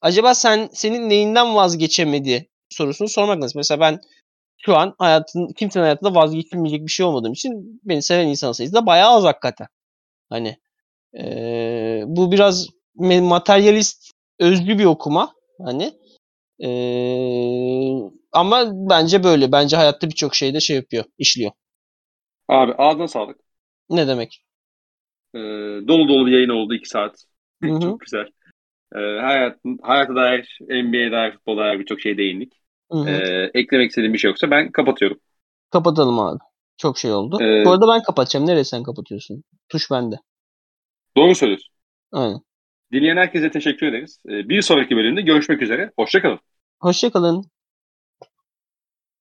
[0.01, 3.59] Acaba sen senin neyinden vazgeçemedi sorusunu sormak lazım.
[3.59, 3.99] Mesela ben
[4.57, 8.85] şu an hayatın kimsenin hayatında vazgeçilmeyecek bir şey olmadığım için beni seven insan sayısı da
[8.85, 9.67] bayağı az hakikaten.
[10.29, 10.57] Hani
[11.13, 12.67] eee, bu biraz
[12.99, 15.33] materyalist özgü bir okuma.
[15.65, 15.93] Hani
[16.59, 19.51] eee, ama bence böyle.
[19.51, 21.51] Bence hayatta birçok şeyde şey yapıyor, işliyor.
[22.47, 23.39] Abi ağzına sağlık.
[23.89, 24.43] Ne demek?
[25.35, 25.39] Ee,
[25.87, 27.25] dolu dolu bir yayın oldu 2 saat.
[27.83, 28.27] Çok güzel.
[28.95, 32.53] E, hayat, hayata dair, NBA'ye dair, futbola dair birçok şey değindik.
[33.05, 33.11] E,
[33.53, 35.19] eklemek istediğim bir şey yoksa ben kapatıyorum.
[35.71, 36.39] Kapatalım abi.
[36.77, 37.39] Çok şey oldu.
[37.41, 38.47] Ee, Bu arada ben kapatacağım.
[38.47, 39.43] Nereye sen kapatıyorsun?
[39.69, 40.15] Tuş bende.
[41.17, 41.73] Doğru söylüyorsun.
[42.11, 42.41] Aynen.
[42.91, 44.19] Dinleyen herkese teşekkür ederiz.
[44.29, 45.91] E, bir sonraki bölümde görüşmek üzere.
[45.97, 46.39] Hoşçakalın.
[46.79, 47.51] Hoşçakalın.